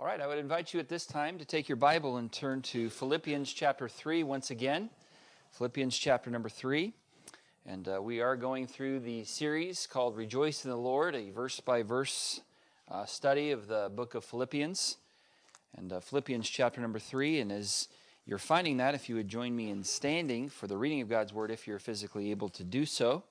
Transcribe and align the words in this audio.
All 0.00 0.06
right, 0.06 0.18
I 0.18 0.26
would 0.26 0.38
invite 0.38 0.72
you 0.72 0.80
at 0.80 0.88
this 0.88 1.04
time 1.04 1.36
to 1.36 1.44
take 1.44 1.68
your 1.68 1.76
Bible 1.76 2.16
and 2.16 2.32
turn 2.32 2.62
to 2.62 2.88
Philippians 2.88 3.52
chapter 3.52 3.86
3 3.86 4.22
once 4.22 4.50
again. 4.50 4.88
Philippians 5.52 5.94
chapter 5.94 6.30
number 6.30 6.48
3. 6.48 6.94
And 7.66 7.86
uh, 7.86 8.00
we 8.00 8.22
are 8.22 8.34
going 8.34 8.66
through 8.66 9.00
the 9.00 9.24
series 9.24 9.86
called 9.86 10.16
Rejoice 10.16 10.64
in 10.64 10.70
the 10.70 10.76
Lord, 10.78 11.14
a 11.14 11.28
verse 11.28 11.60
by 11.60 11.82
verse 11.82 12.40
uh, 12.90 13.04
study 13.04 13.50
of 13.50 13.66
the 13.66 13.92
book 13.94 14.14
of 14.14 14.24
Philippians. 14.24 14.96
And 15.76 15.92
uh, 15.92 16.00
Philippians 16.00 16.48
chapter 16.48 16.80
number 16.80 16.98
3. 16.98 17.40
And 17.40 17.52
as 17.52 17.88
you're 18.24 18.38
finding 18.38 18.78
that, 18.78 18.94
if 18.94 19.10
you 19.10 19.16
would 19.16 19.28
join 19.28 19.54
me 19.54 19.68
in 19.68 19.84
standing 19.84 20.48
for 20.48 20.66
the 20.66 20.78
reading 20.78 21.02
of 21.02 21.10
God's 21.10 21.34
word, 21.34 21.50
if 21.50 21.66
you're 21.66 21.78
physically 21.78 22.30
able 22.30 22.48
to 22.48 22.64
do 22.64 22.86
so. 22.86 23.24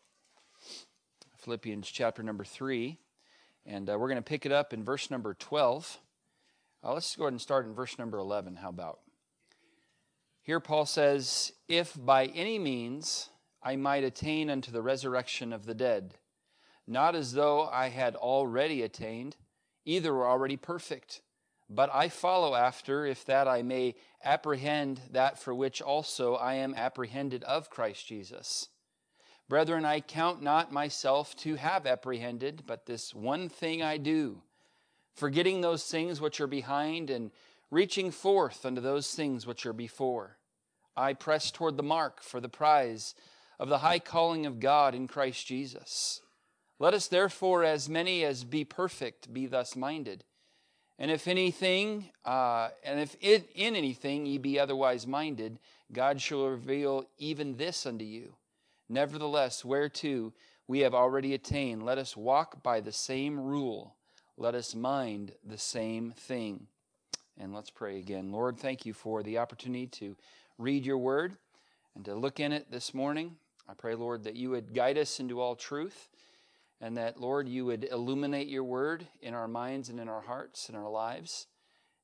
Philippians 1.35 1.89
chapter 1.89 2.21
number 2.21 2.43
3. 2.43 2.99
And 3.65 3.89
uh, 3.89 3.97
we're 3.97 4.07
going 4.07 4.17
to 4.17 4.21
pick 4.21 4.45
it 4.45 4.51
up 4.51 4.71
in 4.71 4.83
verse 4.83 5.09
number 5.09 5.33
12. 5.33 5.97
Uh, 6.83 6.93
let's 6.93 7.15
go 7.15 7.23
ahead 7.23 7.33
and 7.33 7.41
start 7.41 7.65
in 7.65 7.73
verse 7.73 7.99
number 7.99 8.17
11. 8.17 8.55
How 8.55 8.69
about? 8.69 8.99
Here, 10.41 10.61
Paul 10.61 10.85
says, 10.85 11.51
If 11.67 11.93
by 11.97 12.27
any 12.27 12.57
means 12.57 13.29
I 13.61 13.75
might 13.75 14.05
attain 14.05 14.49
unto 14.49 14.71
the 14.71 14.81
resurrection 14.81 15.51
of 15.51 15.65
the 15.65 15.73
dead, 15.73 16.15
not 16.87 17.15
as 17.15 17.33
though 17.33 17.67
I 17.67 17.89
had 17.89 18.15
already 18.15 18.81
attained, 18.81 19.35
either 19.85 20.13
were 20.13 20.27
already 20.27 20.55
perfect, 20.55 21.21
but 21.69 21.93
I 21.93 22.07
follow 22.07 22.55
after, 22.55 23.05
if 23.05 23.25
that 23.25 23.47
I 23.47 23.61
may 23.61 23.95
apprehend 24.23 25.01
that 25.11 25.37
for 25.37 25.53
which 25.53 25.81
also 25.81 26.35
I 26.35 26.55
am 26.55 26.73
apprehended 26.73 27.43
of 27.43 27.69
Christ 27.69 28.07
Jesus. 28.07 28.69
Brethren, 29.49 29.83
I 29.83 29.99
count 29.99 30.41
not 30.41 30.71
myself 30.71 31.35
to 31.37 31.55
have 31.55 31.85
apprehended, 31.85 32.63
but 32.65 32.85
this 32.85 33.13
one 33.13 33.49
thing 33.49 33.83
I 33.83 33.97
do 33.97 34.43
forgetting 35.19 35.59
those 35.59 35.83
things 35.83 36.21
which 36.21 36.39
are 36.39 36.47
behind 36.47 37.09
and 37.09 37.31
reaching 37.69 38.09
forth 38.09 38.65
unto 38.65 38.79
those 38.79 39.13
things 39.13 39.45
which 39.45 39.65
are 39.65 39.73
before. 39.73 40.37
I 40.95 41.13
press 41.13 41.51
toward 41.51 41.75
the 41.77 41.83
mark 41.83 42.23
for 42.23 42.39
the 42.39 42.49
prize 42.49 43.15
of 43.59 43.67
the 43.67 43.79
high 43.79 43.99
calling 43.99 44.45
of 44.45 44.59
God 44.59 44.95
in 44.95 45.07
Christ 45.07 45.45
Jesus. 45.45 46.21
Let 46.79 46.93
us 46.93 47.07
therefore, 47.07 47.65
as 47.65 47.89
many 47.89 48.23
as 48.23 48.45
be 48.45 48.63
perfect, 48.63 49.33
be 49.33 49.45
thus 49.45 49.75
minded. 49.75 50.23
And 50.97 51.11
if 51.11 51.27
anything, 51.27 52.09
uh, 52.23 52.69
and 52.83 53.01
if 53.01 53.15
it, 53.19 53.49
in 53.53 53.75
anything 53.75 54.25
ye 54.25 54.37
be 54.37 54.57
otherwise 54.57 55.05
minded, 55.05 55.59
God 55.91 56.21
shall 56.21 56.47
reveal 56.47 57.05
even 57.17 57.57
this 57.57 57.85
unto 57.85 58.05
you. 58.05 58.35
Nevertheless, 58.87 59.65
whereto 59.65 60.33
we 60.67 60.79
have 60.79 60.93
already 60.93 61.33
attained, 61.33 61.83
let 61.83 61.97
us 61.97 62.15
walk 62.15 62.63
by 62.63 62.79
the 62.79 62.91
same 62.91 63.39
rule 63.39 63.95
let 64.39 64.55
us 64.55 64.73
mind 64.73 65.33
the 65.45 65.57
same 65.57 66.11
thing. 66.11 66.67
And 67.37 67.53
let's 67.53 67.69
pray 67.69 67.99
again. 67.99 68.31
Lord, 68.31 68.57
thank 68.57 68.85
you 68.85 68.93
for 68.93 69.21
the 69.21 69.37
opportunity 69.37 69.87
to 69.87 70.15
read 70.57 70.85
your 70.85 70.97
word 70.97 71.35
and 71.93 72.05
to 72.05 72.15
look 72.15 72.39
in 72.39 72.53
it 72.53 72.71
this 72.71 72.93
morning. 72.93 73.35
I 73.67 73.73
pray, 73.73 73.95
Lord, 73.95 74.23
that 74.23 74.37
you 74.37 74.49
would 74.51 74.73
guide 74.73 74.97
us 74.97 75.19
into 75.19 75.41
all 75.41 75.57
truth 75.57 76.07
and 76.79 76.95
that, 76.95 77.19
Lord, 77.19 77.49
you 77.49 77.65
would 77.65 77.83
illuminate 77.91 78.47
your 78.47 78.63
word 78.63 79.05
in 79.21 79.33
our 79.33 79.47
minds 79.49 79.89
and 79.89 79.99
in 79.99 80.07
our 80.07 80.21
hearts 80.21 80.69
and 80.69 80.77
our 80.77 80.89
lives. 80.89 81.47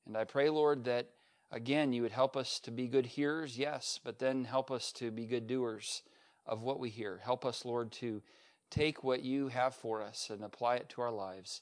And 0.05 0.17
I 0.17 0.25
pray, 0.25 0.49
Lord, 0.49 0.83
that 0.83 1.11
again 1.51 1.93
you 1.93 2.01
would 2.01 2.11
help 2.11 2.35
us 2.35 2.59
to 2.61 2.71
be 2.71 2.87
good 2.87 3.05
hearers, 3.05 3.57
yes, 3.57 3.97
but 4.03 4.19
then 4.19 4.43
help 4.43 4.71
us 4.71 4.91
to 4.93 5.09
be 5.09 5.25
good 5.25 5.47
doers 5.47 6.01
of 6.45 6.63
what 6.63 6.81
we 6.81 6.89
hear. 6.89 7.21
Help 7.23 7.45
us, 7.45 7.63
Lord, 7.63 7.93
to 7.93 8.21
take 8.69 9.05
what 9.05 9.23
you 9.23 9.47
have 9.47 9.73
for 9.73 10.01
us 10.01 10.29
and 10.29 10.43
apply 10.43 10.75
it 10.75 10.89
to 10.89 11.01
our 11.01 11.11
lives. 11.11 11.61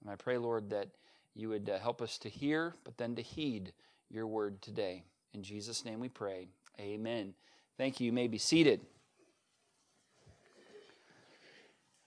And 0.00 0.10
I 0.10 0.16
pray, 0.16 0.38
Lord, 0.38 0.70
that 0.70 0.88
you 1.34 1.48
would 1.48 1.68
uh, 1.68 1.78
help 1.78 2.02
us 2.02 2.18
to 2.18 2.28
hear, 2.28 2.74
but 2.84 2.96
then 2.96 3.14
to 3.16 3.22
heed 3.22 3.72
your 4.08 4.26
word 4.26 4.60
today. 4.62 5.04
In 5.32 5.42
Jesus' 5.42 5.84
name 5.84 6.00
we 6.00 6.08
pray. 6.08 6.48
Amen. 6.78 7.34
Thank 7.76 8.00
you. 8.00 8.06
You 8.06 8.12
may 8.12 8.28
be 8.28 8.38
seated. 8.38 8.80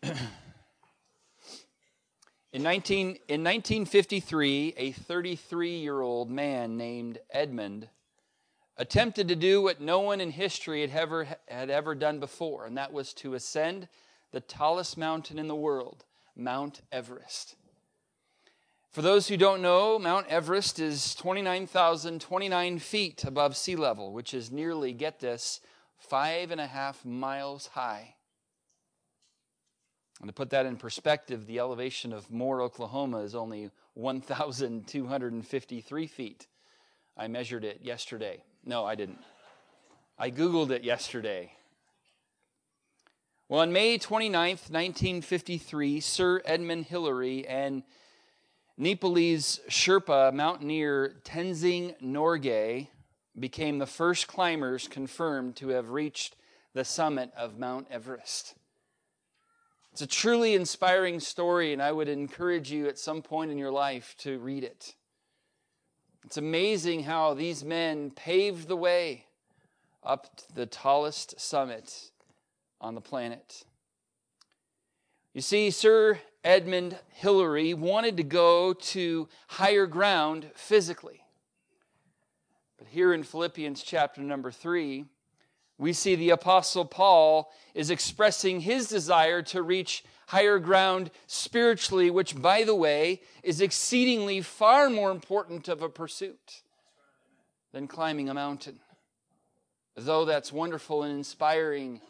In, 2.52 2.62
19, 2.62 3.08
in 3.08 3.44
1953, 3.44 4.76
a 4.78 4.92
33 4.92 5.78
year 5.78 6.02
old 6.02 6.30
man 6.30 6.78
named 6.78 7.18
Edmund 7.32 7.90
attempted 8.78 9.28
to 9.28 9.36
do 9.36 9.60
what 9.62 9.82
no 9.82 10.02
one 10.02 10.22
in 10.22 10.30
history 10.30 10.82
had 10.82 10.92
ever, 10.92 11.28
had 11.48 11.72
ever 11.72 11.96
done 11.96 12.20
before, 12.20 12.68
and 12.68 12.78
that 12.78 12.94
was 12.94 13.12
to 13.16 13.34
ascend 13.34 13.88
the 14.32 14.40
tallest 14.40 15.00
mountain 15.00 15.40
in 15.40 15.48
the 15.48 15.56
world, 15.56 16.06
Mount 16.36 16.82
Everest. 16.92 17.56
For 18.94 19.02
those 19.02 19.28
who 19.28 19.36
don't 19.38 19.64
know, 19.64 19.98
Mount 19.98 20.28
Everest 20.28 20.78
is 20.78 21.16
29,029 21.16 22.78
feet 22.78 23.24
above 23.24 23.58
sea 23.58 23.76
level, 23.76 24.14
which 24.14 24.36
is 24.36 24.52
nearly, 24.52 24.94
get 24.94 25.20
this, 25.20 25.62
five 25.98 26.52
and 26.52 26.62
a 26.62 26.68
half 26.68 27.04
miles 27.04 27.72
high. 27.74 28.14
And 30.22 30.30
to 30.30 30.34
put 30.34 30.52
that 30.52 30.68
in 30.68 30.78
perspective, 30.78 31.48
the 31.48 31.58
elevation 31.58 32.14
of 32.14 32.30
Moore, 32.30 32.62
Oklahoma 32.62 33.22
is 33.22 33.34
only 33.34 33.72
1,253 33.96 36.08
feet. 36.08 36.46
I 37.18 37.28
measured 37.28 37.66
it 37.66 37.80
yesterday. 37.82 38.44
No, 38.64 38.86
I 38.86 38.94
didn't. 38.94 39.24
I 40.20 40.30
Googled 40.30 40.70
it 40.70 40.84
yesterday. 40.84 41.52
Well, 43.50 43.62
on 43.62 43.74
May 43.74 43.98
29th, 43.98 44.70
1953, 44.70 46.00
Sir 46.00 46.44
Edmund 46.46 46.86
Hillary 46.86 47.48
and 47.48 47.82
Nepalese 48.78 49.60
Sherpa 49.70 50.34
mountaineer 50.34 51.16
Tenzing 51.24 51.96
Norgay 52.02 52.88
became 53.40 53.78
the 53.78 53.86
first 53.86 54.28
climbers 54.28 54.88
confirmed 54.88 55.56
to 55.58 55.70
have 55.70 55.90
reached 55.90 56.36
the 56.74 56.84
summit 56.84 57.32
of 57.38 57.60
Mount 57.60 57.88
Everest. 57.92 58.56
It's 59.92 60.02
a 60.02 60.08
truly 60.08 60.56
inspiring 60.56 61.20
story, 61.20 61.72
and 61.72 61.82
I 61.82 61.92
would 61.92 62.10
encourage 62.10 62.72
you 62.72 62.88
at 62.88 62.98
some 62.98 63.22
point 63.22 63.52
in 63.52 63.60
your 63.60 63.72
life 63.72 64.16
to 64.20 64.40
read 64.40 64.64
it. 64.64 64.96
It's 66.26 66.38
amazing 66.38 67.04
how 67.04 67.36
these 67.36 67.64
men 67.64 68.10
paved 68.10 68.68
the 68.68 68.76
way 68.76 69.26
up 70.04 70.36
to 70.38 70.56
the 70.56 70.66
tallest 70.66 71.40
summit 71.40 72.10
on 72.82 72.96
the 72.96 73.02
planet. 73.02 73.66
You 75.34 75.42
see, 75.42 75.70
Sir 75.70 76.20
Edmund 76.44 76.98
Hillary 77.10 77.74
wanted 77.74 78.18
to 78.18 78.24
go 78.24 78.74
to 78.74 79.30
higher 79.48 79.86
ground 79.86 80.50
physically. 80.56 81.22
But 82.78 82.88
here 82.88 83.14
in 83.14 83.24
Philippians 83.24 83.82
chapter 83.82 84.22
number 84.22 84.52
three, 84.52 85.06
we 85.78 85.94
see 85.94 86.16
the 86.16 86.32
Apostle 86.32 86.86
Paul 86.86 87.52
is 87.74 87.90
expressing 87.90 88.62
his 88.62 88.88
desire 88.88 89.42
to 89.44 89.62
reach 89.62 90.04
higher 90.28 90.60
ground 90.60 91.12
spiritually, 91.28 92.10
which, 92.10 92.40
by 92.42 92.64
the 92.64 92.76
way, 92.76 93.22
is 93.42 93.62
exceedingly 93.62 94.42
far 94.42 94.90
more 94.90 95.12
important 95.12 95.68
of 95.68 95.82
a 95.82 95.90
pursuit 95.90 96.62
than 97.72 97.88
climbing 97.88 98.30
a 98.30 98.34
mountain. 98.34 98.80
Though 99.96 100.26
that's 100.26 100.52
wonderful 100.52 101.04
and 101.04 101.16
inspiring, 101.16 102.02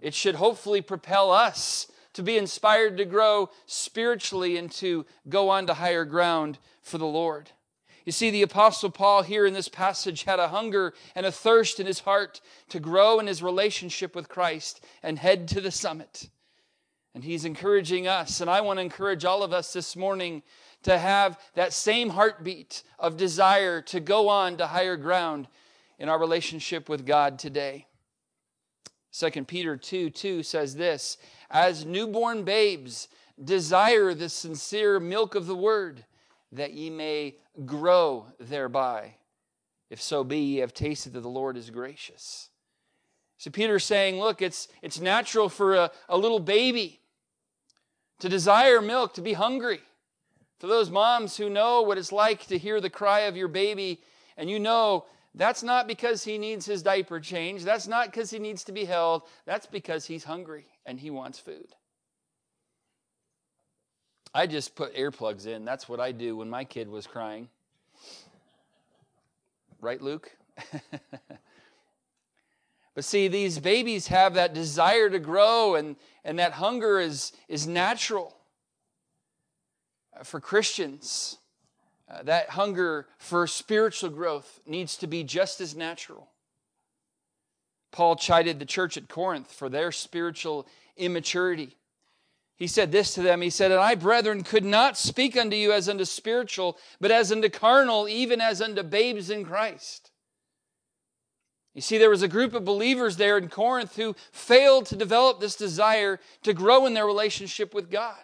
it 0.00 0.14
should 0.14 0.34
hopefully 0.34 0.80
propel 0.80 1.30
us 1.30 1.86
to 2.14 2.22
be 2.22 2.36
inspired 2.36 2.96
to 2.98 3.04
grow 3.04 3.50
spiritually 3.66 4.56
and 4.56 4.70
to 4.72 5.06
go 5.28 5.48
on 5.48 5.66
to 5.66 5.74
higher 5.74 6.04
ground 6.04 6.58
for 6.82 6.98
the 6.98 7.06
Lord. 7.06 7.50
You 8.04 8.12
see, 8.12 8.30
the 8.30 8.42
Apostle 8.42 8.90
Paul 8.90 9.22
here 9.22 9.46
in 9.46 9.54
this 9.54 9.68
passage 9.68 10.24
had 10.24 10.40
a 10.40 10.48
hunger 10.48 10.92
and 11.14 11.24
a 11.24 11.32
thirst 11.32 11.78
in 11.78 11.86
his 11.86 12.00
heart 12.00 12.40
to 12.70 12.80
grow 12.80 13.20
in 13.20 13.26
his 13.26 13.42
relationship 13.42 14.16
with 14.16 14.28
Christ 14.28 14.84
and 15.02 15.18
head 15.18 15.46
to 15.48 15.60
the 15.60 15.70
summit. 15.70 16.28
And 17.14 17.22
he's 17.22 17.44
encouraging 17.44 18.08
us, 18.08 18.40
and 18.40 18.50
I 18.50 18.62
want 18.62 18.78
to 18.78 18.82
encourage 18.82 19.24
all 19.24 19.42
of 19.42 19.52
us 19.52 19.72
this 19.72 19.94
morning 19.94 20.42
to 20.82 20.98
have 20.98 21.38
that 21.54 21.72
same 21.72 22.10
heartbeat 22.10 22.82
of 22.98 23.16
desire 23.16 23.80
to 23.82 24.00
go 24.00 24.28
on 24.28 24.56
to 24.56 24.66
higher 24.66 24.96
ground 24.96 25.46
in 25.98 26.08
our 26.08 26.18
relationship 26.18 26.88
with 26.88 27.06
God 27.06 27.38
today. 27.38 27.86
2 29.12 29.44
Peter 29.44 29.76
2 29.76 30.10
2 30.10 30.42
says 30.42 30.74
this 30.74 31.18
as 31.52 31.84
newborn 31.84 32.42
babes, 32.42 33.08
desire 33.42 34.14
the 34.14 34.28
sincere 34.28 34.98
milk 34.98 35.34
of 35.34 35.46
the 35.46 35.54
word, 35.54 36.04
that 36.50 36.72
ye 36.72 36.90
may 36.90 37.36
grow 37.66 38.26
thereby. 38.40 39.14
If 39.90 40.00
so 40.00 40.24
be 40.24 40.38
ye 40.38 40.56
have 40.58 40.72
tasted 40.72 41.12
that 41.12 41.20
the 41.20 41.28
Lord 41.28 41.56
is 41.56 41.68
gracious. 41.70 42.48
So 43.36 43.50
Peter's 43.50 43.84
saying, 43.84 44.18
look, 44.18 44.40
it's, 44.40 44.68
it's 44.80 45.00
natural 45.00 45.48
for 45.48 45.74
a, 45.74 45.90
a 46.08 46.16
little 46.16 46.40
baby 46.40 47.00
to 48.20 48.28
desire 48.28 48.80
milk, 48.80 49.14
to 49.14 49.20
be 49.20 49.34
hungry. 49.34 49.80
For 50.58 50.68
those 50.68 50.90
moms 50.90 51.36
who 51.36 51.50
know 51.50 51.82
what 51.82 51.98
it's 51.98 52.12
like 52.12 52.46
to 52.46 52.56
hear 52.56 52.80
the 52.80 52.88
cry 52.88 53.20
of 53.20 53.36
your 53.36 53.48
baby, 53.48 54.00
and 54.36 54.48
you 54.48 54.60
know 54.60 55.06
that's 55.34 55.62
not 55.62 55.86
because 55.86 56.24
he 56.24 56.36
needs 56.36 56.66
his 56.66 56.82
diaper 56.82 57.18
changed. 57.18 57.64
That's 57.64 57.88
not 57.88 58.06
because 58.06 58.30
he 58.30 58.38
needs 58.38 58.64
to 58.64 58.72
be 58.72 58.84
held. 58.84 59.22
That's 59.46 59.66
because 59.66 60.04
he's 60.04 60.24
hungry 60.24 60.66
and 60.84 61.00
he 61.00 61.10
wants 61.10 61.38
food. 61.38 61.74
I 64.34 64.46
just 64.46 64.74
put 64.74 64.94
earplugs 64.94 65.46
in. 65.46 65.64
That's 65.64 65.88
what 65.88 66.00
I 66.00 66.12
do 66.12 66.36
when 66.36 66.50
my 66.50 66.64
kid 66.64 66.88
was 66.88 67.06
crying. 67.06 67.48
Right, 69.80 70.00
Luke? 70.00 70.30
but 72.94 73.04
see, 73.04 73.28
these 73.28 73.58
babies 73.58 74.06
have 74.06 74.34
that 74.34 74.54
desire 74.54 75.10
to 75.10 75.18
grow, 75.18 75.74
and, 75.74 75.96
and 76.24 76.38
that 76.38 76.52
hunger 76.52 77.00
is, 77.00 77.32
is 77.48 77.66
natural. 77.66 78.36
For 80.24 80.40
Christians, 80.40 81.38
uh, 82.12 82.22
that 82.24 82.50
hunger 82.50 83.06
for 83.18 83.46
spiritual 83.46 84.10
growth 84.10 84.60
needs 84.66 84.96
to 84.98 85.06
be 85.06 85.24
just 85.24 85.60
as 85.60 85.74
natural. 85.74 86.28
Paul 87.90 88.16
chided 88.16 88.58
the 88.58 88.66
church 88.66 88.96
at 88.96 89.08
Corinth 89.08 89.52
for 89.52 89.68
their 89.68 89.92
spiritual 89.92 90.66
immaturity. 90.96 91.76
He 92.56 92.66
said 92.66 92.92
this 92.92 93.14
to 93.14 93.22
them 93.22 93.40
He 93.40 93.50
said, 93.50 93.70
And 93.70 93.80
I, 93.80 93.94
brethren, 93.94 94.44
could 94.44 94.64
not 94.64 94.98
speak 94.98 95.36
unto 95.36 95.56
you 95.56 95.72
as 95.72 95.88
unto 95.88 96.04
spiritual, 96.04 96.78
but 97.00 97.10
as 97.10 97.32
unto 97.32 97.48
carnal, 97.48 98.08
even 98.08 98.40
as 98.40 98.60
unto 98.60 98.82
babes 98.82 99.30
in 99.30 99.44
Christ. 99.44 100.10
You 101.74 101.80
see, 101.80 101.96
there 101.96 102.10
was 102.10 102.22
a 102.22 102.28
group 102.28 102.52
of 102.52 102.66
believers 102.66 103.16
there 103.16 103.38
in 103.38 103.48
Corinth 103.48 103.96
who 103.96 104.14
failed 104.30 104.86
to 104.86 104.96
develop 104.96 105.40
this 105.40 105.56
desire 105.56 106.20
to 106.42 106.52
grow 106.52 106.84
in 106.84 106.92
their 106.92 107.06
relationship 107.06 107.72
with 107.72 107.90
God. 107.90 108.20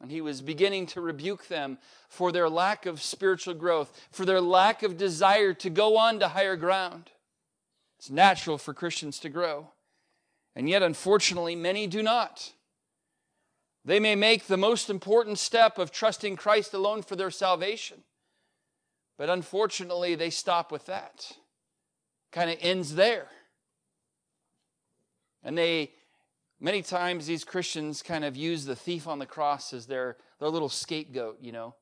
And 0.00 0.10
he 0.10 0.20
was 0.20 0.40
beginning 0.40 0.86
to 0.88 1.00
rebuke 1.00 1.48
them 1.48 1.78
for 2.08 2.30
their 2.30 2.48
lack 2.48 2.86
of 2.86 3.02
spiritual 3.02 3.54
growth, 3.54 4.00
for 4.10 4.24
their 4.24 4.40
lack 4.40 4.82
of 4.82 4.96
desire 4.96 5.52
to 5.54 5.70
go 5.70 5.96
on 5.96 6.20
to 6.20 6.28
higher 6.28 6.56
ground. 6.56 7.10
It's 7.98 8.10
natural 8.10 8.58
for 8.58 8.72
Christians 8.72 9.18
to 9.20 9.28
grow. 9.28 9.72
And 10.54 10.68
yet, 10.68 10.82
unfortunately, 10.82 11.56
many 11.56 11.86
do 11.86 12.02
not. 12.02 12.52
They 13.84 14.00
may 14.00 14.14
make 14.14 14.46
the 14.46 14.56
most 14.56 14.90
important 14.90 15.38
step 15.38 15.78
of 15.78 15.90
trusting 15.90 16.36
Christ 16.36 16.74
alone 16.74 17.02
for 17.02 17.16
their 17.16 17.30
salvation, 17.30 18.02
but 19.16 19.30
unfortunately, 19.30 20.14
they 20.14 20.30
stop 20.30 20.70
with 20.70 20.86
that. 20.86 21.32
Kind 22.30 22.50
of 22.50 22.58
ends 22.60 22.96
there. 22.96 23.28
And 25.42 25.56
they, 25.56 25.92
many 26.60 26.82
times, 26.82 27.26
these 27.26 27.44
Christians 27.44 28.02
kind 28.02 28.24
of 28.24 28.36
use 28.36 28.64
the 28.64 28.76
thief 28.76 29.06
on 29.06 29.18
the 29.18 29.26
cross 29.26 29.72
as 29.72 29.86
their, 29.86 30.16
their 30.40 30.48
little 30.48 30.68
scapegoat, 30.68 31.38
you 31.40 31.52
know. 31.52 31.74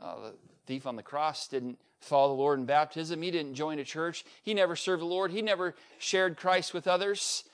Uh, 0.00 0.16
the 0.20 0.34
thief 0.66 0.86
on 0.86 0.96
the 0.96 1.02
cross 1.02 1.48
didn't 1.48 1.78
follow 2.00 2.28
the 2.28 2.40
Lord 2.40 2.58
in 2.58 2.66
baptism. 2.66 3.20
He 3.22 3.30
didn't 3.30 3.54
join 3.54 3.78
a 3.78 3.84
church. 3.84 4.24
He 4.42 4.54
never 4.54 4.76
served 4.76 5.02
the 5.02 5.06
Lord. 5.06 5.30
He 5.30 5.42
never 5.42 5.74
shared 5.98 6.36
Christ 6.36 6.72
with 6.72 6.86
others. 6.86 7.44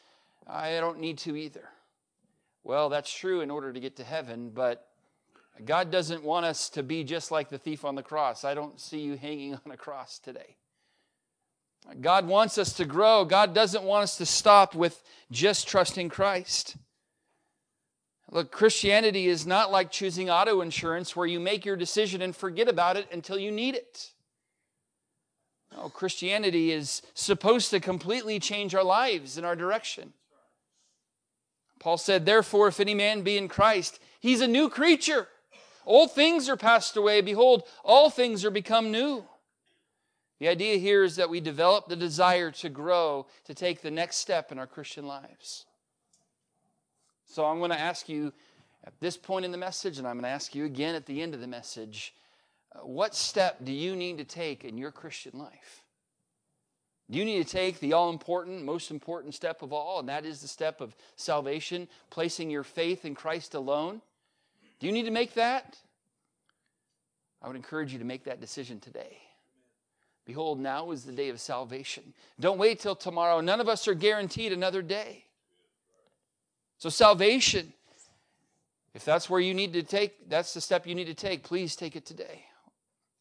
I 0.46 0.78
don't 0.78 1.00
need 1.00 1.18
to 1.18 1.36
either. 1.36 1.70
Well, 2.62 2.88
that's 2.88 3.12
true 3.12 3.40
in 3.40 3.50
order 3.50 3.72
to 3.72 3.80
get 3.80 3.96
to 3.96 4.04
heaven, 4.04 4.50
but 4.50 4.86
God 5.64 5.90
doesn't 5.90 6.22
want 6.22 6.46
us 6.46 6.69
to 6.70 6.82
be 6.82 7.04
just 7.04 7.30
like 7.30 7.48
the 7.48 7.58
thief 7.58 7.84
on 7.84 7.94
the 7.94 8.02
cross. 8.02 8.44
I 8.44 8.54
don't 8.54 8.80
see 8.80 9.00
you 9.00 9.16
hanging 9.16 9.54
on 9.66 9.72
a 9.72 9.76
cross 9.76 10.19
today. 10.19 10.56
God 12.00 12.26
wants 12.26 12.58
us 12.58 12.72
to 12.74 12.84
grow. 12.84 13.24
God 13.24 13.54
doesn't 13.54 13.84
want 13.84 14.04
us 14.04 14.16
to 14.18 14.26
stop 14.26 14.74
with 14.74 15.02
just 15.30 15.68
trusting 15.68 16.08
Christ. 16.08 16.76
Look, 18.30 18.50
Christianity 18.50 19.28
is 19.28 19.46
not 19.46 19.70
like 19.70 19.90
choosing 19.90 20.28
auto 20.28 20.60
insurance 20.60 21.14
where 21.14 21.26
you 21.26 21.38
make 21.38 21.64
your 21.64 21.76
decision 21.76 22.22
and 22.22 22.34
forget 22.34 22.68
about 22.68 22.96
it 22.96 23.06
until 23.12 23.38
you 23.38 23.52
need 23.52 23.76
it. 23.76 24.10
No, 25.72 25.88
Christianity 25.88 26.72
is 26.72 27.02
supposed 27.14 27.70
to 27.70 27.80
completely 27.80 28.40
change 28.40 28.74
our 28.74 28.84
lives 28.84 29.36
and 29.36 29.46
our 29.46 29.56
direction. 29.56 30.12
Paul 31.78 31.98
said, 31.98 32.26
Therefore, 32.26 32.68
if 32.68 32.80
any 32.80 32.94
man 32.94 33.22
be 33.22 33.36
in 33.36 33.48
Christ, 33.48 34.00
he's 34.20 34.40
a 34.40 34.48
new 34.48 34.68
creature. 34.68 35.28
Old 35.84 36.12
things 36.12 36.48
are 36.48 36.56
passed 36.56 36.96
away. 36.96 37.20
Behold, 37.20 37.62
all 37.84 38.10
things 38.10 38.44
are 38.44 38.50
become 38.50 38.90
new. 38.90 39.24
The 40.38 40.48
idea 40.48 40.76
here 40.76 41.02
is 41.02 41.16
that 41.16 41.30
we 41.30 41.40
develop 41.40 41.88
the 41.88 41.96
desire 41.96 42.50
to 42.52 42.68
grow, 42.68 43.26
to 43.44 43.54
take 43.54 43.80
the 43.80 43.90
next 43.90 44.16
step 44.16 44.52
in 44.52 44.58
our 44.58 44.66
Christian 44.66 45.06
lives. 45.06 45.64
So 47.26 47.44
I'm 47.44 47.58
going 47.58 47.70
to 47.70 47.80
ask 47.80 48.08
you 48.08 48.32
at 48.84 48.92
this 49.00 49.16
point 49.16 49.44
in 49.44 49.50
the 49.50 49.58
message, 49.58 49.98
and 49.98 50.06
I'm 50.06 50.14
going 50.14 50.24
to 50.24 50.28
ask 50.28 50.54
you 50.54 50.64
again 50.64 50.94
at 50.94 51.06
the 51.06 51.22
end 51.22 51.34
of 51.34 51.40
the 51.40 51.46
message 51.46 52.14
uh, 52.74 52.80
what 52.80 53.14
step 53.14 53.64
do 53.64 53.72
you 53.72 53.96
need 53.96 54.18
to 54.18 54.24
take 54.24 54.64
in 54.64 54.76
your 54.76 54.92
Christian 54.92 55.38
life? 55.38 55.82
Do 57.10 57.18
you 57.18 57.24
need 57.24 57.46
to 57.46 57.50
take 57.50 57.78
the 57.78 57.92
all 57.92 58.10
important, 58.10 58.64
most 58.64 58.90
important 58.90 59.34
step 59.34 59.62
of 59.62 59.72
all, 59.72 60.00
and 60.00 60.08
that 60.08 60.24
is 60.24 60.40
the 60.40 60.48
step 60.48 60.80
of 60.80 60.96
salvation, 61.14 61.88
placing 62.10 62.50
your 62.50 62.64
faith 62.64 63.04
in 63.04 63.14
Christ 63.14 63.54
alone? 63.54 64.02
Do 64.80 64.86
you 64.86 64.92
need 64.92 65.04
to 65.04 65.12
make 65.12 65.34
that? 65.34 65.78
I 67.40 67.46
would 67.46 67.56
encourage 67.56 67.92
you 67.92 67.98
to 68.00 68.04
make 68.04 68.24
that 68.24 68.40
decision 68.40 68.80
today. 68.80 69.18
Behold, 70.26 70.58
now 70.58 70.90
is 70.90 71.05
the 71.05 71.12
day 71.12 71.28
of 71.28 71.40
salvation. 71.40 72.12
Don't 72.40 72.58
wait 72.58 72.81
till 72.81 72.96
tomorrow. 72.96 73.40
None 73.40 73.61
of 73.61 73.69
us 73.69 73.87
are 73.87 73.94
guaranteed 73.94 74.52
another 74.52 74.82
day. 74.82 75.25
So, 76.78 76.88
salvation, 76.88 77.73
if 78.93 79.05
that's 79.05 79.31
where 79.31 79.40
you 79.40 79.55
need 79.55 79.73
to 79.75 79.82
take, 79.82 80.28
that's 80.28 80.52
the 80.52 80.61
step 80.61 80.87
you 80.87 80.94
need 80.94 81.06
to 81.06 81.14
take, 81.14 81.44
please 81.44 81.76
take 81.76 81.94
it 81.96 82.05
today. 82.05 82.44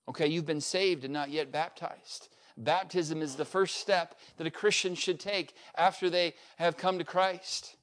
Okay, 0.09 0.27
you've 0.27 0.45
been 0.45 0.61
saved 0.61 1.03
and 1.03 1.13
not 1.13 1.29
yet 1.29 1.51
baptized. 1.51 2.29
Baptism 2.57 3.21
is 3.21 3.35
the 3.35 3.45
first 3.45 3.77
step 3.77 4.15
that 4.37 4.47
a 4.47 4.51
Christian 4.51 4.95
should 4.95 5.19
take 5.19 5.53
after 5.77 6.09
they 6.09 6.33
have 6.57 6.77
come 6.77 6.97
to 6.97 7.03
Christ. 7.03 7.75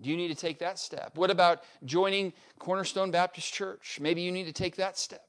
Do 0.00 0.10
you 0.10 0.16
need 0.16 0.28
to 0.28 0.34
take 0.34 0.58
that 0.58 0.78
step? 0.78 1.16
What 1.16 1.30
about 1.30 1.62
joining 1.84 2.34
Cornerstone 2.58 3.10
Baptist 3.10 3.52
Church? 3.54 3.98
Maybe 4.00 4.20
you 4.20 4.30
need 4.30 4.44
to 4.44 4.52
take 4.52 4.76
that 4.76 4.98
step. 4.98 5.25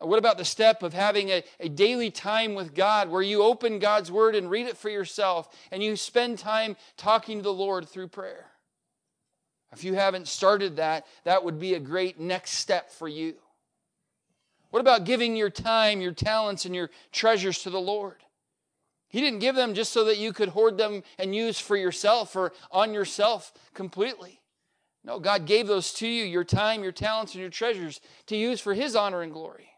What 0.00 0.18
about 0.18 0.38
the 0.38 0.44
step 0.44 0.82
of 0.84 0.94
having 0.94 1.30
a, 1.30 1.42
a 1.58 1.68
daily 1.68 2.10
time 2.10 2.54
with 2.54 2.74
God 2.74 3.08
where 3.08 3.22
you 3.22 3.42
open 3.42 3.80
God's 3.80 4.12
Word 4.12 4.36
and 4.36 4.48
read 4.48 4.66
it 4.66 4.76
for 4.76 4.88
yourself 4.88 5.48
and 5.72 5.82
you 5.82 5.96
spend 5.96 6.38
time 6.38 6.76
talking 6.96 7.38
to 7.38 7.42
the 7.42 7.52
Lord 7.52 7.88
through 7.88 8.08
prayer? 8.08 8.46
If 9.72 9.82
you 9.82 9.94
haven't 9.94 10.28
started 10.28 10.76
that, 10.76 11.06
that 11.24 11.44
would 11.44 11.58
be 11.58 11.74
a 11.74 11.80
great 11.80 12.20
next 12.20 12.52
step 12.52 12.90
for 12.90 13.08
you. 13.08 13.34
What 14.70 14.80
about 14.80 15.04
giving 15.04 15.34
your 15.34 15.50
time, 15.50 16.00
your 16.00 16.12
talents, 16.12 16.64
and 16.64 16.74
your 16.74 16.90
treasures 17.10 17.62
to 17.62 17.70
the 17.70 17.80
Lord? 17.80 18.22
He 19.08 19.20
didn't 19.20 19.40
give 19.40 19.56
them 19.56 19.74
just 19.74 19.92
so 19.92 20.04
that 20.04 20.18
you 20.18 20.32
could 20.32 20.50
hoard 20.50 20.76
them 20.76 21.02
and 21.18 21.34
use 21.34 21.58
for 21.58 21.76
yourself 21.76 22.36
or 22.36 22.52
on 22.70 22.92
yourself 22.92 23.52
completely. 23.74 24.40
No, 25.02 25.18
God 25.18 25.46
gave 25.46 25.66
those 25.66 25.92
to 25.94 26.06
you, 26.06 26.24
your 26.24 26.44
time, 26.44 26.82
your 26.82 26.92
talents, 26.92 27.32
and 27.32 27.40
your 27.40 27.50
treasures, 27.50 28.00
to 28.26 28.36
use 28.36 28.60
for 28.60 28.74
His 28.74 28.94
honor 28.94 29.22
and 29.22 29.32
glory. 29.32 29.70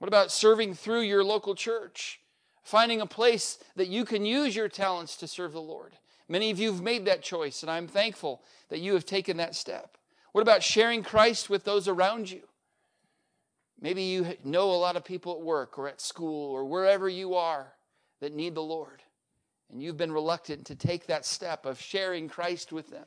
What 0.00 0.08
about 0.08 0.32
serving 0.32 0.74
through 0.74 1.02
your 1.02 1.22
local 1.22 1.54
church? 1.54 2.20
Finding 2.62 3.02
a 3.02 3.06
place 3.06 3.58
that 3.76 3.88
you 3.88 4.06
can 4.06 4.24
use 4.24 4.56
your 4.56 4.68
talents 4.68 5.14
to 5.18 5.28
serve 5.28 5.52
the 5.52 5.60
Lord. 5.60 5.92
Many 6.26 6.50
of 6.50 6.58
you 6.58 6.72
have 6.72 6.80
made 6.80 7.04
that 7.04 7.22
choice, 7.22 7.62
and 7.62 7.70
I'm 7.70 7.86
thankful 7.86 8.42
that 8.70 8.80
you 8.80 8.94
have 8.94 9.04
taken 9.04 9.36
that 9.36 9.54
step. 9.54 9.98
What 10.32 10.40
about 10.40 10.62
sharing 10.62 11.02
Christ 11.02 11.50
with 11.50 11.64
those 11.64 11.86
around 11.86 12.30
you? 12.30 12.40
Maybe 13.78 14.04
you 14.04 14.36
know 14.42 14.70
a 14.70 14.72
lot 14.72 14.96
of 14.96 15.04
people 15.04 15.34
at 15.34 15.42
work 15.42 15.78
or 15.78 15.86
at 15.86 16.00
school 16.00 16.50
or 16.50 16.64
wherever 16.64 17.06
you 17.08 17.34
are 17.34 17.74
that 18.20 18.34
need 18.34 18.54
the 18.54 18.62
Lord, 18.62 19.02
and 19.70 19.82
you've 19.82 19.98
been 19.98 20.12
reluctant 20.12 20.64
to 20.66 20.74
take 20.74 21.08
that 21.08 21.26
step 21.26 21.66
of 21.66 21.78
sharing 21.78 22.26
Christ 22.26 22.72
with 22.72 22.88
them. 22.88 23.06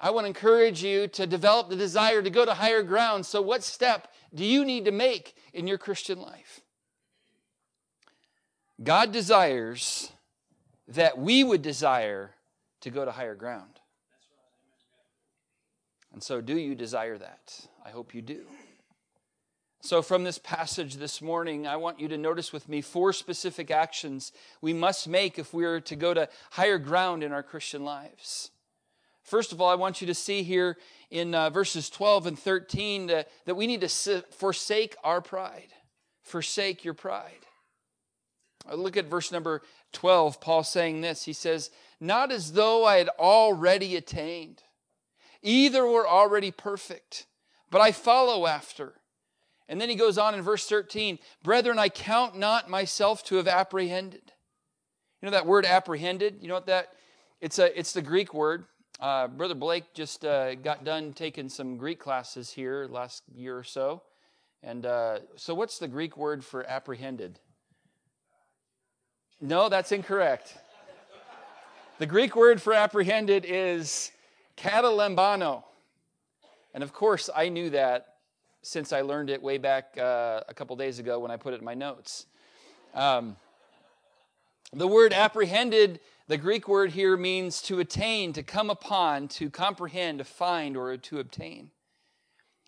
I 0.00 0.10
want 0.10 0.24
to 0.24 0.28
encourage 0.28 0.82
you 0.82 1.08
to 1.08 1.26
develop 1.26 1.68
the 1.68 1.76
desire 1.76 2.22
to 2.22 2.30
go 2.30 2.44
to 2.44 2.54
higher 2.54 2.82
ground. 2.82 3.26
So, 3.26 3.40
what 3.40 3.62
step 3.62 4.08
do 4.34 4.44
you 4.44 4.64
need 4.64 4.84
to 4.84 4.90
make 4.90 5.34
in 5.52 5.66
your 5.66 5.78
Christian 5.78 6.20
life? 6.20 6.60
God 8.82 9.12
desires 9.12 10.12
that 10.88 11.16
we 11.16 11.44
would 11.44 11.62
desire 11.62 12.32
to 12.80 12.90
go 12.90 13.04
to 13.04 13.12
higher 13.12 13.34
ground. 13.34 13.80
And 16.12 16.22
so, 16.22 16.40
do 16.40 16.56
you 16.56 16.74
desire 16.74 17.18
that? 17.18 17.66
I 17.84 17.90
hope 17.90 18.14
you 18.14 18.22
do. 18.22 18.46
So, 19.80 20.00
from 20.00 20.24
this 20.24 20.38
passage 20.38 20.94
this 20.94 21.20
morning, 21.20 21.66
I 21.66 21.76
want 21.76 22.00
you 22.00 22.08
to 22.08 22.16
notice 22.16 22.52
with 22.52 22.68
me 22.68 22.80
four 22.80 23.12
specific 23.12 23.70
actions 23.70 24.32
we 24.60 24.72
must 24.72 25.08
make 25.08 25.38
if 25.38 25.52
we 25.52 25.64
are 25.64 25.80
to 25.80 25.96
go 25.96 26.14
to 26.14 26.28
higher 26.52 26.78
ground 26.78 27.22
in 27.22 27.32
our 27.32 27.42
Christian 27.42 27.84
lives. 27.84 28.50
First 29.24 29.52
of 29.52 29.60
all, 29.60 29.68
I 29.68 29.74
want 29.74 30.00
you 30.02 30.06
to 30.06 30.14
see 30.14 30.42
here 30.42 30.76
in 31.10 31.34
uh, 31.34 31.48
verses 31.48 31.88
12 31.88 32.26
and 32.26 32.38
13 32.38 33.06
that, 33.06 33.28
that 33.46 33.54
we 33.54 33.66
need 33.66 33.80
to 33.80 33.88
forsake 34.30 34.96
our 35.02 35.22
pride. 35.22 35.72
Forsake 36.22 36.84
your 36.84 36.94
pride. 36.94 37.46
Uh, 38.70 38.74
look 38.74 38.96
at 38.96 39.06
verse 39.06 39.32
number 39.32 39.62
12, 39.92 40.40
Paul 40.40 40.62
saying 40.62 41.00
this. 41.00 41.24
He 41.24 41.32
says, 41.32 41.70
Not 42.00 42.32
as 42.32 42.52
though 42.52 42.84
I 42.84 42.98
had 42.98 43.08
already 43.18 43.96
attained, 43.96 44.62
either 45.42 45.86
were 45.86 46.06
already 46.06 46.50
perfect, 46.50 47.26
but 47.70 47.80
I 47.80 47.92
follow 47.92 48.46
after. 48.46 48.94
And 49.68 49.80
then 49.80 49.88
he 49.88 49.94
goes 49.94 50.18
on 50.18 50.34
in 50.34 50.42
verse 50.42 50.66
13, 50.66 51.18
Brethren, 51.42 51.78
I 51.78 51.88
count 51.88 52.36
not 52.36 52.68
myself 52.68 53.24
to 53.24 53.36
have 53.36 53.48
apprehended. 53.48 54.32
You 55.22 55.26
know 55.26 55.32
that 55.32 55.46
word 55.46 55.64
apprehended? 55.64 56.38
You 56.42 56.48
know 56.48 56.54
what 56.54 56.66
that? 56.66 56.88
It's, 57.40 57.58
a, 57.58 57.78
it's 57.78 57.92
the 57.92 58.02
Greek 58.02 58.34
word 58.34 58.66
Uh, 59.00 59.26
Brother 59.26 59.54
Blake 59.54 59.92
just 59.92 60.24
uh, 60.24 60.54
got 60.54 60.84
done 60.84 61.12
taking 61.12 61.48
some 61.48 61.76
Greek 61.76 61.98
classes 61.98 62.50
here 62.50 62.86
last 62.88 63.24
year 63.34 63.58
or 63.58 63.64
so. 63.64 64.02
And 64.62 64.86
uh, 64.86 65.18
so, 65.36 65.54
what's 65.54 65.78
the 65.78 65.88
Greek 65.88 66.16
word 66.16 66.44
for 66.44 66.64
apprehended? 66.64 67.38
No, 69.40 69.68
that's 69.68 69.92
incorrect. 69.92 70.56
The 71.98 72.06
Greek 72.06 72.34
word 72.34 72.62
for 72.62 72.72
apprehended 72.72 73.44
is 73.46 74.10
katalambano. 74.56 75.64
And 76.72 76.82
of 76.82 76.92
course, 76.92 77.28
I 77.34 77.48
knew 77.48 77.70
that 77.70 78.14
since 78.62 78.92
I 78.92 79.02
learned 79.02 79.28
it 79.28 79.42
way 79.42 79.58
back 79.58 79.96
uh, 79.98 80.40
a 80.48 80.54
couple 80.54 80.74
days 80.76 80.98
ago 80.98 81.18
when 81.18 81.30
I 81.30 81.36
put 81.36 81.52
it 81.52 81.58
in 81.58 81.64
my 81.64 81.74
notes. 81.74 82.26
Um, 82.94 83.36
the 84.72 84.88
word 84.88 85.12
apprehended, 85.12 86.00
the 86.26 86.36
Greek 86.36 86.68
word 86.68 86.92
here 86.92 87.16
means 87.16 87.60
to 87.62 87.80
attain, 87.80 88.32
to 88.32 88.42
come 88.42 88.70
upon, 88.70 89.28
to 89.28 89.50
comprehend, 89.50 90.18
to 90.18 90.24
find, 90.24 90.76
or 90.76 90.96
to 90.96 91.18
obtain. 91.18 91.70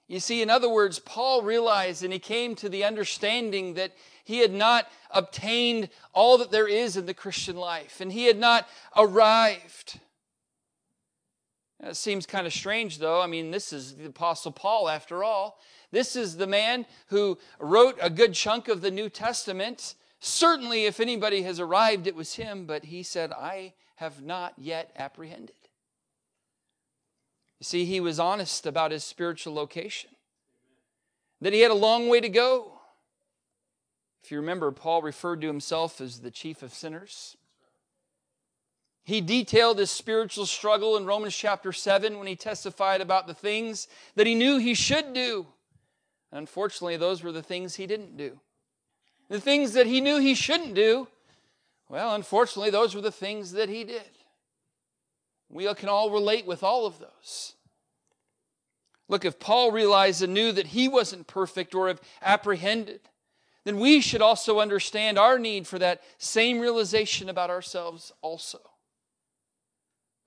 You 0.09 0.21
see, 0.21 0.41
in 0.41 0.51
other 0.51 0.69
words, 0.69 0.99
Paul 0.99 1.43
realized 1.43 2.05
and 2.05 2.13
he 2.13 2.19
came 2.19 2.55
to 2.57 2.69
the 2.69 2.85
understanding 2.85 3.75
that 3.75 3.93
he 4.25 4.39
had 4.39 4.53
not 4.53 4.89
obtained 5.11 5.89
all 6.13 6.39
that 6.39 6.51
there 6.51 6.69
is 6.69 6.97
in 6.97 7.07
the 7.07 7.15
Christian 7.15 7.57
life, 7.57 8.01
and 8.01 8.13
he 8.13 8.27
had 8.27 8.39
not 8.39 8.69
arrived. 8.97 10.01
That 11.81 11.97
seems 11.97 12.25
kind 12.25 12.47
of 12.47 12.53
strange, 12.53 12.99
though. 12.99 13.21
I 13.21 13.27
mean, 13.27 13.51
this 13.51 13.73
is 13.73 13.97
the 13.97 14.07
Apostle 14.07 14.53
Paul, 14.53 14.89
after 14.89 15.25
all. 15.25 15.59
This 15.91 16.17
is 16.17 16.37
the 16.37 16.47
man 16.47 16.87
who 17.09 17.39
wrote 17.59 17.99
a 18.01 18.11
good 18.11 18.35
chunk 18.35 18.69
of 18.69 18.81
the 18.81 18.91
New 18.91 19.09
Testament. 19.09 19.95
Certainly, 20.21 20.87
if 20.87 20.99
anybody 21.01 21.43
has 21.43 21.61
arrived, 21.61 22.07
it 22.07 22.15
was 22.15 22.35
him, 22.35 22.67
but 22.67 22.87
he 22.87 23.03
said, 23.03 23.33
I 23.33 23.75
have 23.97 24.23
not 24.23 24.55
yet 24.57 24.91
apprehended. 24.97 25.57
You 27.61 27.65
see, 27.65 27.85
he 27.85 28.01
was 28.01 28.21
honest 28.21 28.67
about 28.67 28.91
his 28.91 29.05
spiritual 29.05 29.55
location, 29.55 30.11
that 31.41 31.53
he 31.53 31.61
had 31.61 31.71
a 31.71 31.75
long 31.75 32.09
way 32.09 32.21
to 32.21 32.29
go. 32.29 32.73
If 34.23 34.31
you 34.31 34.39
remember, 34.39 34.73
Paul 34.73 35.03
referred 35.03 35.41
to 35.43 35.47
himself 35.47 36.01
as 36.01 36.21
the 36.21 36.31
chief 36.31 36.63
of 36.63 36.75
sinners. 36.75 37.37
He 39.05 39.21
detailed 39.21 39.79
his 39.79 39.93
spiritual 39.93 40.47
struggle 40.47 40.97
in 40.97 41.07
Romans 41.07 41.37
chapter 41.37 41.73
7 41.73 42.19
when 42.19 42.27
he 42.27 42.35
testified 42.35 43.01
about 43.01 43.29
the 43.29 43.35
things 43.35 43.87
that 44.17 44.27
he 44.27 44.35
knew 44.35 44.59
he 44.59 44.75
should 44.75 45.15
do. 45.15 45.47
Unfortunately, 46.33 46.97
those 46.97 47.23
were 47.23 47.31
the 47.31 47.43
things 47.43 47.77
he 47.77 47.87
didn't 47.87 48.17
do. 48.17 48.41
The 49.29 49.41
things 49.41 49.73
that 49.73 49.87
he 49.87 50.01
knew 50.01 50.19
he 50.19 50.35
shouldn't 50.35 50.75
do, 50.75 51.09
well, 51.89 52.15
unfortunately, 52.15 52.71
those 52.71 52.95
were 52.95 53.01
the 53.01 53.11
things 53.11 53.53
that 53.53 53.69
he 53.69 53.85
did. 53.85 54.11
We 55.49 55.73
can 55.75 55.89
all 55.89 56.11
relate 56.11 56.47
with 56.47 56.63
all 56.63 56.87
of 56.87 56.99
those. 56.99 57.55
Look, 59.09 59.25
if 59.25 59.39
Paul 59.39 59.71
realized 59.71 60.23
and 60.23 60.35
knew 60.35 60.51
that 60.53 60.69
he 60.69 60.89
wasn't 60.89 61.27
perfect 61.27 61.75
or 61.75 61.89
have 61.89 62.01
apprehended, 62.21 63.01
then 63.65 63.79
we 63.79 64.01
should 64.01 64.23
also 64.23 64.61
understand 64.61 65.19
our 65.19 65.39
need 65.39 65.67
for 65.67 65.79
that 65.79 66.03
same 66.19 66.61
realization 66.61 67.29
about 67.29 67.51
ourselves 67.51 68.13
also. 68.23 68.59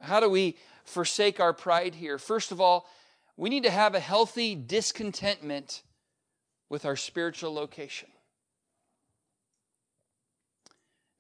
How 0.02 0.20
do 0.20 0.30
we 0.30 0.58
forsake 0.86 1.40
our 1.40 1.54
pride 1.54 1.96
here? 1.96 2.18
First 2.18 2.52
of 2.52 2.62
all, 2.62 2.88
we 3.36 3.50
need 3.50 3.64
to 3.64 3.72
have 3.72 3.96
a 3.96 4.00
healthy 4.00 4.56
discontentment 4.56 5.84
with 6.70 6.86
our 6.86 6.96
spiritual 6.96 7.54
location. 7.54 8.10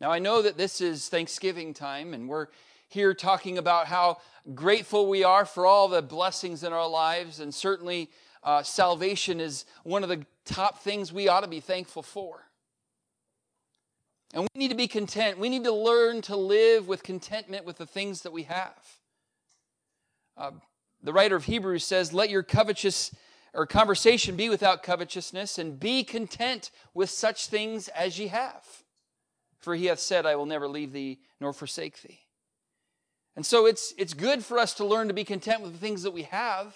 Now, 0.01 0.11
I 0.11 0.19
know 0.19 0.41
that 0.41 0.57
this 0.57 0.79
is 0.79 1.09
Thanksgiving 1.09 1.73
time, 1.73 2.13
and 2.13 2.29
we're 2.29 2.47
here 2.87 3.13
talking 3.13 3.57
about 3.57 3.87
how 3.87 4.19
grateful 4.55 5.09
we 5.09 5.25
are 5.25 5.43
for 5.45 5.65
all 5.65 5.89
the 5.89 6.01
blessings 6.01 6.63
in 6.63 6.71
our 6.71 6.87
lives, 6.87 7.41
and 7.41 7.53
certainly 7.53 8.09
uh, 8.41 8.63
salvation 8.63 9.41
is 9.41 9.65
one 9.83 10.03
of 10.03 10.09
the 10.09 10.25
top 10.45 10.81
things 10.81 11.11
we 11.11 11.27
ought 11.27 11.41
to 11.41 11.49
be 11.49 11.59
thankful 11.59 12.01
for. 12.01 12.45
And 14.33 14.43
we 14.43 14.47
need 14.55 14.69
to 14.69 14.75
be 14.75 14.87
content. 14.87 15.37
We 15.37 15.49
need 15.49 15.65
to 15.65 15.73
learn 15.73 16.21
to 16.23 16.35
live 16.37 16.87
with 16.87 17.03
contentment 17.03 17.65
with 17.65 17.77
the 17.77 17.85
things 17.85 18.21
that 18.21 18.31
we 18.31 18.43
have. 18.43 18.97
Uh, 20.37 20.51
the 21.03 21.11
writer 21.11 21.35
of 21.35 21.43
Hebrews 21.43 21.83
says, 21.83 22.13
Let 22.13 22.29
your 22.29 22.43
covetous 22.43 23.13
or 23.53 23.65
conversation 23.65 24.37
be 24.37 24.47
without 24.47 24.81
covetousness, 24.81 25.57
and 25.57 25.77
be 25.77 26.05
content 26.05 26.71
with 26.93 27.09
such 27.09 27.47
things 27.47 27.89
as 27.89 28.17
ye 28.17 28.27
have. 28.27 28.65
For 29.59 29.75
he 29.75 29.87
hath 29.87 29.99
said, 29.99 30.25
I 30.25 30.35
will 30.35 30.45
never 30.45 30.67
leave 30.67 30.93
thee 30.93 31.19
nor 31.39 31.53
forsake 31.53 32.01
thee. 32.01 32.21
And 33.35 33.45
so 33.45 33.65
it's, 33.65 33.93
it's 33.97 34.13
good 34.13 34.43
for 34.43 34.57
us 34.57 34.73
to 34.75 34.85
learn 34.85 35.07
to 35.07 35.13
be 35.13 35.23
content 35.23 35.61
with 35.61 35.73
the 35.73 35.77
things 35.77 36.03
that 36.03 36.11
we 36.11 36.23
have. 36.23 36.75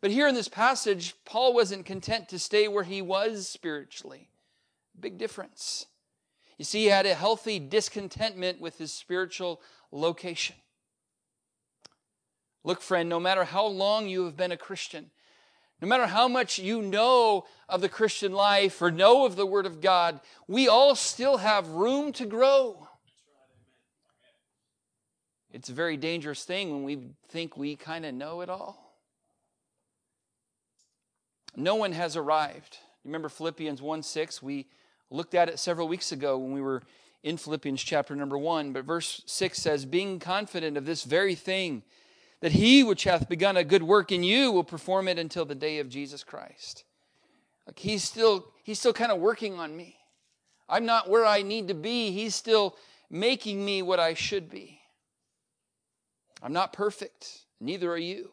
But 0.00 0.10
here 0.10 0.28
in 0.28 0.34
this 0.34 0.48
passage, 0.48 1.14
Paul 1.24 1.54
wasn't 1.54 1.86
content 1.86 2.28
to 2.28 2.38
stay 2.38 2.68
where 2.68 2.84
he 2.84 3.02
was 3.02 3.48
spiritually. 3.48 4.28
Big 4.98 5.18
difference. 5.18 5.86
You 6.56 6.64
see, 6.64 6.82
he 6.82 6.86
had 6.86 7.06
a 7.06 7.14
healthy 7.14 7.58
discontentment 7.58 8.60
with 8.60 8.78
his 8.78 8.92
spiritual 8.92 9.60
location. 9.92 10.56
Look, 12.64 12.82
friend, 12.82 13.08
no 13.08 13.20
matter 13.20 13.44
how 13.44 13.66
long 13.66 14.08
you 14.08 14.24
have 14.24 14.36
been 14.36 14.52
a 14.52 14.56
Christian, 14.56 15.10
no 15.80 15.88
matter 15.88 16.06
how 16.06 16.26
much 16.26 16.58
you 16.58 16.82
know 16.82 17.46
of 17.68 17.80
the 17.80 17.88
Christian 17.88 18.32
life 18.32 18.82
or 18.82 18.90
know 18.90 19.24
of 19.24 19.36
the 19.36 19.46
Word 19.46 19.66
of 19.66 19.80
God, 19.80 20.20
we 20.48 20.66
all 20.66 20.94
still 20.94 21.36
have 21.36 21.68
room 21.68 22.12
to 22.14 22.26
grow. 22.26 22.88
It's 25.52 25.68
a 25.68 25.72
very 25.72 25.96
dangerous 25.96 26.44
thing 26.44 26.70
when 26.70 26.84
we 26.84 26.98
think 27.28 27.56
we 27.56 27.76
kind 27.76 28.04
of 28.04 28.14
know 28.14 28.40
it 28.40 28.50
all. 28.50 28.96
No 31.56 31.74
one 31.74 31.92
has 31.92 32.16
arrived. 32.16 32.78
Remember 33.04 33.28
Philippians 33.28 33.80
1 33.80 34.02
6? 34.02 34.42
We 34.42 34.66
looked 35.10 35.34
at 35.34 35.48
it 35.48 35.58
several 35.58 35.88
weeks 35.88 36.12
ago 36.12 36.38
when 36.38 36.52
we 36.52 36.60
were 36.60 36.82
in 37.22 37.36
Philippians 37.36 37.82
chapter 37.82 38.14
number 38.14 38.36
1. 38.36 38.72
But 38.72 38.84
verse 38.84 39.22
6 39.26 39.58
says, 39.58 39.84
Being 39.84 40.18
confident 40.18 40.76
of 40.76 40.84
this 40.84 41.04
very 41.04 41.34
thing, 41.34 41.82
that 42.40 42.52
he 42.52 42.84
which 42.84 43.04
hath 43.04 43.28
begun 43.28 43.56
a 43.56 43.64
good 43.64 43.82
work 43.82 44.12
in 44.12 44.22
you 44.22 44.52
will 44.52 44.64
perform 44.64 45.08
it 45.08 45.18
until 45.18 45.44
the 45.44 45.54
day 45.54 45.78
of 45.78 45.88
Jesus 45.88 46.22
Christ. 46.22 46.84
Like 47.66 47.78
he's 47.78 48.04
still, 48.04 48.52
he's 48.62 48.78
still 48.78 48.92
kind 48.92 49.12
of 49.12 49.18
working 49.18 49.58
on 49.58 49.76
me. 49.76 49.96
I'm 50.68 50.86
not 50.86 51.08
where 51.08 51.26
I 51.26 51.42
need 51.42 51.68
to 51.68 51.74
be. 51.74 52.12
He's 52.12 52.34
still 52.34 52.76
making 53.10 53.64
me 53.64 53.82
what 53.82 53.98
I 53.98 54.14
should 54.14 54.50
be. 54.50 54.80
I'm 56.42 56.52
not 56.52 56.72
perfect, 56.72 57.46
neither 57.60 57.90
are 57.90 57.98
you. 57.98 58.30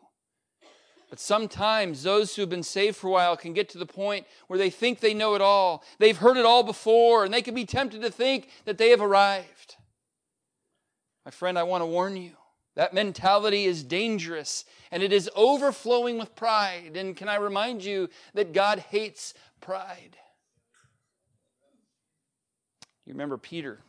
But 1.09 1.19
sometimes 1.19 2.03
those 2.03 2.35
who 2.35 2.41
have 2.41 2.49
been 2.49 2.63
saved 2.63 2.97
for 2.97 3.07
a 3.07 3.11
while 3.11 3.37
can 3.37 3.53
get 3.53 3.69
to 3.69 3.77
the 3.77 3.85
point 3.85 4.27
where 4.47 4.59
they 4.59 4.69
think 4.69 4.99
they 4.99 5.13
know 5.13 5.35
it 5.35 5.41
all. 5.41 5.83
They've 5.97 6.17
heard 6.17 6.37
it 6.37 6.45
all 6.45 6.63
before, 6.63 7.23
and 7.23 7.33
they 7.33 7.41
can 7.41 7.55
be 7.55 7.65
tempted 7.65 8.01
to 8.01 8.11
think 8.11 8.49
that 8.65 8.77
they 8.77 8.89
have 8.89 9.01
arrived. 9.01 9.77
My 11.23 11.31
friend, 11.31 11.57
I 11.57 11.63
want 11.63 11.81
to 11.81 11.87
warn 11.87 12.17
you 12.17 12.33
that 12.75 12.93
mentality 12.93 13.65
is 13.65 13.83
dangerous 13.83 14.65
and 14.91 15.01
it 15.01 15.11
is 15.11 15.29
overflowing 15.35 16.17
with 16.17 16.35
pride. 16.35 16.95
And 16.95 17.15
can 17.15 17.29
I 17.29 17.35
remind 17.35 17.83
you 17.83 18.09
that 18.33 18.53
God 18.53 18.79
hates 18.79 19.33
pride? 19.61 20.17
You 23.05 23.13
remember 23.13 23.37
Peter, 23.37 23.79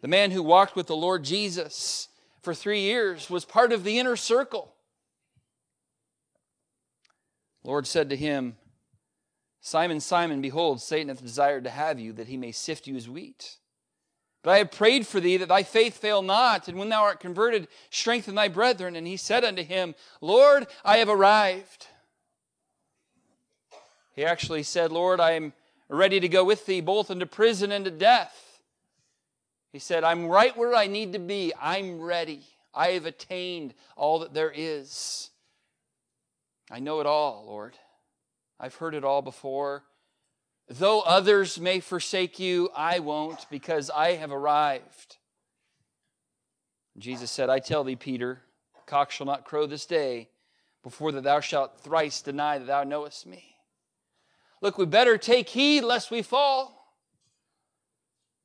the 0.00 0.08
man 0.08 0.30
who 0.30 0.42
walked 0.42 0.76
with 0.76 0.86
the 0.86 0.96
Lord 0.96 1.24
Jesus 1.24 2.08
for 2.42 2.54
three 2.54 2.80
years, 2.80 3.30
was 3.30 3.44
part 3.44 3.72
of 3.72 3.84
the 3.84 3.98
inner 3.98 4.16
circle. 4.16 4.74
Lord 7.62 7.86
said 7.86 8.10
to 8.10 8.16
him, 8.16 8.56
Simon, 9.60 10.00
Simon, 10.00 10.42
behold, 10.42 10.82
Satan 10.82 11.08
hath 11.08 11.22
desired 11.22 11.64
to 11.64 11.70
have 11.70 11.98
you, 11.98 12.12
that 12.12 12.28
he 12.28 12.36
may 12.36 12.52
sift 12.52 12.86
you 12.86 12.96
as 12.96 13.08
wheat. 13.08 13.56
But 14.44 14.50
I 14.50 14.58
have 14.58 14.70
prayed 14.70 15.06
for 15.06 15.20
thee 15.20 15.38
that 15.38 15.48
thy 15.48 15.62
faith 15.62 15.96
fail 15.96 16.20
not, 16.20 16.68
and 16.68 16.78
when 16.78 16.90
thou 16.90 17.02
art 17.02 17.18
converted, 17.18 17.66
strengthen 17.88 18.34
thy 18.34 18.48
brethren. 18.48 18.94
And 18.94 19.06
he 19.06 19.16
said 19.16 19.42
unto 19.42 19.64
him, 19.64 19.94
Lord, 20.20 20.66
I 20.84 20.98
have 20.98 21.08
arrived. 21.08 21.86
He 24.14 24.22
actually 24.22 24.62
said, 24.62 24.92
Lord, 24.92 25.18
I 25.18 25.30
am 25.32 25.54
ready 25.88 26.20
to 26.20 26.28
go 26.28 26.44
with 26.44 26.66
thee 26.66 26.82
both 26.82 27.10
into 27.10 27.24
prison 27.24 27.72
and 27.72 27.86
to 27.86 27.90
death. 27.90 28.60
He 29.72 29.78
said, 29.78 30.04
I'm 30.04 30.26
right 30.26 30.54
where 30.56 30.74
I 30.74 30.88
need 30.88 31.14
to 31.14 31.18
be. 31.18 31.54
I'm 31.58 32.00
ready. 32.00 32.42
I 32.74 32.88
have 32.88 33.06
attained 33.06 33.72
all 33.96 34.18
that 34.18 34.34
there 34.34 34.52
is. 34.54 35.30
I 36.70 36.80
know 36.80 37.00
it 37.00 37.06
all, 37.06 37.44
Lord. 37.46 37.76
I've 38.60 38.74
heard 38.74 38.94
it 38.94 39.04
all 39.04 39.22
before. 39.22 39.84
Though 40.68 41.00
others 41.00 41.60
may 41.60 41.80
forsake 41.80 42.38
you, 42.38 42.70
I 42.74 42.98
won't, 42.98 43.46
because 43.50 43.90
I 43.90 44.12
have 44.12 44.32
arrived. 44.32 45.18
Jesus 46.96 47.30
said, 47.30 47.50
I 47.50 47.58
tell 47.58 47.84
thee, 47.84 47.96
Peter, 47.96 48.42
the 48.74 48.90
cock 48.90 49.10
shall 49.10 49.26
not 49.26 49.44
crow 49.44 49.66
this 49.66 49.84
day 49.84 50.30
before 50.82 51.12
that 51.12 51.24
thou 51.24 51.40
shalt 51.40 51.80
thrice 51.80 52.22
deny 52.22 52.58
that 52.58 52.66
thou 52.66 52.84
knowest 52.84 53.26
me. 53.26 53.56
Look, 54.60 54.78
we 54.78 54.86
better 54.86 55.18
take 55.18 55.48
heed 55.50 55.82
lest 55.82 56.10
we 56.10 56.22
fall. 56.22 56.96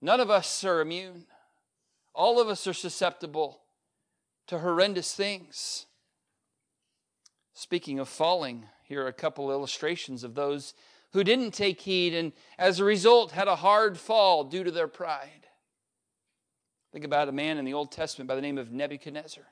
None 0.02 0.20
of 0.20 0.30
us 0.30 0.64
are 0.64 0.82
immune. 0.82 1.26
All 2.14 2.42
of 2.42 2.48
us 2.48 2.66
are 2.68 2.74
susceptible 2.74 3.62
to 4.48 4.60
horrendous 4.60 5.14
things. 5.14 5.86
Speaking 7.54 8.00
of 8.00 8.10
falling, 8.10 8.66
here 8.84 9.04
are 9.04 9.08
a 9.08 9.14
couple 9.14 9.52
illustrations 9.52 10.24
of 10.24 10.36
those 10.36 10.74
who 11.14 11.24
didn't 11.24 11.52
take 11.52 11.82
heed 11.82 12.14
and 12.14 12.32
as 12.58 12.80
a 12.80 12.84
result 12.84 13.32
had 13.32 13.48
a 13.48 13.56
hard 13.56 13.98
fall 13.98 14.44
due 14.44 14.64
to 14.64 14.72
their 14.72 14.88
pride. 14.88 15.48
Think 16.92 17.06
about 17.06 17.30
a 17.30 17.32
man 17.32 17.58
in 17.58 17.66
the 17.66 17.74
Old 17.74 17.92
Testament 17.92 18.28
by 18.28 18.36
the 18.36 18.42
name 18.42 18.58
of 18.58 18.72
Nebuchadnezzar. 18.72 19.44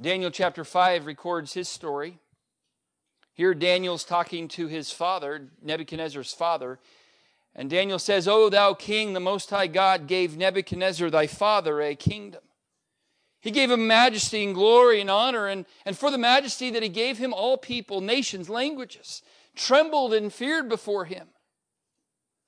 Daniel 0.00 0.30
chapter 0.30 0.64
5 0.64 1.06
records 1.06 1.52
his 1.52 1.68
story. 1.68 2.18
Here, 3.32 3.54
Daniel's 3.54 4.04
talking 4.04 4.48
to 4.48 4.66
his 4.66 4.90
father, 4.90 5.48
Nebuchadnezzar's 5.62 6.32
father. 6.32 6.78
And 7.54 7.70
Daniel 7.70 7.98
says, 7.98 8.28
O 8.28 8.48
thou 8.48 8.74
king, 8.74 9.12
the 9.12 9.20
Most 9.20 9.50
High 9.50 9.66
God 9.66 10.06
gave 10.06 10.36
Nebuchadnezzar 10.36 11.10
thy 11.10 11.26
father 11.26 11.80
a 11.80 11.94
kingdom. 11.94 12.42
He 13.40 13.50
gave 13.50 13.70
him 13.70 13.86
majesty 13.86 14.44
and 14.44 14.54
glory 14.54 15.00
and 15.00 15.10
honor, 15.10 15.46
and, 15.46 15.64
and 15.86 15.96
for 15.96 16.10
the 16.10 16.18
majesty 16.18 16.70
that 16.70 16.82
he 16.82 16.90
gave 16.90 17.16
him, 17.16 17.32
all 17.32 17.56
people, 17.56 18.02
nations, 18.02 18.50
languages 18.50 19.22
trembled 19.54 20.14
and 20.14 20.32
feared 20.32 20.68
before 20.68 21.04
him. 21.04 21.28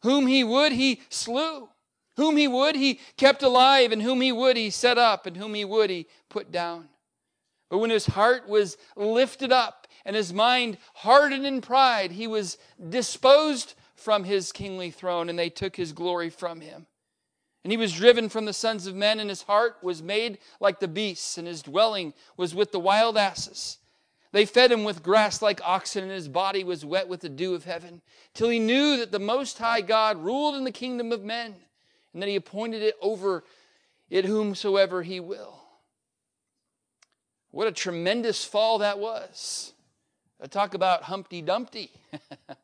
Whom 0.02 0.26
he 0.26 0.42
would, 0.44 0.72
he 0.72 1.02
slew. 1.08 1.68
Whom 2.16 2.36
he 2.36 2.46
would, 2.46 2.76
he 2.76 3.00
kept 3.16 3.42
alive, 3.42 3.92
and 3.92 4.02
whom 4.02 4.20
he 4.20 4.32
would, 4.32 4.56
he 4.56 4.70
set 4.70 4.98
up, 4.98 5.26
and 5.26 5.36
whom 5.36 5.54
he 5.54 5.64
would, 5.64 5.90
he 5.90 6.06
put 6.28 6.52
down. 6.52 6.88
But 7.70 7.78
when 7.78 7.90
his 7.90 8.06
heart 8.06 8.48
was 8.48 8.76
lifted 8.96 9.50
up 9.50 9.86
and 10.04 10.14
his 10.14 10.32
mind 10.32 10.76
hardened 10.92 11.46
in 11.46 11.62
pride, 11.62 12.12
he 12.12 12.26
was 12.26 12.58
disposed 12.90 13.74
from 13.94 14.24
his 14.24 14.52
kingly 14.52 14.90
throne, 14.90 15.30
and 15.30 15.38
they 15.38 15.48
took 15.48 15.76
his 15.76 15.92
glory 15.92 16.28
from 16.28 16.60
him. 16.60 16.86
And 17.64 17.70
he 17.70 17.76
was 17.76 17.92
driven 17.92 18.28
from 18.28 18.44
the 18.44 18.52
sons 18.52 18.86
of 18.86 18.96
men, 18.96 19.20
and 19.20 19.30
his 19.30 19.42
heart 19.42 19.76
was 19.82 20.02
made 20.02 20.38
like 20.60 20.80
the 20.80 20.88
beasts, 20.88 21.38
and 21.38 21.46
his 21.46 21.62
dwelling 21.62 22.12
was 22.36 22.54
with 22.54 22.72
the 22.72 22.80
wild 22.80 23.16
asses. 23.16 23.78
They 24.32 24.46
fed 24.46 24.72
him 24.72 24.82
with 24.82 25.02
grass 25.02 25.42
like 25.42 25.60
oxen, 25.62 26.04
and 26.04 26.12
his 26.12 26.28
body 26.28 26.64
was 26.64 26.84
wet 26.84 27.06
with 27.06 27.20
the 27.20 27.28
dew 27.28 27.54
of 27.54 27.64
heaven, 27.64 28.00
till 28.34 28.48
he 28.48 28.58
knew 28.58 28.96
that 28.96 29.12
the 29.12 29.18
Most 29.18 29.58
High 29.58 29.82
God 29.82 30.24
ruled 30.24 30.54
in 30.54 30.64
the 30.64 30.72
kingdom 30.72 31.12
of 31.12 31.22
men, 31.22 31.54
and 32.12 32.22
that 32.22 32.28
he 32.28 32.36
appointed 32.36 32.82
it 32.82 32.96
over 33.00 33.44
it 34.08 34.24
whomsoever 34.24 35.02
he 35.02 35.20
will. 35.20 35.58
What 37.50 37.66
a 37.66 37.72
tremendous 37.72 38.44
fall 38.44 38.78
that 38.78 38.98
was. 38.98 39.72
I 40.40 40.46
talk 40.46 40.74
about 40.74 41.04
Humpty 41.04 41.40
Dumpty. 41.40 41.90
uh, 42.48 42.54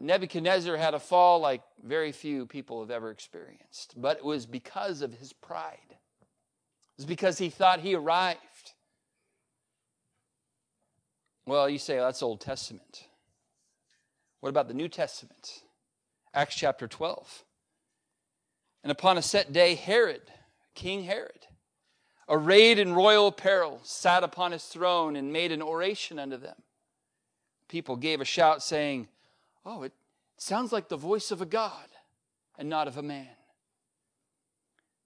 Nebuchadnezzar 0.00 0.76
had 0.76 0.94
a 0.94 1.00
fall 1.00 1.40
like 1.40 1.62
very 1.84 2.10
few 2.10 2.46
people 2.46 2.80
have 2.80 2.90
ever 2.90 3.10
experienced, 3.10 3.94
but 3.96 4.18
it 4.18 4.24
was 4.24 4.46
because 4.46 5.02
of 5.02 5.14
his 5.14 5.32
pride. 5.32 5.78
It 5.90 6.98
was 6.98 7.06
because 7.06 7.38
he 7.38 7.50
thought 7.50 7.80
he 7.80 7.94
arrived. 7.94 8.40
Well, 11.50 11.68
you 11.68 11.78
say, 11.78 11.98
oh, 11.98 12.04
that's 12.04 12.22
Old 12.22 12.40
Testament. 12.40 13.08
What 14.38 14.50
about 14.50 14.68
the 14.68 14.74
New 14.74 14.86
Testament? 14.86 15.64
Acts 16.32 16.54
chapter 16.54 16.86
12. 16.86 17.44
And 18.84 18.92
upon 18.92 19.18
a 19.18 19.22
set 19.22 19.52
day, 19.52 19.74
Herod, 19.74 20.22
King 20.76 21.02
Herod, 21.02 21.48
arrayed 22.28 22.78
in 22.78 22.94
royal 22.94 23.26
apparel, 23.26 23.80
sat 23.82 24.22
upon 24.22 24.52
his 24.52 24.62
throne 24.62 25.16
and 25.16 25.32
made 25.32 25.50
an 25.50 25.60
oration 25.60 26.20
unto 26.20 26.36
them. 26.36 26.54
People 27.66 27.96
gave 27.96 28.20
a 28.20 28.24
shout, 28.24 28.62
saying, 28.62 29.08
Oh, 29.66 29.82
it 29.82 29.92
sounds 30.36 30.70
like 30.70 30.88
the 30.88 30.96
voice 30.96 31.32
of 31.32 31.42
a 31.42 31.46
God 31.46 31.88
and 32.60 32.68
not 32.68 32.86
of 32.86 32.96
a 32.96 33.02
man. 33.02 33.26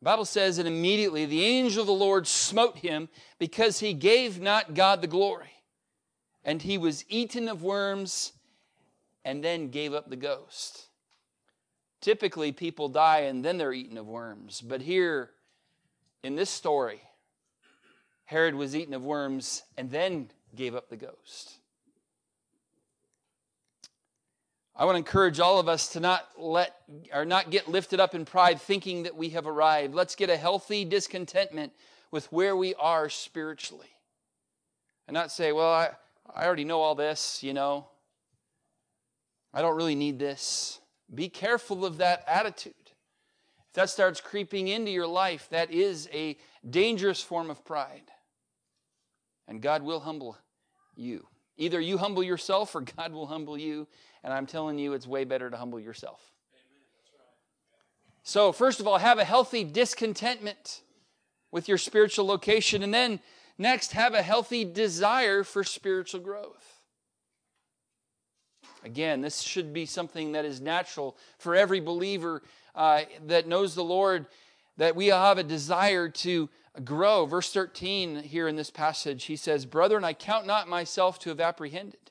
The 0.03 0.05
Bible 0.05 0.27
says, 0.27 0.59
And 0.59 0.69
immediately 0.69 1.25
the 1.25 1.43
angel 1.43 1.81
of 1.81 1.87
the 1.87 1.95
Lord 1.95 2.27
smote 2.27 2.77
him 2.77 3.09
because 3.39 3.81
he 3.81 3.95
gave 3.95 4.43
not 4.43 4.75
God 4.75 5.01
the 5.01 5.07
glory. 5.07 5.54
And 6.45 6.61
he 6.61 6.77
was 6.77 7.05
eaten 7.09 7.49
of 7.49 7.63
worms 7.63 8.33
and 9.25 9.43
then 9.43 9.69
gave 9.69 9.95
up 9.95 10.11
the 10.11 10.17
ghost. 10.17 10.89
Typically, 12.01 12.53
people 12.53 12.89
die 12.89 13.21
and 13.21 13.45
then 13.45 13.57
they're 13.57 13.73
eaten 13.73 13.97
of 13.97 14.07
worms. 14.07 14.61
But 14.61 14.83
here 14.83 15.31
in 16.23 16.37
this 16.37 16.51
story, 16.51 17.01
Herod 18.27 18.55
was 18.55 18.77
eaten 18.77 18.95
of 18.95 19.05
worms 19.05 19.63
and 19.79 19.91
then 19.91 20.31
gave 20.55 20.75
up 20.75 20.91
the 20.91 20.97
ghost. 20.97 21.55
I 24.77 24.85
want 24.85 24.97
to 24.97 24.99
encourage 24.99 25.39
all 25.39 25.61
of 25.61 25.69
us 25.69 25.91
to 25.91 26.01
not 26.01 26.29
let 26.37 26.75
or 27.13 27.25
not 27.25 27.51
get 27.51 27.69
lifted 27.69 28.01
up 28.01 28.15
in 28.15 28.25
pride 28.25 28.61
thinking 28.61 29.05
that 29.05 29.15
we 29.15 29.31
have 29.31 29.47
arrived. 29.47 29.95
Let's 29.95 30.17
get 30.17 30.31
a 30.31 30.37
healthy 30.37 30.85
discontentment 30.85 31.73
with 32.11 32.31
where 32.33 32.57
we 32.57 32.75
are 32.75 33.09
spiritually. 33.09 33.87
And 35.07 35.15
not 35.15 35.31
say, 35.31 35.53
well, 35.53 35.73
I, 35.73 35.91
I 36.33 36.45
already 36.47 36.65
know 36.65 36.81
all 36.81 36.95
this, 36.95 37.43
you 37.43 37.53
know. 37.53 37.87
I 39.53 39.63
don't 39.63 39.77
really 39.77 39.95
need 39.95 40.19
this. 40.19 40.81
Be 41.15 41.29
careful 41.29 41.85
of 41.85 41.99
that 41.99 42.25
attitude. 42.27 42.75
If 43.69 43.75
that 43.75 43.91
starts 43.91 44.21
creeping 44.21 44.69
into 44.69 44.91
your 44.91 45.07
life, 45.07 45.49
that 45.51 45.71
is 45.71 46.09
a 46.13 46.37
dangerous 46.69 47.21
form 47.21 47.51
of 47.51 47.65
pride. 47.65 48.11
And 49.47 49.61
God 49.61 49.83
will 49.83 50.01
humble 50.01 50.37
you. 50.97 51.27
Either 51.57 51.81
you 51.81 51.99
humble 51.99 52.23
yourself 52.23 52.75
or 52.75 52.81
God 52.81 53.13
will 53.13 53.27
humble 53.27 53.59
you. 53.59 53.87
And 54.23 54.33
I'm 54.33 54.47
telling 54.47 54.79
you, 54.79 54.93
it's 54.95 55.07
way 55.07 55.25
better 55.25 55.51
to 55.51 55.57
humble 55.57 55.79
yourself. 55.79 56.21
So, 58.23 58.53
first 58.53 58.81
of 58.81 58.89
all, 58.89 58.99
have 58.99 59.19
a 59.19 59.25
healthy 59.25 59.65
discontentment 59.65 60.81
with 61.53 61.69
your 61.69 61.77
spiritual 61.77 62.25
location. 62.25 62.83
And 62.83 62.93
then, 62.93 63.21
next, 63.59 63.93
have 63.93 64.15
a 64.15 64.23
healthy 64.23 64.65
desire 64.65 65.45
for 65.45 65.65
spiritual 65.65 66.21
growth. 66.21 66.75
Again, 68.85 69.23
this 69.23 69.41
should 69.41 69.73
be 69.73 69.87
something 69.87 70.33
that 70.33 70.45
is 70.45 70.61
natural 70.61 71.17
for 71.39 71.57
every 71.57 71.81
believer 71.81 72.43
uh, 72.75 73.03
that 73.27 73.49
knows 73.49 73.75
the 73.75 73.85
Lord, 73.85 74.27
that 74.77 74.95
we 74.95 75.07
have 75.07 75.39
a 75.39 75.43
desire 75.43 76.09
to 76.09 76.51
grow. 76.85 77.25
Verse 77.25 77.53
13 77.53 78.23
here 78.23 78.47
in 78.47 78.57
this 78.57 78.71
passage, 78.71 79.25
he 79.25 79.37
says, 79.37 79.65
Brethren, 79.65 80.05
I 80.05 80.13
count 80.13 80.47
not 80.47 80.69
myself 80.69 81.19
to 81.21 81.31
have 81.31 81.41
apprehended. 81.41 82.11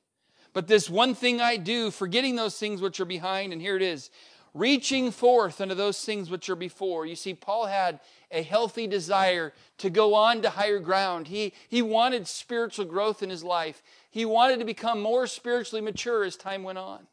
But 0.53 0.67
this 0.67 0.89
one 0.89 1.15
thing 1.15 1.41
I 1.41 1.58
do, 1.58 1.91
forgetting 1.91 2.36
those 2.36 2.58
things 2.58 2.82
which 2.82 2.99
are 2.99 3.06
behind, 3.06 3.53
and 3.53 3.62
here 3.62 3.75
it 3.75 3.82
is, 3.82 4.10
reaching 4.53 5.12
forth 5.12 5.60
unto 5.60 5.75
those 5.75 6.03
things 6.03 6.29
which 6.29 6.49
are 6.49 6.56
before. 6.56 7.06
You 7.06 7.15
see, 7.15 7.34
Paul 7.34 7.65
had 7.65 7.99
a 8.33 8.41
healthy 8.41 8.87
desire 8.87 9.53
to 9.77 9.89
go 9.89 10.15
on 10.15 10.41
to 10.41 10.49
higher 10.49 10.79
ground. 10.79 11.27
He, 11.27 11.53
he 11.69 11.81
wanted 11.81 12.27
spiritual 12.27 12.85
growth 12.85 13.23
in 13.23 13.29
his 13.29 13.43
life. 13.43 13.81
He 14.09 14.25
wanted 14.25 14.59
to 14.59 14.65
become 14.65 15.01
more 15.01 15.27
spiritually 15.27 15.81
mature 15.81 16.23
as 16.23 16.35
time 16.35 16.63
went 16.63 16.79
on. 16.79 17.07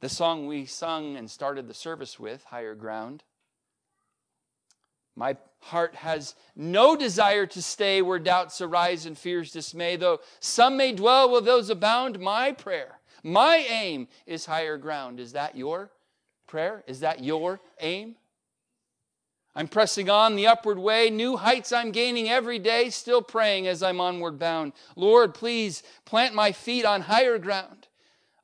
The 0.00 0.08
song 0.08 0.46
we 0.46 0.64
sung 0.64 1.16
and 1.16 1.28
started 1.28 1.66
the 1.66 1.74
service 1.74 2.20
with, 2.20 2.44
Higher 2.44 2.76
Ground. 2.76 3.24
My 5.16 5.36
heart 5.60 5.96
has 5.96 6.36
no 6.54 6.94
desire 6.94 7.46
to 7.46 7.60
stay 7.60 8.00
where 8.00 8.20
doubts 8.20 8.60
arise 8.60 9.06
and 9.06 9.18
fears 9.18 9.50
dismay, 9.50 9.96
though 9.96 10.20
some 10.38 10.76
may 10.76 10.92
dwell 10.92 11.28
where 11.28 11.40
those 11.40 11.68
abound. 11.68 12.20
My 12.20 12.52
prayer, 12.52 13.00
my 13.24 13.56
aim 13.68 14.06
is 14.24 14.46
higher 14.46 14.76
ground. 14.76 15.18
Is 15.18 15.32
that 15.32 15.56
your 15.56 15.90
prayer? 16.48 16.82
Is 16.86 17.00
that 17.00 17.22
your 17.22 17.60
aim? 17.80 18.16
I'm 19.54 19.68
pressing 19.68 20.08
on 20.08 20.36
the 20.36 20.46
upward 20.46 20.78
way, 20.78 21.10
new 21.10 21.36
heights 21.36 21.72
I'm 21.72 21.90
gaining 21.90 22.28
every 22.28 22.58
day, 22.58 22.90
still 22.90 23.22
praying 23.22 23.66
as 23.66 23.82
I'm 23.82 24.00
onward 24.00 24.38
bound. 24.38 24.72
Lord, 24.94 25.34
please 25.34 25.82
plant 26.04 26.34
my 26.34 26.52
feet 26.52 26.84
on 26.84 27.02
higher 27.02 27.38
ground. 27.38 27.88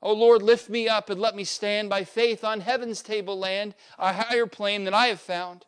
Oh 0.01 0.13
Lord, 0.13 0.41
lift 0.41 0.69
me 0.69 0.87
up 0.87 1.09
and 1.09 1.19
let 1.19 1.35
me 1.35 1.43
stand 1.43 1.89
by 1.89 2.03
faith 2.03 2.43
on 2.43 2.59
heaven's 2.59 3.01
table 3.01 3.39
land, 3.39 3.75
a 3.97 4.13
higher 4.13 4.45
plane 4.45 4.83
than 4.83 4.93
I 4.93 5.07
have 5.07 5.21
found. 5.21 5.65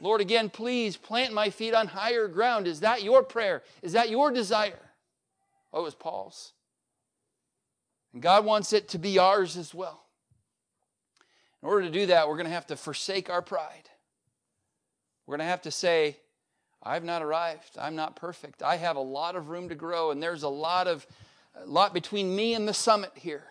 Lord, 0.00 0.20
again, 0.20 0.48
please 0.48 0.96
plant 0.96 1.34
my 1.34 1.50
feet 1.50 1.74
on 1.74 1.88
higher 1.88 2.26
ground. 2.26 2.66
Is 2.66 2.80
that 2.80 3.02
your 3.02 3.22
prayer? 3.22 3.62
Is 3.82 3.92
that 3.92 4.10
your 4.10 4.30
desire? 4.30 4.90
Oh, 5.72 5.80
it 5.80 5.84
was 5.84 5.94
Paul's. 5.94 6.52
And 8.12 8.22
God 8.22 8.44
wants 8.44 8.72
it 8.72 8.88
to 8.88 8.98
be 8.98 9.18
ours 9.18 9.56
as 9.56 9.74
well. 9.74 10.07
In 11.62 11.68
order 11.68 11.86
to 11.86 11.90
do 11.90 12.06
that, 12.06 12.28
we're 12.28 12.36
going 12.36 12.46
to 12.46 12.52
have 12.52 12.66
to 12.68 12.76
forsake 12.76 13.30
our 13.30 13.42
pride. 13.42 13.88
We're 15.26 15.36
going 15.36 15.46
to 15.46 15.50
have 15.50 15.62
to 15.62 15.70
say, 15.70 16.16
I've 16.82 17.04
not 17.04 17.22
arrived. 17.22 17.76
I'm 17.78 17.96
not 17.96 18.16
perfect. 18.16 18.62
I 18.62 18.76
have 18.76 18.96
a 18.96 19.00
lot 19.00 19.34
of 19.36 19.48
room 19.48 19.68
to 19.68 19.74
grow, 19.74 20.10
and 20.10 20.22
there's 20.22 20.44
a 20.44 20.48
lot 20.48 20.86
of 20.86 21.06
a 21.60 21.66
lot 21.66 21.92
between 21.92 22.34
me 22.36 22.54
and 22.54 22.68
the 22.68 22.74
summit 22.74 23.10
here. 23.16 23.42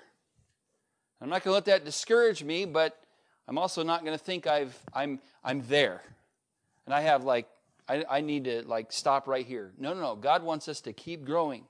I'm 1.19 1.29
not 1.29 1.43
going 1.43 1.51
to 1.51 1.55
let 1.55 1.65
that 1.65 1.83
discourage 1.83 2.41
me, 2.43 2.63
but 2.63 2.97
I'm 3.47 3.57
also 3.57 3.83
not 3.83 4.05
going 4.05 4.17
to 4.17 4.23
think 4.23 4.47
I've 4.47 4.77
I'm 4.93 5.19
I'm 5.43 5.63
there 5.67 6.01
and 6.87 6.93
I 6.93 7.01
have 7.01 7.25
like, 7.25 7.47
I, 7.87 8.03
I 8.09 8.21
need 8.21 8.45
to 8.45 8.63
like 8.63 8.91
stop 8.91 9.27
right 9.27 9.45
here. 9.45 9.73
No, 9.77 9.93
no, 9.93 10.01
no. 10.01 10.15
God 10.15 10.41
wants 10.41 10.67
us 10.67 10.81
to 10.81 10.93
keep 10.93 11.25
growing. 11.25 11.65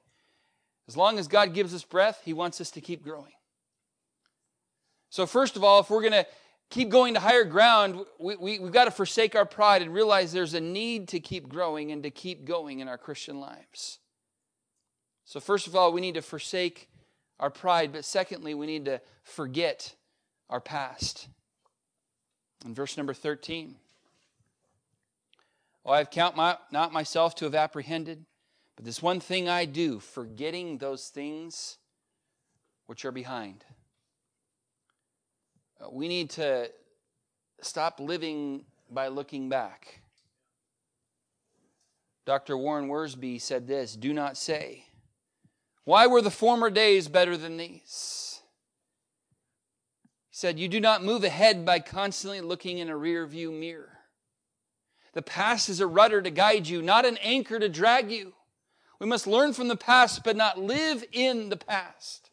As 0.87 0.95
long 0.95 1.19
as 1.19 1.27
God 1.27 1.53
gives 1.53 1.73
us 1.73 1.83
breath, 1.83 2.21
He 2.23 2.33
wants 2.33 2.61
us 2.61 2.71
to 2.71 2.81
keep 2.81 3.03
growing. 3.03 3.33
So, 5.09 5.25
first 5.25 5.55
of 5.55 5.63
all, 5.63 5.79
if 5.79 5.89
we're 5.89 6.01
going 6.01 6.13
to 6.13 6.27
keep 6.69 6.89
going 6.89 7.13
to 7.13 7.19
higher 7.19 7.43
ground, 7.43 8.05
we, 8.19 8.35
we, 8.35 8.59
we've 8.59 8.71
got 8.71 8.85
to 8.85 8.91
forsake 8.91 9.35
our 9.35 9.45
pride 9.45 9.81
and 9.81 9.93
realize 9.93 10.31
there's 10.31 10.53
a 10.53 10.61
need 10.61 11.07
to 11.09 11.19
keep 11.19 11.47
growing 11.47 11.91
and 11.91 12.03
to 12.03 12.09
keep 12.09 12.45
going 12.45 12.79
in 12.79 12.87
our 12.87 12.97
Christian 12.97 13.39
lives. 13.39 13.99
So, 15.25 15.39
first 15.39 15.67
of 15.67 15.75
all, 15.75 15.91
we 15.91 16.01
need 16.01 16.15
to 16.15 16.21
forsake 16.21 16.89
our 17.39 17.49
pride, 17.49 17.91
but 17.91 18.05
secondly, 18.05 18.53
we 18.53 18.65
need 18.65 18.85
to 18.85 19.01
forget 19.23 19.95
our 20.49 20.61
past. 20.61 21.27
In 22.65 22.73
verse 22.73 22.97
number 22.97 23.13
13, 23.13 23.75
Oh, 25.87 25.91
I 25.91 25.99
have 25.99 26.11
count 26.11 26.35
my, 26.35 26.57
not 26.69 26.91
myself 26.91 27.33
to 27.35 27.45
have 27.45 27.55
apprehended, 27.55 28.25
but 28.75 28.83
this 28.83 29.01
one 29.01 29.21
thing 29.21 29.47
I 29.47 29.63
do, 29.63 29.99
forgetting 29.99 30.79
those 30.79 31.07
things 31.07 31.77
which 32.87 33.05
are 33.05 33.11
behind. 33.13 33.63
Uh, 35.79 35.87
we 35.91 36.07
need 36.07 36.29
to 36.31 36.69
stop 37.61 37.99
living 37.99 38.65
by 38.89 39.07
looking 39.07 39.49
back. 39.49 40.01
Dr. 42.25 42.57
Warren 42.57 42.89
Wiersbe 42.89 43.39
said 43.39 43.67
this 43.67 43.95
Do 43.95 44.13
not 44.13 44.37
say, 44.37 44.85
Why 45.85 46.07
were 46.07 46.21
the 46.21 46.31
former 46.31 46.69
days 46.69 47.07
better 47.07 47.37
than 47.37 47.57
these? 47.57 48.41
He 50.29 50.35
said, 50.35 50.59
You 50.59 50.67
do 50.67 50.79
not 50.79 51.03
move 51.03 51.23
ahead 51.23 51.65
by 51.65 51.79
constantly 51.79 52.41
looking 52.41 52.79
in 52.79 52.89
a 52.89 52.97
rear 52.97 53.25
view 53.25 53.51
mirror. 53.51 53.99
The 55.13 55.21
past 55.21 55.69
is 55.69 55.79
a 55.79 55.87
rudder 55.87 56.21
to 56.21 56.29
guide 56.29 56.67
you, 56.67 56.81
not 56.81 57.05
an 57.05 57.17
anchor 57.23 57.59
to 57.59 57.69
drag 57.69 58.11
you. 58.11 58.33
We 58.99 59.07
must 59.07 59.25
learn 59.25 59.53
from 59.53 59.67
the 59.67 59.77
past, 59.77 60.23
but 60.23 60.35
not 60.35 60.59
live 60.59 61.03
in 61.11 61.49
the 61.49 61.57
past. 61.57 62.26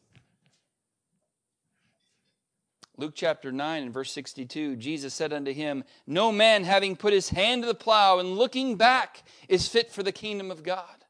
Luke 2.97 3.15
chapter 3.15 3.51
9 3.51 3.83
and 3.83 3.93
verse 3.93 4.13
62 4.13 4.77
Jesus 4.77 5.13
said 5.15 5.33
unto 5.33 5.53
him, 5.53 5.85
No 6.07 6.31
man 6.31 6.65
having 6.65 6.97
put 6.97 7.13
his 7.13 7.31
hand 7.31 7.63
to 7.63 7.69
the 7.69 7.75
plow 7.75 8.19
and 8.19 8.37
looking 8.37 8.77
back 8.77 9.25
is 9.49 9.69
fit 9.69 9.91
for 9.91 10.03
the 10.03 10.13
kingdom 10.13 10.51
of 10.51 10.63
God. 10.63 11.05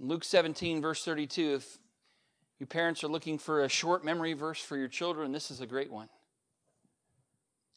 Luke 0.00 0.24
17, 0.24 0.80
verse 0.80 1.04
32, 1.04 1.54
if 1.54 1.78
your 2.58 2.66
parents 2.66 3.02
are 3.02 3.08
looking 3.08 3.38
for 3.38 3.62
a 3.62 3.68
short 3.68 4.04
memory 4.04 4.32
verse 4.32 4.60
for 4.60 4.76
your 4.76 4.88
children, 4.88 5.32
this 5.32 5.50
is 5.50 5.60
a 5.60 5.66
great 5.66 5.90
one. 5.90 6.08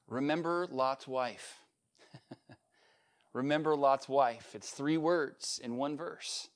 Remember 0.08 0.68
Lot's 0.70 1.08
wife. 1.08 1.60
Remember 3.34 3.76
Lot's 3.76 4.10
wife. 4.10 4.52
It's 4.54 4.70
three 4.70 4.98
words 4.98 5.60
in 5.64 5.78
one 5.78 5.98
verse. 5.98 6.50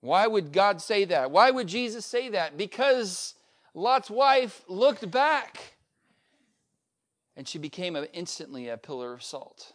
Why 0.00 0.26
would 0.26 0.52
God 0.52 0.80
say 0.80 1.04
that? 1.06 1.30
Why 1.30 1.50
would 1.50 1.66
Jesus 1.66 2.06
say 2.06 2.30
that? 2.30 2.56
Because 2.56 3.34
Lot's 3.74 4.10
wife 4.10 4.62
looked 4.68 5.10
back 5.10 5.74
and 7.36 7.46
she 7.46 7.58
became 7.58 7.96
instantly 8.12 8.68
a 8.68 8.76
pillar 8.76 9.12
of 9.14 9.22
salt. 9.22 9.72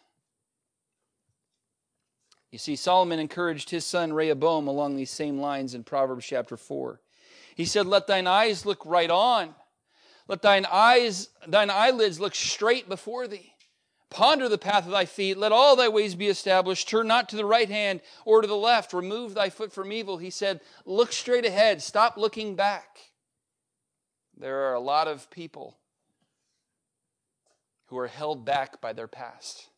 You 2.51 2.60
see, 2.60 2.75
Solomon 2.75 3.19
encouraged 3.19 3.69
his 3.69 3.86
son 3.86 4.13
Rehoboam 4.13 4.67
along 4.67 4.95
these 4.95 5.12
same 5.12 5.39
lines 5.39 5.73
in 5.73 5.84
Proverbs 5.84 6.25
chapter 6.25 6.55
4. 6.55 7.01
He 7.55 7.65
said, 7.65 7.86
Let 7.86 8.08
thine 8.08 8.27
eyes 8.27 8.65
look 8.65 8.86
right 8.86 9.10
on. 9.10 9.55
Let 10.27 10.41
thine 10.41 10.65
eyes, 10.71 11.29
thine 11.47 11.69
eyelids 11.69 12.19
look 12.19 12.36
straight 12.36 12.88
before 12.88 13.27
thee. 13.27 13.53
Ponder 14.10 14.47
the 14.47 14.58
path 14.58 14.86
of 14.86 14.91
thy 14.91 15.05
feet. 15.05 15.38
Let 15.38 15.51
all 15.51 15.75
thy 15.75 15.89
ways 15.89 16.15
be 16.15 16.27
established. 16.27 16.88
Turn 16.88 17.08
not 17.08 17.27
to 17.29 17.36
the 17.36 17.45
right 17.45 17.69
hand 17.69 18.01
or 18.23 18.41
to 18.41 18.47
the 18.47 18.55
left. 18.55 18.93
Remove 18.93 19.34
thy 19.34 19.49
foot 19.49 19.73
from 19.73 19.91
evil. 19.91 20.17
He 20.17 20.29
said, 20.29 20.62
Look 20.86 21.12
straight 21.12 21.45
ahead. 21.45 21.81
Stop 21.81 22.15
looking 22.15 22.55
back. 22.55 22.99
There 24.37 24.69
are 24.69 24.73
a 24.73 24.79
lot 24.79 25.07
of 25.07 25.29
people 25.29 25.77
who 27.87 27.97
are 27.97 28.07
held 28.07 28.45
back 28.45 28.81
by 28.81 28.93
their 28.93 29.07
past. 29.07 29.69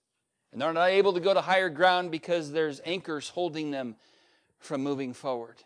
And 0.51 0.61
they're 0.61 0.73
not 0.73 0.89
able 0.89 1.13
to 1.13 1.19
go 1.19 1.33
to 1.33 1.41
higher 1.41 1.69
ground 1.69 2.09
because 2.11 2.51
there's 2.51 2.81
anchors 2.85 3.29
holding 3.29 3.71
them 3.71 3.95
from 4.59 4.81
moving 4.81 5.13
forward. 5.13 5.63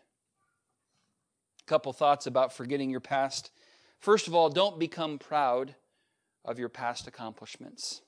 A 1.61 1.69
couple 1.69 1.93
thoughts 1.93 2.25
about 2.25 2.51
forgetting 2.51 2.89
your 2.89 2.99
past. 2.99 3.51
First 3.99 4.27
of 4.27 4.35
all, 4.35 4.49
don't 4.49 4.79
become 4.79 5.19
proud 5.19 5.75
of 6.43 6.57
your 6.57 6.69
past 6.69 7.07
accomplishments. 7.07 8.01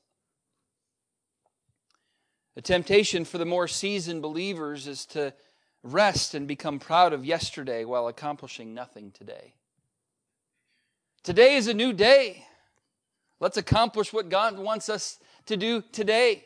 The 2.56 2.62
temptation 2.62 3.26
for 3.26 3.38
the 3.38 3.46
more 3.46 3.68
seasoned 3.68 4.22
believers 4.22 4.88
is 4.88 5.06
to 5.08 5.34
rest 5.84 6.34
and 6.34 6.48
become 6.48 6.80
proud 6.80 7.14
of 7.14 7.26
yesterday 7.26 7.86
while 7.86 8.08
accomplishing 8.08 8.74
nothing 8.74 9.12
today. 9.12 9.54
Today 11.24 11.56
is 11.56 11.68
a 11.68 11.74
new 11.74 11.94
day. 11.94 12.46
Let's 13.40 13.56
accomplish 13.56 14.12
what 14.12 14.28
God 14.28 14.60
wants 14.60 14.90
us 14.90 15.20
to 15.46 15.56
do 15.56 15.82
today. 15.94 16.44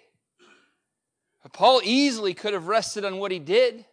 Paul 1.51 1.81
easily 1.83 2.35
could 2.35 2.53
have 2.53 2.67
rested 2.67 3.03
on 3.03 3.17
what 3.17 3.31
he 3.31 3.39
did. 3.39 3.85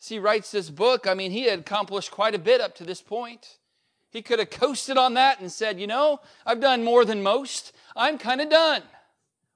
As 0.00 0.08
he 0.08 0.18
writes 0.18 0.50
this 0.50 0.68
book, 0.68 1.06
I 1.06 1.14
mean, 1.14 1.30
he 1.30 1.44
had 1.44 1.60
accomplished 1.60 2.10
quite 2.10 2.34
a 2.34 2.38
bit 2.38 2.60
up 2.60 2.74
to 2.76 2.84
this 2.84 3.00
point. 3.00 3.56
He 4.10 4.20
could 4.20 4.40
have 4.40 4.50
coasted 4.50 4.98
on 4.98 5.14
that 5.14 5.40
and 5.40 5.50
said, 5.50 5.80
You 5.80 5.86
know, 5.86 6.20
I've 6.44 6.60
done 6.60 6.84
more 6.84 7.06
than 7.06 7.22
most. 7.22 7.72
I'm 7.96 8.18
kind 8.18 8.42
of 8.42 8.50
done. 8.50 8.82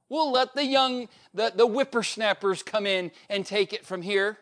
We'll 0.08 0.32
let 0.32 0.54
the 0.54 0.64
young, 0.64 1.08
the, 1.34 1.52
the 1.54 1.66
whippersnappers 1.66 2.62
come 2.62 2.86
in 2.86 3.10
and 3.28 3.44
take 3.44 3.74
it 3.74 3.84
from 3.84 4.00
here. 4.00 4.38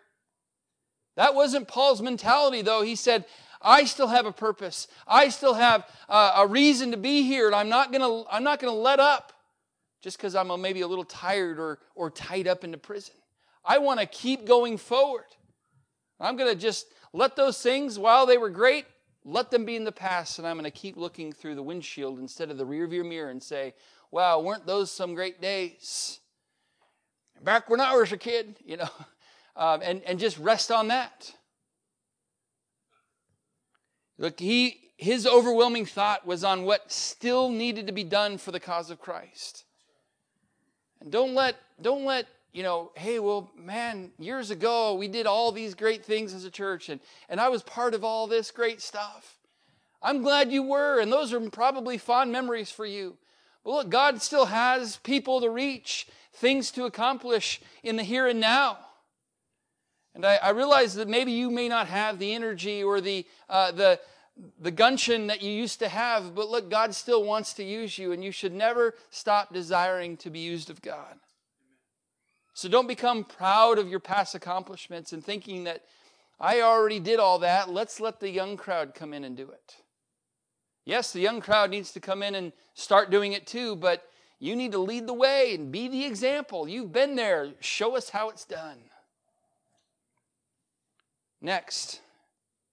That 1.17 1.35
wasn't 1.35 1.69
Paul's 1.69 2.03
mentality, 2.03 2.63
though. 2.63 2.83
He 2.83 2.97
said, 2.97 3.25
I 3.65 3.85
still 3.85 4.09
have 4.09 4.27
a 4.27 4.33
purpose. 4.33 4.87
I 5.09 5.31
still 5.31 5.55
have 5.55 5.89
uh, 6.09 6.35
a 6.37 6.47
reason 6.47 6.91
to 6.91 6.97
be 6.97 7.23
here, 7.23 7.47
and 7.47 7.57
I'm 7.57 7.69
not 7.69 7.93
gonna, 7.93 8.25
I'm 8.31 8.45
not 8.45 8.61
gonna 8.61 8.73
let 8.73 9.01
up 9.01 9.33
just 10.05 10.19
because 10.19 10.35
I'm 10.35 10.49
maybe 10.61 10.83
a 10.83 10.87
little 10.87 11.05
tired 11.05 11.59
or, 11.59 11.79
or 11.95 12.11
tied 12.11 12.47
up 12.47 12.63
into 12.63 12.77
prison. 12.77 13.15
I 13.65 13.79
want 13.79 14.01
to 14.01 14.07
keep 14.07 14.45
going 14.45 14.77
forward. 14.77 15.25
I'm 16.21 16.37
to 16.37 16.55
just 16.55 16.87
let 17.15 17.37
those 17.37 17.61
things, 17.63 17.99
while 17.99 18.27
they 18.27 18.37
were 18.37 18.51
great, 18.51 18.85
let 19.25 19.51
them 19.51 19.65
be 19.65 19.77
in 19.77 19.85
the 19.85 19.93
past, 19.93 20.39
and 20.39 20.47
I'm 20.47 20.57
going 20.57 20.65
to 20.65 20.71
keep 20.71 20.97
looking 20.97 21.33
through 21.33 21.55
the 21.55 21.63
windshield 21.63 22.19
instead 22.19 22.51
of 22.51 22.59
the 22.59 22.67
rearview 22.67 23.09
mirror 23.09 23.31
and 23.31 23.43
say, 23.43 23.73
wow, 24.11 24.41
weren't 24.41 24.67
those 24.67 24.91
some 24.91 25.15
great 25.15 25.41
days? 25.41 26.21
Back 27.43 27.71
when 27.71 27.81
I 27.81 27.97
was 27.97 28.13
a 28.13 28.19
kid, 28.19 28.57
you 28.65 28.77
know, 28.77 28.89
um, 29.57 29.81
and, 29.83 30.03
and 30.03 30.19
just 30.19 30.39
rest 30.39 30.71
on 30.71 30.89
that. 30.89 31.33
Look, 34.19 34.39
he, 34.39 34.81
his 34.97 35.27
overwhelming 35.27 35.87
thought 35.87 36.27
was 36.27 36.45
on 36.45 36.65
what 36.65 36.93
still 36.93 37.49
needed 37.49 37.87
to 37.87 37.93
be 37.93 38.05
done 38.05 38.39
for 38.39 38.53
the 38.53 38.61
cause 38.61 38.91
of 38.91 39.01
Christ. 39.01 39.65
And 41.01 41.11
don't 41.11 41.35
let, 41.35 41.57
don't 41.81 42.05
let, 42.05 42.27
you 42.53 42.63
know, 42.63 42.93
hey, 42.95 43.19
well, 43.19 43.51
man, 43.57 44.13
years 44.19 44.51
ago 44.51 44.95
we 44.95 45.09
did 45.09 45.27
all 45.27 45.51
these 45.51 45.75
great 45.75 46.05
things 46.05 46.33
as 46.33 46.45
a 46.45 46.51
church, 46.51 46.89
and, 46.89 47.01
and 47.29 47.41
I 47.41 47.49
was 47.49 47.63
part 47.63 47.95
of 47.95 48.05
all 48.05 48.27
this 48.27 48.51
great 48.51 48.81
stuff. 48.81 49.39
I'm 50.01 50.23
glad 50.23 50.53
you 50.53 50.63
were, 50.63 51.01
and 51.01 51.11
those 51.11 51.33
are 51.33 51.41
probably 51.51 51.99
fond 51.99 52.31
memories 52.31 52.71
for 52.71 52.87
you. 52.87 53.17
But 53.65 53.71
look, 53.71 53.89
God 53.89 54.23
still 54.23 54.47
has 54.47 54.99
people 54.99 55.41
to 55.41 55.51
reach, 55.51 56.07
things 56.35 56.71
to 56.73 56.85
accomplish 56.85 57.61
in 57.83 57.97
the 57.97 58.03
here 58.03 58.29
and 58.29 58.39
now. 58.39 58.79
And 60.15 60.25
I, 60.25 60.37
I 60.37 60.51
realize 60.51 60.95
that 60.95 61.09
maybe 61.09 61.33
you 61.33 61.51
may 61.51 61.69
not 61.69 61.89
have 61.89 62.19
the 62.19 62.35
energy 62.35 62.83
or 62.83 63.01
the, 63.01 63.27
uh, 63.49 63.73
the, 63.73 64.01
the 64.61 64.71
that 64.71 65.43
you 65.43 65.51
used 65.51 65.79
to 65.81 65.89
have, 65.89 66.35
but 66.35 66.49
look, 66.49 66.71
God 66.71 66.95
still 66.95 67.25
wants 67.25 67.55
to 67.55 67.65
use 67.65 67.99
you, 67.99 68.13
and 68.13 68.23
you 68.23 68.31
should 68.31 68.53
never 68.53 68.95
stop 69.11 69.53
desiring 69.53 70.17
to 70.19 70.31
be 70.31 70.41
used 70.41 70.71
of 70.71 70.83
God. 70.83 71.17
So 72.55 72.69
don't 72.69 72.87
become 72.87 73.25
proud 73.25 73.79
of 73.79 73.89
your 73.89 74.01
past 74.01 74.37
accomplishments 74.37 75.13
and 75.13 75.25
thinking 75.25 75.65
that 75.65 75.83
I 76.39 76.61
already 76.61 77.01
did 77.01 77.19
all 77.19 77.41
that. 77.41 77.71
Let's 77.71 77.99
let 77.99 78.21
the 78.21 78.31
young 78.31 78.57
crowd 78.57 78.95
come 78.95 79.13
in 79.13 79.25
and 79.25 79.37
do 79.37 79.51
it. 79.51 79.77
Yes, 80.85 81.13
the 81.13 81.21
young 81.21 81.41
crowd 81.41 81.71
needs 81.71 81.93
to 81.93 82.01
come 82.01 82.23
in 82.23 82.35
and 82.35 82.53
start 82.75 83.11
doing 83.11 83.33
it 83.33 83.47
too, 83.47 83.75
but 83.75 84.09
you 84.39 84.55
need 84.55 84.73
to 84.73 84.79
lead 84.79 85.07
the 85.07 85.15
way 85.15 85.55
and 85.55 85.73
be 85.73 85.89
the 85.89 86.05
example. 86.05 86.69
You've 86.69 86.93
been 86.93 87.17
there. 87.17 87.53
Show 87.61 87.97
us 87.97 88.11
how 88.11 88.29
it's 88.29 88.45
done. 88.45 88.79
Next, 91.45 92.01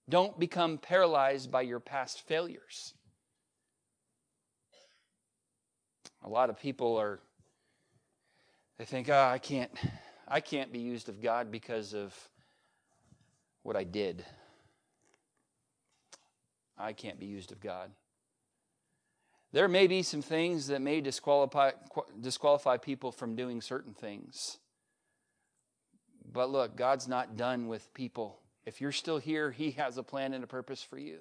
don't 0.07 0.39
become 0.39 0.77
paralyzed 0.77 1.51
by 1.51 1.63
your 1.63 1.81
past 1.81 2.25
failures. 2.25 2.93
A 6.23 6.29
lot 6.29 6.49
of 6.49 6.57
people 6.57 6.95
are 6.95 7.19
they 8.77 8.85
think, 8.85 9.09
"Oh, 9.09 9.25
I 9.25 9.39
can't 9.39 9.71
I 10.25 10.39
can't 10.39 10.71
be 10.71 10.79
used 10.79 11.09
of 11.09 11.19
God 11.19 11.51
because 11.51 11.93
of 11.93 12.15
what 13.63 13.75
I 13.75 13.83
did. 13.83 14.25
I 16.77 16.93
can't 16.93 17.19
be 17.19 17.25
used 17.25 17.51
of 17.51 17.59
God." 17.59 17.91
There 19.51 19.67
may 19.67 19.85
be 19.85 20.01
some 20.01 20.21
things 20.21 20.67
that 20.67 20.79
may 20.79 21.01
disqualify, 21.01 21.71
disqualify 22.21 22.77
people 22.77 23.11
from 23.11 23.35
doing 23.35 23.59
certain 23.59 23.93
things. 23.93 24.59
But 26.23 26.49
look, 26.49 26.77
God's 26.77 27.09
not 27.09 27.35
done 27.35 27.67
with 27.67 27.93
people. 27.93 28.40
If 28.65 28.81
you're 28.81 28.91
still 28.91 29.17
here, 29.17 29.51
He 29.51 29.71
has 29.71 29.97
a 29.97 30.03
plan 30.03 30.33
and 30.33 30.43
a 30.43 30.47
purpose 30.47 30.83
for 30.83 30.97
you. 30.97 31.19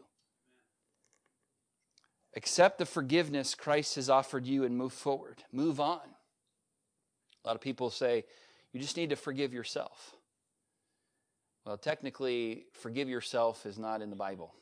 Accept 2.36 2.78
the 2.78 2.86
forgiveness 2.86 3.54
Christ 3.54 3.96
has 3.96 4.08
offered 4.08 4.46
you 4.46 4.64
and 4.64 4.76
move 4.76 4.92
forward. 4.92 5.42
Move 5.52 5.80
on. 5.80 6.00
A 7.44 7.48
lot 7.48 7.56
of 7.56 7.60
people 7.60 7.90
say, 7.90 8.24
you 8.72 8.80
just 8.80 8.96
need 8.96 9.10
to 9.10 9.16
forgive 9.16 9.52
yourself. 9.52 10.14
Well, 11.64 11.76
technically, 11.76 12.66
forgive 12.72 13.08
yourself 13.08 13.66
is 13.66 13.78
not 13.78 14.00
in 14.00 14.10
the 14.10 14.16
Bible. 14.16 14.54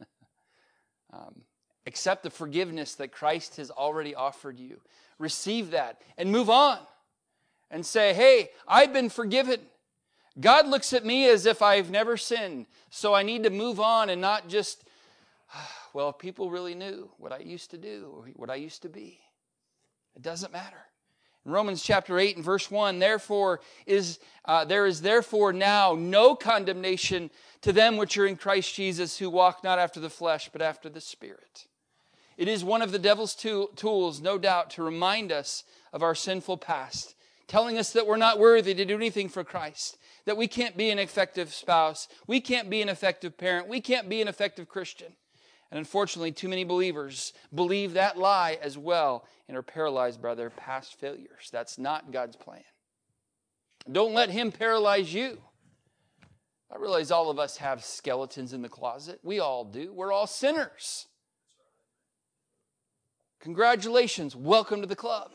um, 1.12 1.42
accept 1.86 2.22
the 2.22 2.30
forgiveness 2.30 2.94
that 2.94 3.08
Christ 3.08 3.56
has 3.56 3.70
already 3.70 4.14
offered 4.14 4.58
you. 4.58 4.80
Receive 5.18 5.72
that 5.72 6.00
and 6.16 6.30
move 6.30 6.48
on 6.48 6.78
and 7.70 7.84
say, 7.84 8.14
hey, 8.14 8.50
I've 8.68 8.92
been 8.92 9.08
forgiven. 9.08 9.60
God 10.40 10.66
looks 10.66 10.92
at 10.92 11.04
me 11.04 11.28
as 11.28 11.46
if 11.46 11.60
I've 11.60 11.90
never 11.90 12.16
sinned, 12.16 12.66
so 12.90 13.14
I 13.14 13.22
need 13.22 13.42
to 13.44 13.50
move 13.50 13.80
on 13.80 14.08
and 14.08 14.20
not 14.20 14.48
just, 14.48 14.84
well, 15.92 16.10
if 16.10 16.18
people 16.18 16.50
really 16.50 16.74
knew 16.74 17.10
what 17.18 17.32
I 17.32 17.38
used 17.38 17.70
to 17.72 17.78
do 17.78 18.12
or 18.14 18.26
what 18.36 18.50
I 18.50 18.54
used 18.56 18.82
to 18.82 18.88
be. 18.88 19.20
It 20.16 20.22
doesn't 20.22 20.52
matter. 20.52 20.84
In 21.44 21.50
Romans 21.50 21.82
chapter 21.82 22.18
8 22.18 22.36
and 22.36 22.44
verse 22.44 22.70
1, 22.70 23.00
therefore 23.00 23.60
is 23.84 24.20
uh, 24.44 24.64
there 24.64 24.86
is 24.86 25.02
therefore 25.02 25.52
now 25.52 25.96
no 25.98 26.36
condemnation 26.36 27.30
to 27.62 27.72
them 27.72 27.96
which 27.96 28.16
are 28.16 28.26
in 28.26 28.36
Christ 28.36 28.74
Jesus 28.74 29.18
who 29.18 29.28
walk 29.28 29.64
not 29.64 29.78
after 29.78 29.98
the 29.98 30.10
flesh 30.10 30.50
but 30.52 30.62
after 30.62 30.88
the 30.88 31.00
Spirit. 31.00 31.66
It 32.36 32.48
is 32.48 32.64
one 32.64 32.80
of 32.80 32.92
the 32.92 32.98
devil's 32.98 33.34
tools, 33.34 34.20
no 34.20 34.38
doubt, 34.38 34.70
to 34.70 34.82
remind 34.82 35.30
us 35.30 35.64
of 35.92 36.02
our 36.02 36.14
sinful 36.14 36.58
past, 36.58 37.14
telling 37.46 37.76
us 37.76 37.92
that 37.92 38.06
we're 38.06 38.16
not 38.16 38.38
worthy 38.38 38.74
to 38.74 38.84
do 38.84 38.94
anything 38.94 39.28
for 39.28 39.44
Christ, 39.44 39.98
that 40.24 40.36
we 40.36 40.46
can't 40.46 40.76
be 40.76 40.90
an 40.90 40.98
effective 40.98 41.52
spouse, 41.52 42.08
we 42.26 42.40
can't 42.40 42.70
be 42.70 42.82
an 42.82 42.88
effective 42.88 43.36
parent, 43.36 43.68
we 43.68 43.80
can't 43.80 44.08
be 44.08 44.20
an 44.20 44.28
effective 44.28 44.68
Christian. 44.68 45.12
And 45.70 45.78
unfortunately, 45.78 46.32
too 46.32 46.48
many 46.48 46.64
believers 46.64 47.32
believe 47.54 47.94
that 47.94 48.18
lie 48.18 48.58
as 48.60 48.76
well 48.76 49.26
and 49.48 49.56
are 49.56 49.62
paralyzed 49.62 50.20
by 50.20 50.34
their 50.34 50.50
past 50.50 51.00
failures. 51.00 51.48
That's 51.50 51.78
not 51.78 52.12
God's 52.12 52.36
plan. 52.36 52.62
Don't 53.90 54.12
let 54.12 54.30
Him 54.30 54.52
paralyze 54.52 55.12
you. 55.12 55.38
I 56.70 56.78
realize 56.78 57.10
all 57.10 57.30
of 57.30 57.38
us 57.38 57.56
have 57.58 57.84
skeletons 57.84 58.52
in 58.52 58.62
the 58.62 58.68
closet. 58.68 59.20
We 59.22 59.40
all 59.40 59.64
do. 59.64 59.92
We're 59.92 60.12
all 60.12 60.26
sinners. 60.26 61.06
Congratulations. 63.40 64.36
Welcome 64.36 64.82
to 64.82 64.86
the 64.86 64.94
club. 64.94 65.30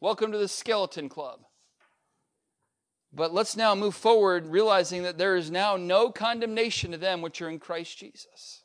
Welcome 0.00 0.32
to 0.32 0.38
the 0.38 0.48
skeleton 0.48 1.08
club. 1.08 1.40
But 3.12 3.32
let's 3.32 3.56
now 3.56 3.74
move 3.74 3.94
forward, 3.94 4.46
realizing 4.46 5.02
that 5.04 5.18
there 5.18 5.36
is 5.36 5.50
now 5.50 5.76
no 5.76 6.10
condemnation 6.10 6.92
to 6.92 6.98
them 6.98 7.22
which 7.22 7.40
are 7.40 7.48
in 7.48 7.58
Christ 7.58 7.96
Jesus. 7.98 8.62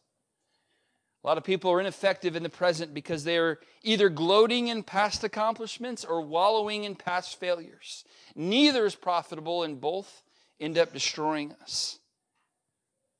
A 1.23 1.27
lot 1.27 1.37
of 1.37 1.45
people 1.45 1.71
are 1.71 1.79
ineffective 1.79 2.35
in 2.35 2.43
the 2.43 2.49
present 2.49 2.93
because 2.93 3.23
they 3.23 3.37
are 3.37 3.59
either 3.81 4.09
gloating 4.09 4.67
in 4.67 4.83
past 4.83 5.23
accomplishments 5.23 6.03
or 6.03 6.21
wallowing 6.21 6.83
in 6.83 6.95
past 6.95 7.39
failures. 7.39 8.03
Neither 8.35 8.85
is 8.85 8.95
profitable, 8.95 9.63
and 9.63 9.79
both 9.79 10.23
end 10.59 10.77
up 10.77 10.91
destroying 10.91 11.53
us. 11.61 11.99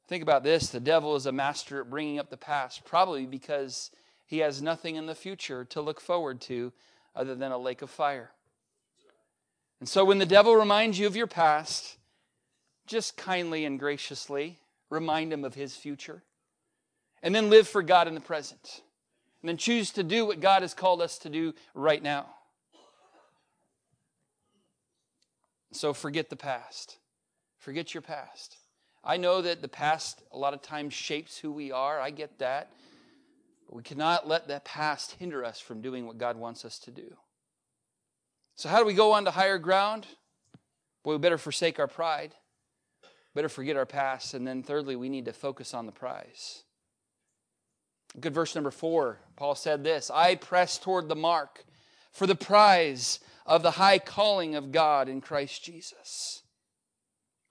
Think 0.08 0.22
about 0.22 0.44
this 0.44 0.70
the 0.70 0.82
devil 0.82 1.16
is 1.16 1.26
a 1.26 1.32
master 1.32 1.80
at 1.80 1.90
bringing 1.90 2.20
up 2.20 2.30
the 2.30 2.36
past, 2.36 2.84
probably 2.84 3.26
because 3.26 3.90
he 4.26 4.40
has 4.40 4.62
nothing 4.62 4.98
in 4.98 5.06
the 5.06 5.16
future 5.16 5.64
to 5.66 5.82
look 5.82 6.02
forward 6.02 6.42
to 6.42 6.74
other 7.16 7.36
than 7.36 7.54
a 7.54 7.58
lake 7.58 7.82
of 7.82 7.90
fire. 7.90 8.32
And 9.84 9.90
so 9.90 10.06
when 10.06 10.18
the 10.18 10.26
devil 10.26 10.56
reminds 10.56 10.98
you 10.98 11.08
of 11.08 11.18
your 11.18 11.28
past, 11.28 11.98
just 12.88 13.18
kindly 13.18 13.66
and 13.66 13.78
graciously 13.78 14.62
remind 14.90 15.34
him 15.34 15.44
of 15.44 15.56
his 15.56 15.76
future 15.76 16.24
and 17.22 17.36
then 17.36 17.50
live 17.50 17.68
for 17.68 17.84
God 17.84 18.08
in 18.08 18.16
the 18.16 18.22
present. 18.22 18.82
And 19.42 19.50
then 19.50 19.58
choose 19.58 19.92
to 19.92 20.02
do 20.02 20.26
what 20.26 20.40
God 20.40 20.62
has 20.62 20.74
called 20.74 21.02
us 21.02 21.18
to 21.18 21.30
do 21.30 21.54
right 21.74 22.02
now. 22.02 22.28
So 25.74 25.92
forget 25.94 26.30
the 26.30 26.38
past. 26.38 26.96
Forget 27.58 27.94
your 27.94 28.04
past. 28.04 28.56
I 29.04 29.18
know 29.18 29.42
that 29.42 29.62
the 29.62 29.68
past 29.68 30.24
a 30.32 30.38
lot 30.38 30.54
of 30.54 30.62
times 30.62 30.94
shapes 30.94 31.38
who 31.38 31.52
we 31.52 31.74
are. 31.74 32.00
I 32.00 32.12
get 32.12 32.40
that. 32.40 32.72
But 33.68 33.76
we 33.76 33.84
cannot 33.84 34.30
let 34.30 34.48
that 34.48 34.64
past 34.64 35.18
hinder 35.20 35.44
us 35.44 35.60
from 35.60 35.82
doing 35.82 36.08
what 36.08 36.18
God 36.18 36.38
wants 36.38 36.64
us 36.64 36.80
to 36.80 36.92
do. 36.92 37.18
So, 38.56 38.70
how 38.70 38.80
do 38.80 38.86
we 38.86 38.94
go 38.94 39.14
on 39.14 39.26
to 39.26 39.32
higher 39.32 39.58
ground? 39.58 40.08
Well, 41.04 41.18
we 41.18 41.22
better 41.22 41.38
forsake 41.38 41.80
our 41.80 41.88
pride, 41.88 42.34
better 43.36 43.50
forget 43.50 43.76
our 43.76 43.86
past, 43.86 44.34
and 44.34 44.48
then 44.48 44.64
thirdly, 44.64 44.96
we 44.96 45.10
need 45.10 45.26
to 45.26 45.34
focus 45.34 45.74
on 45.74 45.86
the 45.86 45.92
prize. 45.92 46.64
Good 48.20 48.34
verse 48.34 48.54
number 48.54 48.72
four. 48.72 49.20
Paul 49.36 49.56
said 49.56 49.84
this 49.84 50.12
I 50.12 50.36
press 50.36 50.78
toward 50.78 51.10
the 51.10 51.16
mark 51.16 51.66
for 52.12 52.28
the 52.28 52.36
prize 52.36 53.20
of 53.46 53.64
the 53.64 53.72
high 53.72 54.00
calling 54.00 54.56
of 54.56 54.72
God 54.72 55.10
in 55.10 55.20
Christ 55.20 55.64
Jesus. 55.64 56.44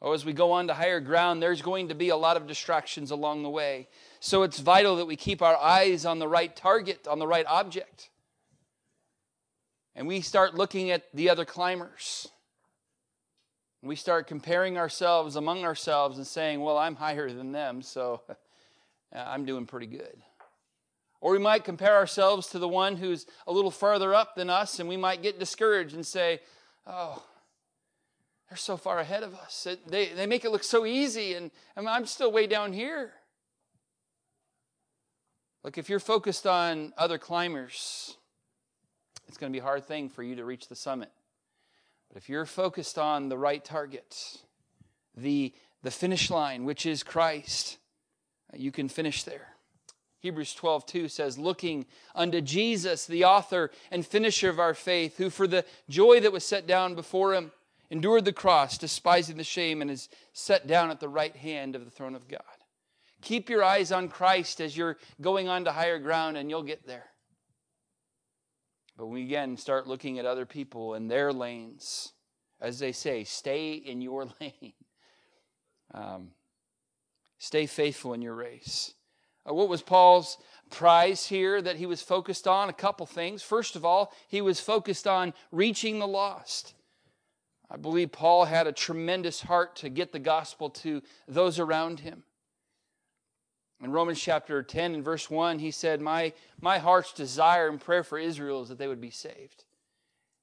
Oh, 0.01 0.13
as 0.13 0.25
we 0.25 0.33
go 0.33 0.51
on 0.53 0.67
to 0.67 0.75
higher 0.75 1.01
ground, 1.01 1.41
there's 1.41 1.63
going 1.63 1.89
to 1.89 1.95
be 1.95 2.09
a 2.09 2.17
lot 2.17 2.37
of 2.37 2.49
distractions 2.49 3.13
along 3.13 3.43
the 3.43 3.51
way. 3.51 3.89
So 4.19 4.43
it's 4.43 4.59
vital 4.59 4.97
that 4.97 5.07
we 5.07 5.15
keep 5.15 5.43
our 5.43 5.57
eyes 5.57 6.05
on 6.05 6.19
the 6.19 6.27
right 6.27 6.55
target, 6.55 7.07
on 7.07 7.21
the 7.21 7.27
right 7.27 7.47
object. 7.47 8.11
And 9.95 10.07
we 10.07 10.21
start 10.21 10.55
looking 10.55 10.91
at 10.91 11.05
the 11.13 11.29
other 11.31 11.45
climbers. 11.45 12.29
We 13.83 13.97
start 13.97 14.27
comparing 14.27 14.79
ourselves 14.79 15.37
among 15.37 15.65
ourselves 15.65 16.17
and 16.17 16.27
saying, 16.27 16.61
well, 16.61 16.79
I'm 16.79 16.95
higher 16.95 17.31
than 17.33 17.53
them, 17.53 17.83
so 17.83 18.23
uh, 18.29 18.35
I'm 19.15 19.45
doing 19.45 19.67
pretty 19.67 19.89
good. 19.89 20.23
Or 21.21 21.33
we 21.33 21.39
might 21.39 21.65
compare 21.65 21.97
ourselves 21.97 22.49
to 22.49 22.59
the 22.59 22.69
one 22.69 22.97
who's 22.97 23.27
a 23.47 23.53
little 23.53 23.71
further 23.71 24.15
up 24.15 24.35
than 24.35 24.51
us, 24.51 24.81
and 24.81 24.89
we 24.89 24.97
might 24.97 25.23
get 25.23 25.39
discouraged 25.39 25.95
and 25.95 26.07
say, 26.07 26.41
Oh, 26.87 27.23
they're 28.49 28.57
so 28.57 28.77
far 28.77 28.99
ahead 28.99 29.23
of 29.23 29.35
us. 29.35 29.67
They, 29.87 30.09
they 30.09 30.27
make 30.27 30.45
it 30.45 30.51
look 30.51 30.65
so 30.65 30.85
easy, 30.85 31.35
and 31.35 31.51
I'm 31.77 32.07
still 32.07 32.33
way 32.33 32.47
down 32.47 32.73
here. 32.73 33.13
Look, 35.65 35.79
if 35.79 35.89
you're 35.89 36.01
focused 36.01 36.47
on 36.47 36.93
other 36.99 37.19
climbers, 37.19 38.17
it's 39.33 39.39
going 39.39 39.51
to 39.51 39.57
be 39.57 39.61
a 39.61 39.65
hard 39.65 39.87
thing 39.87 40.11
for 40.11 40.23
you 40.23 40.37
to 40.37 40.45
reach 40.45 40.69
the 40.69 40.77
summit. 40.77 41.11
But 42.11 42.19
if 42.19 42.29
you're 42.29 42.45
focused 42.45 42.99
on 42.99 43.31
the 43.31 43.39
right 43.39 43.65
target, 43.65 44.43
the, 45.17 45.55
the 45.83 45.91
finish 45.91 46.31
line, 46.31 46.67
which 46.67 46.85
is 46.85 47.03
Christ, 47.03 47.79
uh, 48.53 48.59
you 48.59 48.71
can 48.71 48.91
finish 48.91 49.23
there. 49.23 49.49
Hebrews 50.19 50.53
12, 50.53 50.85
2 50.85 51.09
says, 51.09 51.39
Looking 51.39 51.87
unto 52.15 52.43
Jesus, 52.43 53.07
the 53.07 53.25
author 53.25 53.71
and 53.91 54.05
finisher 54.05 54.51
of 54.51 54.61
our 54.61 54.75
faith, 54.75 55.17
who 55.17 55.31
for 55.31 55.47
the 55.47 55.65
joy 55.89 56.21
that 56.21 56.31
was 56.31 56.45
set 56.45 56.67
down 56.67 56.95
before 56.95 57.33
him 57.33 57.53
endured 57.89 58.27
the 58.27 58.35
cross, 58.35 58.77
despising 58.77 59.39
the 59.39 59.45
shame, 59.45 59.81
and 59.81 59.91
is 59.91 60.11
set 60.35 60.67
down 60.67 60.91
at 60.91 61.01
the 61.01 61.09
right 61.09 61.37
hand 61.37 61.75
of 61.75 61.87
the 61.87 61.91
throne 61.91 62.15
of 62.15 62.29
God. 62.29 62.43
Keep 63.23 63.49
your 63.49 63.65
eyes 63.65 63.93
on 63.93 64.11
Christ 64.11 64.61
as 64.61 64.77
you're 64.77 64.99
going 65.23 65.49
on 65.49 65.65
to 65.65 65.73
higher 65.73 65.99
ground, 65.99 66.37
and 66.37 66.51
you'll 66.51 66.63
get 66.63 66.87
there. 66.87 67.07
But 68.97 69.07
we 69.07 69.23
again 69.23 69.57
start 69.57 69.87
looking 69.87 70.19
at 70.19 70.27
other 70.27 70.47
people 70.47 70.95
and 70.95 71.11
their 71.11 71.33
lanes, 71.33 72.13
as 72.61 72.79
they 72.79 72.93
say, 72.93 73.25
stay 73.25 73.73
in 73.73 74.01
your 74.01 74.27
lane. 74.41 74.73
Um, 75.95 76.31
stay 77.39 77.67
faithful 77.67 78.15
in 78.15 78.23
your 78.23 78.35
race. 78.35 78.95
Uh, 79.49 79.55
what 79.55 79.69
was 79.69 79.83
Paul's 79.83 80.39
prize 80.71 81.27
here 81.27 81.61
that 81.61 81.77
he 81.77 81.87
was 81.87 82.03
focused 82.03 82.47
on? 82.47 82.69
A 82.69 82.75
couple 82.75 83.07
things. 83.07 83.43
First 83.43 83.77
of 83.77 83.85
all, 83.85 84.13
he 84.29 84.41
was 84.41 84.61
focused 84.61 85.07
on 85.07 85.35
reaching 85.51 85.99
the 85.99 86.07
lost. 86.07 86.75
I 87.71 87.77
believe 87.77 88.13
Paul 88.13 88.45
had 88.45 88.67
a 88.67 88.73
tremendous 88.73 89.41
heart 89.41 89.77
to 89.77 89.89
get 89.89 90.13
the 90.13 90.19
gospel 90.19 90.69
to 90.71 91.03
those 91.27 91.59
around 91.59 92.01
him. 92.01 92.25
In 93.83 93.91
Romans 93.91 94.21
chapter 94.21 94.63
10 94.63 94.95
and 94.95 95.05
verse 95.05 95.29
1, 95.29 95.59
he 95.59 95.73
said, 95.73 96.01
My, 96.01 96.33
my 96.61 96.79
heart's 96.79 97.13
desire 97.13 97.69
and 97.69 97.81
prayer 97.81 98.05
for 98.05 98.17
Israel 98.17 98.63
is 98.63 98.69
that 98.69 98.79
they 98.79 98.87
would 98.87 99.01
be 99.01 99.11
saved. 99.11 99.65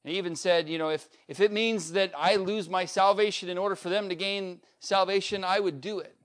And 0.03 0.11
he 0.11 0.17
even 0.17 0.35
said, 0.35 0.67
You 0.67 0.77
know, 0.77 0.89
if, 0.89 1.07
if 1.29 1.39
it 1.39 1.51
means 1.51 1.93
that 1.93 2.11
I 2.17 2.35
lose 2.35 2.69
my 2.69 2.83
salvation 2.83 3.47
in 3.47 3.57
order 3.57 3.75
for 3.75 3.89
them 3.89 4.09
to 4.09 4.15
gain 4.15 4.59
salvation, 4.79 5.45
I 5.45 5.61
would 5.61 5.79
do 5.79 5.99
it. 5.99 6.15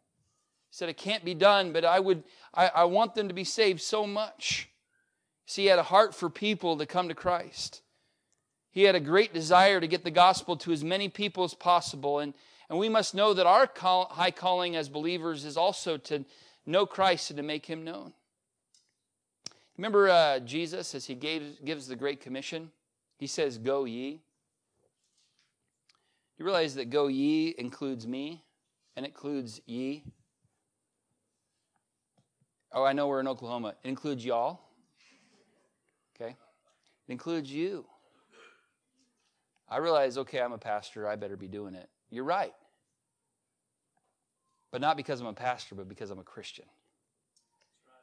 He 0.71 0.73
said, 0.73 0.89
It 0.89 0.97
can't 0.97 1.25
be 1.25 1.35
done, 1.35 1.73
but 1.73 1.85
I 1.85 2.01
would 2.01 2.25
I, 2.53 2.71
I 2.75 2.85
want 2.85 3.15
them 3.15 3.29
to 3.29 3.35
be 3.35 3.45
saved 3.45 3.81
so 3.81 4.07
much. 4.07 4.69
See, 5.47 5.63
he 5.63 5.69
had 5.69 5.79
a 5.79 5.85
heart 5.85 6.15
for 6.15 6.29
people 6.29 6.79
to 6.79 6.87
come 6.87 7.09
to 7.09 7.15
Christ. 7.15 7.83
He 8.71 8.83
had 8.83 8.97
a 8.97 9.01
great 9.01 9.33
desire 9.33 9.81
to 9.81 9.87
get 9.87 10.03
the 10.03 10.11
gospel 10.11 10.57
to 10.59 10.73
as 10.73 10.83
many 10.83 11.09
people 11.09 11.45
as 11.45 11.55
possible. 11.55 12.19
And, 12.19 12.35
and 12.69 12.77
we 12.77 12.89
must 12.89 13.15
know 13.15 13.35
that 13.35 13.47
our 13.47 13.69
call, 13.69 14.07
high 14.07 14.33
calling 14.33 14.75
as 14.75 14.89
believers 14.89 15.45
is 15.45 15.57
also 15.57 15.97
to 15.99 16.25
know 16.67 16.87
Christ 16.87 17.31
and 17.31 17.37
to 17.37 17.43
make 17.43 17.67
him 17.67 17.85
known. 17.85 18.13
Remember 19.77 20.09
uh, 20.09 20.39
Jesus 20.41 20.95
as 20.95 21.07
he 21.07 21.15
gave, 21.15 21.65
gives 21.65 21.89
the 21.89 21.97
Great 21.97 22.21
Commission? 22.21 22.71
He 23.19 23.27
says, 23.27 23.59
Go 23.59 23.85
ye. 23.85 24.21
You 26.39 26.45
realize 26.45 26.75
that 26.75 26.91
go 26.91 27.07
ye 27.07 27.55
includes 27.59 28.07
me 28.07 28.43
and 28.97 29.07
includes 29.07 29.61
ye? 29.67 30.05
Oh, 32.73 32.83
I 32.83 32.93
know 32.93 33.07
we're 33.07 33.21
in 33.21 33.29
Oklahoma. 33.29 33.75
It 33.85 33.89
includes 33.89 34.25
y'all. 34.25 34.61
Okay? 36.15 36.31
It 36.31 37.13
includes 37.13 37.53
you. 37.53 37.87
I 39.69 39.79
realize, 39.79 40.19
okay, 40.19 40.41
I'm 40.41 40.53
a 40.53 40.59
pastor, 40.59 41.09
I 41.09 41.17
better 41.17 41.37
be 41.37 41.49
doing 41.49 41.75
it. 41.75 41.89
You're 42.11 42.25
right. 42.25 42.53
But 44.75 44.81
not 44.81 44.97
because 44.97 45.21
I'm 45.21 45.29
a 45.29 45.33
pastor, 45.33 45.77
but 45.77 45.89
because 45.89 46.11
I'm 46.11 46.19
a 46.19 46.25
Christian. 46.25 46.65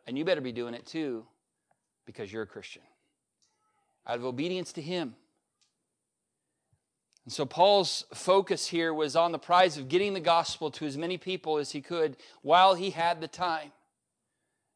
And 0.08 0.18
you 0.18 0.24
better 0.24 0.40
be 0.40 0.54
doing 0.54 0.74
it 0.74 0.86
too 0.86 1.26
because 2.06 2.32
you're 2.32 2.44
a 2.44 2.48
Christian. 2.48 2.82
Out 4.08 4.20
of 4.20 4.24
obedience 4.24 4.72
to 4.72 4.82
Him. 4.82 5.16
And 7.26 7.34
so 7.34 7.46
Paul's 7.46 8.06
focus 8.14 8.68
here 8.68 8.94
was 8.94 9.18
on 9.18 9.34
the 9.34 9.38
prize 9.38 9.76
of 9.76 9.90
getting 9.90 10.14
the 10.14 10.22
gospel 10.22 10.72
to 10.72 10.86
as 10.86 10.98
many 10.98 11.18
people 11.18 11.58
as 11.58 11.72
he 11.72 11.82
could 11.82 12.16
while 12.42 12.74
he 12.76 12.92
had 12.92 13.20
the 13.20 13.28
time. 13.28 13.74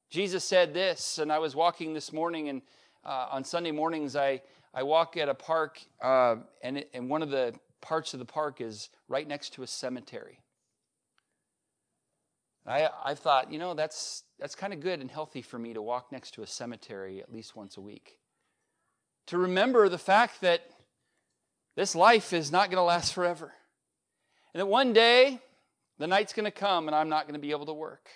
Jesus 0.09 0.43
said 0.43 0.73
this, 0.73 1.17
and 1.17 1.31
I 1.31 1.39
was 1.39 1.55
walking 1.55 1.93
this 1.93 2.11
morning, 2.11 2.49
and 2.49 2.61
uh, 3.05 3.27
on 3.31 3.45
Sunday 3.45 3.71
mornings, 3.71 4.17
I, 4.17 4.41
I 4.73 4.83
walk 4.83 5.15
at 5.15 5.29
a 5.29 5.33
park, 5.33 5.79
uh, 6.01 6.35
and, 6.61 6.79
it, 6.79 6.89
and 6.93 7.09
one 7.09 7.21
of 7.21 7.29
the 7.29 7.55
parts 7.79 8.13
of 8.13 8.19
the 8.19 8.25
park 8.25 8.59
is 8.59 8.89
right 9.07 9.25
next 9.25 9.53
to 9.53 9.63
a 9.63 9.67
cemetery. 9.67 10.41
I, 12.67 12.89
I 13.03 13.13
thought, 13.13 13.51
you 13.51 13.59
know, 13.59 13.73
that's, 13.73 14.23
that's 14.39 14.55
kind 14.55 14.73
of 14.73 14.79
good 14.79 14.99
and 14.99 15.11
healthy 15.11 15.41
for 15.41 15.59
me 15.59 15.73
to 15.73 15.81
walk 15.81 16.11
next 16.11 16.33
to 16.35 16.43
a 16.43 16.47
cemetery 16.47 17.21
at 17.21 17.31
least 17.31 17.55
once 17.55 17.77
a 17.77 17.81
week. 17.81 18.17
To 19.27 19.37
remember 19.37 19.87
the 19.87 19.97
fact 19.97 20.41
that 20.41 20.61
this 21.75 21.95
life 21.95 22.33
is 22.33 22.51
not 22.51 22.69
going 22.69 22.77
to 22.77 22.83
last 22.83 23.13
forever. 23.13 23.53
And 24.53 24.61
that 24.61 24.67
one 24.67 24.93
day, 24.93 25.39
the 25.97 26.07
night's 26.07 26.33
going 26.33 26.45
to 26.45 26.51
come 26.51 26.87
and 26.87 26.95
I'm 26.95 27.09
not 27.09 27.25
going 27.25 27.33
to 27.33 27.39
be 27.39 27.51
able 27.51 27.65
to 27.67 27.73
work. 27.73 28.09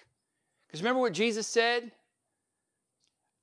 Because 0.67 0.81
remember 0.81 1.01
what 1.01 1.13
Jesus 1.13 1.47
said? 1.47 1.91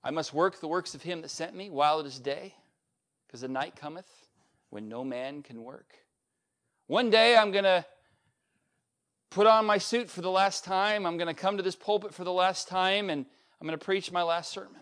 I 0.02 0.10
must 0.10 0.32
work 0.32 0.60
the 0.60 0.68
works 0.68 0.94
of 0.94 1.02
him 1.02 1.22
that 1.22 1.30
sent 1.30 1.54
me 1.54 1.70
while 1.70 2.00
it 2.00 2.06
is 2.06 2.20
day, 2.20 2.54
because 3.26 3.40
the 3.40 3.48
night 3.48 3.74
cometh 3.74 4.08
when 4.70 4.88
no 4.88 5.04
man 5.04 5.42
can 5.42 5.62
work. 5.62 5.94
One 6.86 7.10
day 7.10 7.36
I'm 7.36 7.50
going 7.50 7.64
to 7.64 7.84
put 9.36 9.46
on 9.46 9.66
my 9.66 9.76
suit 9.76 10.08
for 10.08 10.22
the 10.22 10.30
last 10.30 10.64
time. 10.64 11.04
I'm 11.04 11.18
going 11.18 11.26
to 11.28 11.34
come 11.38 11.58
to 11.58 11.62
this 11.62 11.76
pulpit 11.76 12.14
for 12.14 12.24
the 12.24 12.32
last 12.32 12.68
time, 12.68 13.10
and 13.10 13.26
I'm 13.60 13.66
going 13.66 13.78
to 13.78 13.84
preach 13.84 14.10
my 14.10 14.22
last 14.22 14.50
sermon. 14.50 14.80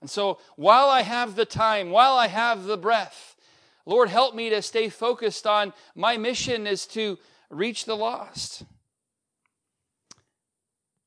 And 0.00 0.10
so 0.10 0.40
while 0.56 0.88
I 0.88 1.02
have 1.02 1.36
the 1.36 1.44
time, 1.44 1.90
while 1.90 2.14
I 2.14 2.26
have 2.26 2.64
the 2.64 2.76
breath, 2.76 3.36
Lord, 3.86 4.08
help 4.08 4.34
me 4.34 4.50
to 4.50 4.60
stay 4.60 4.88
focused 4.88 5.46
on 5.46 5.72
my 5.94 6.16
mission 6.16 6.66
is 6.66 6.86
to 6.86 7.20
reach 7.50 7.84
the 7.84 7.96
lost. 7.96 8.64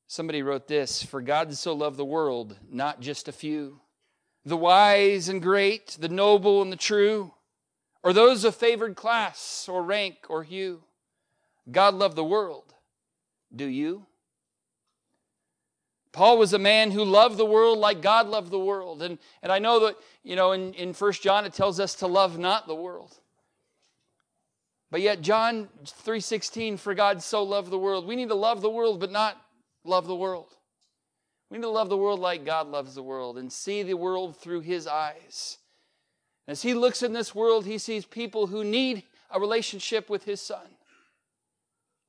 Somebody 0.06 0.42
wrote 0.42 0.66
this 0.66 1.02
For 1.02 1.20
God 1.20 1.52
so 1.52 1.74
loved 1.74 1.98
the 1.98 2.06
world, 2.06 2.56
not 2.70 3.02
just 3.02 3.28
a 3.28 3.32
few, 3.32 3.82
the 4.46 4.56
wise 4.56 5.28
and 5.28 5.42
great, 5.42 5.98
the 6.00 6.08
noble 6.08 6.62
and 6.62 6.72
the 6.72 6.76
true, 6.76 7.34
or 8.02 8.14
those 8.14 8.44
of 8.44 8.54
favored 8.54 8.96
class 8.96 9.68
or 9.68 9.82
rank 9.82 10.16
or 10.30 10.42
hue. 10.42 10.84
God 11.70 11.94
loved 11.94 12.16
the 12.16 12.24
world. 12.24 12.74
Do 13.54 13.66
you? 13.66 14.06
Paul 16.12 16.38
was 16.38 16.52
a 16.52 16.58
man 16.58 16.92
who 16.92 17.04
loved 17.04 17.36
the 17.36 17.46
world 17.46 17.78
like 17.78 18.00
God 18.00 18.28
loved 18.28 18.50
the 18.50 18.58
world. 18.58 19.02
And, 19.02 19.18
and 19.42 19.50
I 19.50 19.58
know 19.58 19.80
that, 19.86 19.96
you 20.22 20.36
know, 20.36 20.52
in, 20.52 20.72
in 20.74 20.92
1 20.92 21.12
John 21.14 21.44
it 21.44 21.52
tells 21.52 21.80
us 21.80 21.96
to 21.96 22.06
love 22.06 22.38
not 22.38 22.68
the 22.68 22.74
world. 22.74 23.18
But 24.92 25.00
yet 25.00 25.22
John 25.22 25.68
3:16, 25.84 26.78
for 26.78 26.94
God 26.94 27.20
so 27.20 27.42
loved 27.42 27.70
the 27.70 27.78
world. 27.78 28.06
We 28.06 28.14
need 28.14 28.28
to 28.28 28.36
love 28.36 28.60
the 28.60 28.70
world, 28.70 29.00
but 29.00 29.10
not 29.10 29.36
love 29.82 30.06
the 30.06 30.14
world. 30.14 30.54
We 31.50 31.58
need 31.58 31.64
to 31.64 31.68
love 31.68 31.88
the 31.88 31.96
world 31.96 32.20
like 32.20 32.44
God 32.44 32.68
loves 32.68 32.94
the 32.94 33.02
world 33.02 33.36
and 33.36 33.52
see 33.52 33.82
the 33.82 33.94
world 33.94 34.36
through 34.36 34.60
his 34.60 34.86
eyes. 34.86 35.58
As 36.46 36.62
he 36.62 36.74
looks 36.74 37.02
in 37.02 37.12
this 37.12 37.34
world, 37.34 37.66
he 37.66 37.78
sees 37.78 38.04
people 38.04 38.46
who 38.46 38.62
need 38.62 39.02
a 39.30 39.40
relationship 39.40 40.08
with 40.08 40.24
his 40.24 40.40
son. 40.40 40.73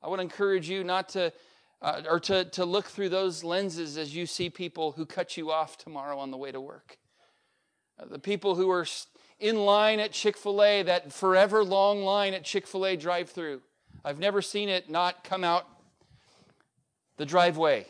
I 0.06 0.08
want 0.08 0.20
to 0.20 0.24
encourage 0.24 0.70
you 0.70 0.84
not 0.84 1.10
to, 1.10 1.34
uh, 1.82 2.04
or 2.08 2.20
to, 2.20 2.46
to 2.46 2.64
look 2.64 2.86
through 2.86 3.10
those 3.10 3.44
lenses 3.44 3.98
as 3.98 4.16
you 4.16 4.28
see 4.28 4.52
people 4.52 4.92
who 4.92 5.04
cut 5.04 5.36
you 5.36 5.52
off 5.52 5.80
tomorrow 5.80 6.20
on 6.20 6.30
the 6.30 6.38
way 6.38 6.52
to 6.52 6.62
work. 6.62 7.00
Uh, 8.00 8.06
the 8.06 8.20
people 8.20 8.54
who 8.54 8.70
are 8.70 8.86
in 9.40 9.56
line 9.56 10.00
at 10.00 10.12
Chick 10.12 10.38
fil 10.38 10.62
A, 10.62 10.84
that 10.84 11.12
forever 11.12 11.64
long 11.64 12.04
line 12.04 12.36
at 12.36 12.44
Chick 12.44 12.68
fil 12.68 12.86
A 12.86 12.96
drive 12.96 13.32
through. 13.32 13.64
I've 14.04 14.20
never 14.20 14.44
seen 14.44 14.70
it 14.70 14.92
not 14.92 15.24
come 15.24 15.44
out 15.44 15.68
the 17.18 17.26
driveway. 17.26 17.88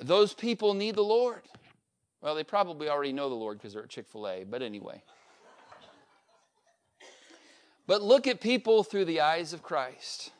Those 0.00 0.34
people 0.34 0.74
need 0.74 0.96
the 0.96 1.04
Lord. 1.04 1.42
Well, 2.20 2.34
they 2.34 2.42
probably 2.42 2.88
already 2.88 3.12
know 3.12 3.28
the 3.28 3.36
Lord 3.36 3.58
because 3.58 3.74
they're 3.74 3.84
at 3.84 3.90
Chick 3.90 4.08
fil 4.08 4.26
A, 4.26 4.42
but 4.42 4.60
anyway. 4.60 5.04
But 7.88 8.02
look 8.02 8.26
at 8.26 8.42
people 8.42 8.84
through 8.84 9.06
the 9.06 9.22
eyes 9.22 9.54
of 9.54 9.62
Christ. 9.62 10.30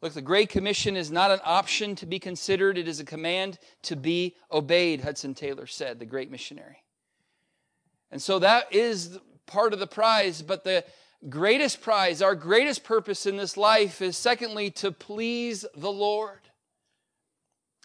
Look, 0.00 0.14
the 0.14 0.22
Great 0.22 0.48
Commission 0.48 0.96
is 0.96 1.10
not 1.10 1.30
an 1.30 1.40
option 1.44 1.94
to 1.96 2.06
be 2.06 2.18
considered, 2.18 2.78
it 2.78 2.88
is 2.88 2.98
a 2.98 3.04
command 3.04 3.58
to 3.82 3.94
be 3.94 4.34
obeyed, 4.50 5.02
Hudson 5.02 5.34
Taylor 5.34 5.66
said, 5.66 5.98
the 5.98 6.06
great 6.06 6.30
missionary. 6.30 6.82
And 8.10 8.20
so 8.20 8.38
that 8.38 8.72
is 8.74 9.18
part 9.46 9.74
of 9.74 9.78
the 9.78 9.86
prize, 9.86 10.40
but 10.40 10.64
the 10.64 10.84
greatest 11.28 11.82
prize, 11.82 12.22
our 12.22 12.34
greatest 12.34 12.82
purpose 12.82 13.26
in 13.26 13.36
this 13.36 13.58
life 13.58 14.00
is 14.00 14.16
secondly 14.16 14.70
to 14.70 14.90
please 14.90 15.66
the 15.76 15.92
Lord. 15.92 16.40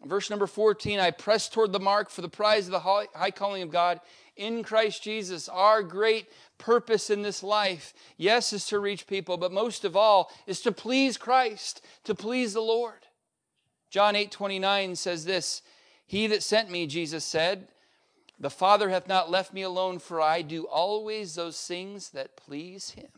Verse 0.05 0.29
number 0.29 0.47
14 0.47 0.99
I 0.99 1.11
press 1.11 1.49
toward 1.49 1.73
the 1.73 1.79
mark 1.79 2.09
for 2.09 2.21
the 2.21 2.29
prize 2.29 2.67
of 2.67 2.71
the 2.71 2.79
high 2.79 3.31
calling 3.31 3.63
of 3.63 3.71
God 3.71 3.99
in 4.35 4.63
Christ 4.63 5.03
Jesus. 5.03 5.49
Our 5.49 5.81
great 5.81 6.27
purpose 6.57 7.09
in 7.09 7.21
this 7.21 7.43
life, 7.43 7.93
yes, 8.17 8.53
is 8.53 8.65
to 8.67 8.79
reach 8.79 9.07
people, 9.07 9.37
but 9.37 9.51
most 9.51 9.85
of 9.85 9.95
all 9.95 10.31
is 10.45 10.61
to 10.61 10.71
please 10.71 11.17
Christ, 11.17 11.83
to 12.03 12.15
please 12.15 12.53
the 12.53 12.61
Lord. 12.61 13.05
John 13.89 14.15
8 14.15 14.31
29 14.31 14.95
says 14.95 15.25
this 15.25 15.61
He 16.05 16.27
that 16.27 16.43
sent 16.43 16.69
me, 16.69 16.87
Jesus 16.87 17.23
said, 17.23 17.67
the 18.39 18.49
Father 18.49 18.89
hath 18.89 19.07
not 19.07 19.31
left 19.31 19.53
me 19.53 19.63
alone, 19.63 19.99
for 19.99 20.21
I 20.21 20.41
do 20.41 20.65
always 20.65 21.35
those 21.35 21.59
things 21.59 22.11
that 22.11 22.37
please 22.37 22.91
him. 22.91 23.09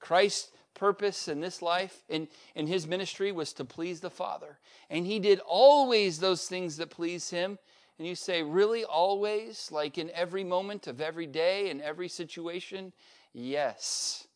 Christ's 0.00 0.50
purpose 0.74 1.28
in 1.28 1.40
this 1.40 1.60
life, 1.60 2.02
in, 2.08 2.28
in 2.54 2.66
his 2.66 2.86
ministry, 2.86 3.30
was 3.30 3.52
to 3.54 3.64
please 3.64 4.00
the 4.00 4.10
Father. 4.10 4.58
And 4.88 5.06
he 5.06 5.18
did 5.18 5.40
always 5.40 6.18
those 6.18 6.46
things 6.46 6.78
that 6.78 6.90
please 6.90 7.30
him. 7.30 7.58
And 8.02 8.08
you 8.08 8.16
say, 8.16 8.42
really, 8.42 8.84
always? 8.84 9.70
Like 9.70 9.96
in 9.96 10.10
every 10.12 10.42
moment 10.42 10.88
of 10.88 11.00
every 11.00 11.28
day, 11.28 11.70
in 11.70 11.80
every 11.80 12.08
situation? 12.08 12.92
Yes. 13.32 14.26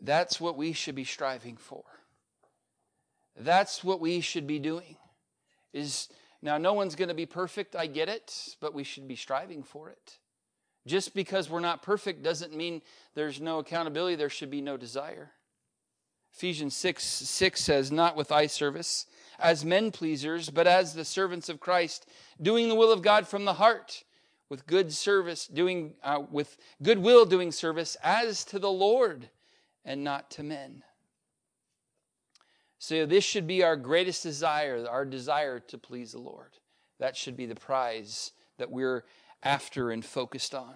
That's 0.00 0.40
what 0.40 0.56
we 0.56 0.72
should 0.72 0.94
be 0.94 1.04
striving 1.04 1.58
for. 1.58 1.82
That's 3.38 3.84
what 3.84 4.00
we 4.00 4.22
should 4.22 4.46
be 4.46 4.58
doing. 4.58 4.96
Is 5.74 6.08
now 6.40 6.56
no 6.56 6.72
one's 6.72 6.94
going 6.94 7.10
to 7.10 7.14
be 7.14 7.26
perfect, 7.26 7.76
I 7.76 7.86
get 7.86 8.08
it, 8.08 8.56
but 8.58 8.72
we 8.72 8.84
should 8.84 9.06
be 9.06 9.16
striving 9.16 9.62
for 9.62 9.90
it. 9.90 10.16
Just 10.86 11.12
because 11.12 11.50
we're 11.50 11.60
not 11.60 11.82
perfect 11.82 12.22
doesn't 12.22 12.56
mean 12.56 12.80
there's 13.14 13.38
no 13.38 13.58
accountability, 13.58 14.16
there 14.16 14.30
should 14.30 14.50
be 14.50 14.62
no 14.62 14.78
desire. 14.78 15.32
Ephesians 16.36 16.76
6 16.76 17.02
6 17.02 17.60
says, 17.60 17.90
Not 17.90 18.14
with 18.14 18.30
eye 18.30 18.46
service, 18.46 19.06
as 19.38 19.64
men 19.64 19.90
pleasers, 19.90 20.50
but 20.50 20.66
as 20.66 20.92
the 20.92 21.04
servants 21.04 21.48
of 21.48 21.60
Christ, 21.60 22.06
doing 22.40 22.68
the 22.68 22.74
will 22.74 22.92
of 22.92 23.00
God 23.00 23.26
from 23.26 23.46
the 23.46 23.54
heart, 23.54 24.04
with 24.50 24.66
good 24.66 24.92
service, 24.92 25.46
doing 25.46 25.94
uh, 26.02 26.22
with 26.30 26.58
good 26.82 26.98
will 26.98 27.24
doing 27.24 27.50
service 27.50 27.96
as 28.02 28.44
to 28.44 28.58
the 28.58 28.70
Lord 28.70 29.30
and 29.84 30.04
not 30.04 30.30
to 30.32 30.42
men. 30.42 30.82
So 32.78 33.06
this 33.06 33.24
should 33.24 33.46
be 33.46 33.62
our 33.62 33.76
greatest 33.76 34.22
desire, 34.22 34.86
our 34.86 35.06
desire 35.06 35.58
to 35.60 35.78
please 35.78 36.12
the 36.12 36.20
Lord. 36.20 36.50
That 36.98 37.16
should 37.16 37.36
be 37.36 37.46
the 37.46 37.54
prize 37.54 38.32
that 38.58 38.70
we're 38.70 39.04
after 39.42 39.90
and 39.90 40.04
focused 40.04 40.54
on. 40.54 40.74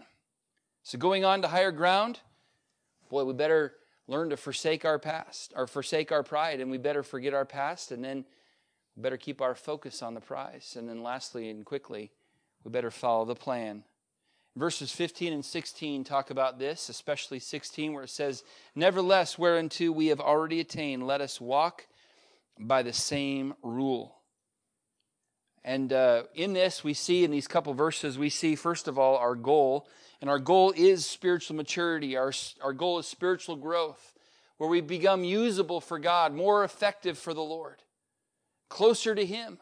So, 0.83 0.97
going 0.97 1.25
on 1.25 1.43
to 1.43 1.49
higher 1.49 1.71
ground, 1.71 2.21
boy, 3.11 3.25
we 3.25 3.35
better 3.35 3.75
learn 4.11 4.29
to 4.31 4.37
forsake 4.37 4.85
our 4.85 4.99
past 4.99 5.53
or 5.55 5.69
forsake 5.69 6.11
our 6.11 6.25
pride, 6.25 6.61
and 6.61 6.71
we 6.71 6.79
better 6.79 7.05
forget 7.05 7.33
our 7.33 7.45
past, 7.45 7.93
and 7.93 8.05
then 8.05 8.25
better 8.97 9.17
keep 9.17 9.41
our 9.41 9.55
focus 9.55 10.03
on 10.03 10.15
the 10.15 10.21
prize. 10.21 10.75
And 10.77 10.89
then, 10.89 11.03
lastly 11.03 11.49
and 11.49 11.65
quickly, 11.65 12.11
we 12.65 12.73
better 12.73 12.91
follow 12.91 13.25
the 13.25 13.37
plan. 13.37 13.85
Verses 14.57 14.91
15 14.91 15.33
and 15.33 15.45
16 15.45 16.03
talk 16.03 16.31
about 16.31 16.59
this, 16.59 16.89
especially 16.89 17.39
16, 17.39 17.93
where 17.93 18.03
it 18.03 18.11
says, 18.11 18.43
Nevertheless, 18.75 19.39
whereunto 19.39 19.93
we 19.93 20.09
have 20.09 20.21
already 20.21 20.59
attained, 20.59 21.07
let 21.07 21.21
us 21.21 21.41
walk 21.41 21.87
by 22.59 22.83
the 22.83 22.93
same 22.93 23.55
rule. 23.63 24.20
And 25.65 25.93
uh, 25.93 26.23
in 26.35 26.53
this, 26.55 26.83
we 26.83 26.95
see 26.95 27.25
in 27.25 27.31
these 27.31 27.47
couple 27.47 27.75
verses, 27.75 28.19
we 28.19 28.31
see, 28.31 28.55
first 28.55 28.89
of 28.89 28.99
all, 28.99 29.17
our 29.17 29.35
goal. 29.35 29.87
And 30.21 30.29
our 30.29 30.39
goal 30.39 30.73
is 30.77 31.07
spiritual 31.07 31.57
maturity, 31.57 32.17
our, 32.17 32.33
our 32.63 32.73
goal 32.75 32.99
is 32.99 33.07
spiritual 33.07 33.57
growth, 33.57 34.13
where 34.59 34.69
we 34.69 34.83
become 34.83 35.25
usable 35.25 35.81
for 35.81 35.99
God, 35.99 36.35
more 36.35 36.63
effective 36.63 37.19
for 37.19 37.33
the 37.33 37.43
Lord, 37.43 37.83
closer 38.69 39.15
to 39.15 39.25
Him. 39.25 39.59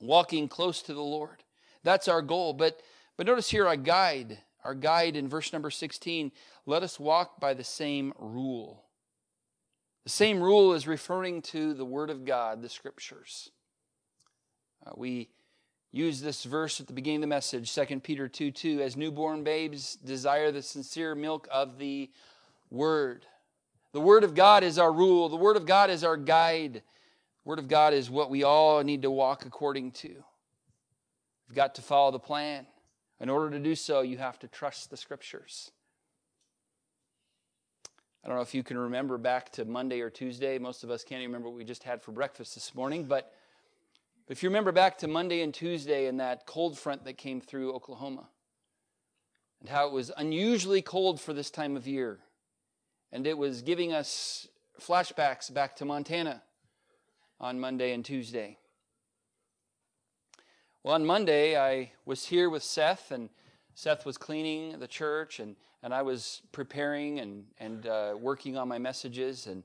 walking 0.00 0.48
close 0.48 0.82
to 0.82 0.94
the 0.94 1.00
Lord. 1.00 1.44
That's 1.82 2.08
our 2.08 2.22
goal. 2.22 2.52
But, 2.52 2.80
but 3.16 3.26
notice 3.26 3.50
here 3.50 3.66
our 3.66 3.76
guide, 3.76 4.38
our 4.64 4.74
guide 4.74 5.16
in 5.16 5.28
verse 5.28 5.52
number 5.52 5.70
16, 5.70 6.32
let 6.66 6.82
us 6.82 6.98
walk 6.98 7.40
by 7.40 7.54
the 7.54 7.64
same 7.64 8.12
rule. 8.18 8.84
The 10.04 10.10
same 10.10 10.40
rule 10.40 10.74
is 10.74 10.86
referring 10.86 11.42
to 11.42 11.72
the 11.72 11.84
Word 11.84 12.10
of 12.10 12.24
God, 12.24 12.62
the 12.62 12.68
Scriptures. 12.68 13.50
Uh, 14.86 14.90
we 14.96 15.28
use 15.92 16.20
this 16.20 16.44
verse 16.44 16.80
at 16.80 16.86
the 16.86 16.92
beginning 16.92 17.18
of 17.18 17.22
the 17.22 17.26
message, 17.28 17.74
2 17.74 18.00
Peter 18.00 18.28
2 18.28 18.50
2, 18.50 18.80
as 18.80 18.96
newborn 18.96 19.44
babes 19.44 19.96
desire 19.96 20.50
the 20.50 20.62
sincere 20.62 21.14
milk 21.14 21.48
of 21.50 21.78
the 21.78 22.10
Word. 22.70 23.26
The 23.92 24.00
Word 24.00 24.24
of 24.24 24.34
God 24.34 24.64
is 24.64 24.78
our 24.78 24.92
rule, 24.92 25.28
the 25.28 25.36
Word 25.36 25.56
of 25.56 25.66
God 25.66 25.90
is 25.90 26.02
our 26.02 26.16
guide. 26.16 26.74
The 26.74 27.48
Word 27.48 27.58
of 27.58 27.68
God 27.68 27.94
is 27.94 28.10
what 28.10 28.30
we 28.30 28.42
all 28.42 28.82
need 28.82 29.02
to 29.02 29.10
walk 29.10 29.44
according 29.46 29.92
to. 29.92 30.08
You've 30.08 31.56
got 31.56 31.74
to 31.76 31.82
follow 31.82 32.10
the 32.10 32.18
plan. 32.18 32.66
In 33.20 33.28
order 33.28 33.50
to 33.50 33.58
do 33.58 33.74
so, 33.74 34.00
you 34.00 34.18
have 34.18 34.38
to 34.40 34.48
trust 34.48 34.90
the 34.90 34.96
Scriptures. 34.96 35.70
I 38.24 38.28
don't 38.28 38.36
know 38.36 38.42
if 38.42 38.54
you 38.54 38.62
can 38.62 38.78
remember 38.78 39.18
back 39.18 39.52
to 39.52 39.66
Monday 39.66 40.00
or 40.00 40.08
Tuesday. 40.08 40.58
Most 40.58 40.82
of 40.82 40.90
us 40.90 41.04
can't 41.04 41.20
even 41.20 41.30
remember 41.30 41.50
what 41.50 41.58
we 41.58 41.64
just 41.64 41.84
had 41.84 42.02
for 42.02 42.10
breakfast 42.10 42.54
this 42.54 42.74
morning. 42.74 43.04
But 43.04 43.32
if 44.28 44.42
you 44.42 44.48
remember 44.48 44.72
back 44.72 44.98
to 44.98 45.08
Monday 45.08 45.42
and 45.42 45.52
Tuesday 45.52 46.06
and 46.06 46.18
that 46.20 46.46
cold 46.46 46.78
front 46.78 47.04
that 47.04 47.18
came 47.18 47.40
through 47.40 47.74
Oklahoma, 47.74 48.28
and 49.60 49.68
how 49.68 49.86
it 49.86 49.92
was 49.92 50.10
unusually 50.16 50.82
cold 50.82 51.20
for 51.20 51.32
this 51.32 51.50
time 51.50 51.76
of 51.76 51.86
year, 51.86 52.20
and 53.12 53.26
it 53.26 53.36
was 53.36 53.62
giving 53.62 53.92
us 53.92 54.48
flashbacks 54.80 55.52
back 55.52 55.76
to 55.76 55.84
Montana 55.84 56.42
on 57.40 57.60
Monday 57.60 57.92
and 57.92 58.04
Tuesday. 58.04 58.58
Well, 60.82 60.94
on 60.94 61.06
Monday, 61.06 61.58
I 61.58 61.92
was 62.04 62.26
here 62.26 62.50
with 62.50 62.62
Seth, 62.62 63.10
and 63.10 63.30
Seth 63.74 64.04
was 64.04 64.18
cleaning 64.18 64.78
the 64.78 64.86
church, 64.86 65.40
and, 65.40 65.56
and 65.82 65.94
I 65.94 66.02
was 66.02 66.42
preparing 66.52 67.20
and, 67.20 67.44
and 67.58 67.86
uh, 67.86 68.14
working 68.18 68.56
on 68.58 68.68
my 68.68 68.78
messages, 68.78 69.46
and, 69.46 69.64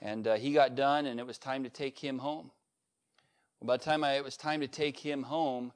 and 0.00 0.26
uh, 0.26 0.34
he 0.34 0.52
got 0.52 0.74
done, 0.74 1.06
and 1.06 1.20
it 1.20 1.26
was 1.26 1.38
time 1.38 1.62
to 1.64 1.70
take 1.70 1.98
him 1.98 2.18
home. 2.18 2.50
By 3.62 3.76
the 3.78 3.84
time 3.84 4.04
I, 4.04 4.14
it 4.14 4.24
was 4.24 4.36
time 4.36 4.60
to 4.60 4.68
take 4.68 4.98
him 4.98 5.22
home, 5.22 5.72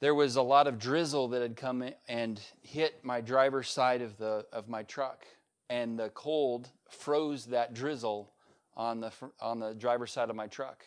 there 0.00 0.14
was 0.14 0.36
a 0.36 0.42
lot 0.42 0.66
of 0.66 0.78
drizzle 0.78 1.28
that 1.28 1.42
had 1.42 1.56
come 1.56 1.84
and 2.08 2.40
hit 2.62 3.04
my 3.04 3.20
driver's 3.20 3.68
side 3.68 4.02
of, 4.02 4.16
the, 4.18 4.46
of 4.52 4.68
my 4.68 4.82
truck, 4.84 5.26
and 5.68 5.98
the 5.98 6.10
cold 6.10 6.68
froze 6.90 7.46
that 7.46 7.74
drizzle 7.74 8.32
on 8.76 9.00
the, 9.00 9.12
on 9.40 9.58
the 9.58 9.74
driver's 9.74 10.12
side 10.12 10.30
of 10.30 10.36
my 10.36 10.46
truck. 10.46 10.84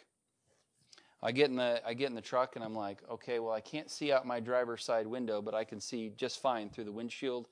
I 1.21 1.33
get 1.33 1.49
in 1.49 1.57
the 1.57 1.81
I 1.85 1.95
get 1.95 2.07
in 2.07 2.15
the 2.15 2.21
truck 2.21 2.55
and 2.55 2.63
I'm 2.63 2.75
like, 2.75 2.99
okay, 3.11 3.39
well 3.39 3.53
I 3.53 3.59
can't 3.59 3.91
see 3.91 4.11
out 4.11 4.25
my 4.25 4.39
driver's 4.39 4.85
side 4.85 5.05
window, 5.05 5.41
but 5.41 5.53
I 5.53 5.65
can 5.65 5.81
see 5.81 6.13
just 6.15 6.41
fine 6.41 6.69
through 6.69 6.85
the 6.85 6.93
windshield. 6.93 7.47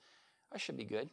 I 0.53 0.57
should 0.57 0.77
be 0.77 0.85
good. 0.85 1.09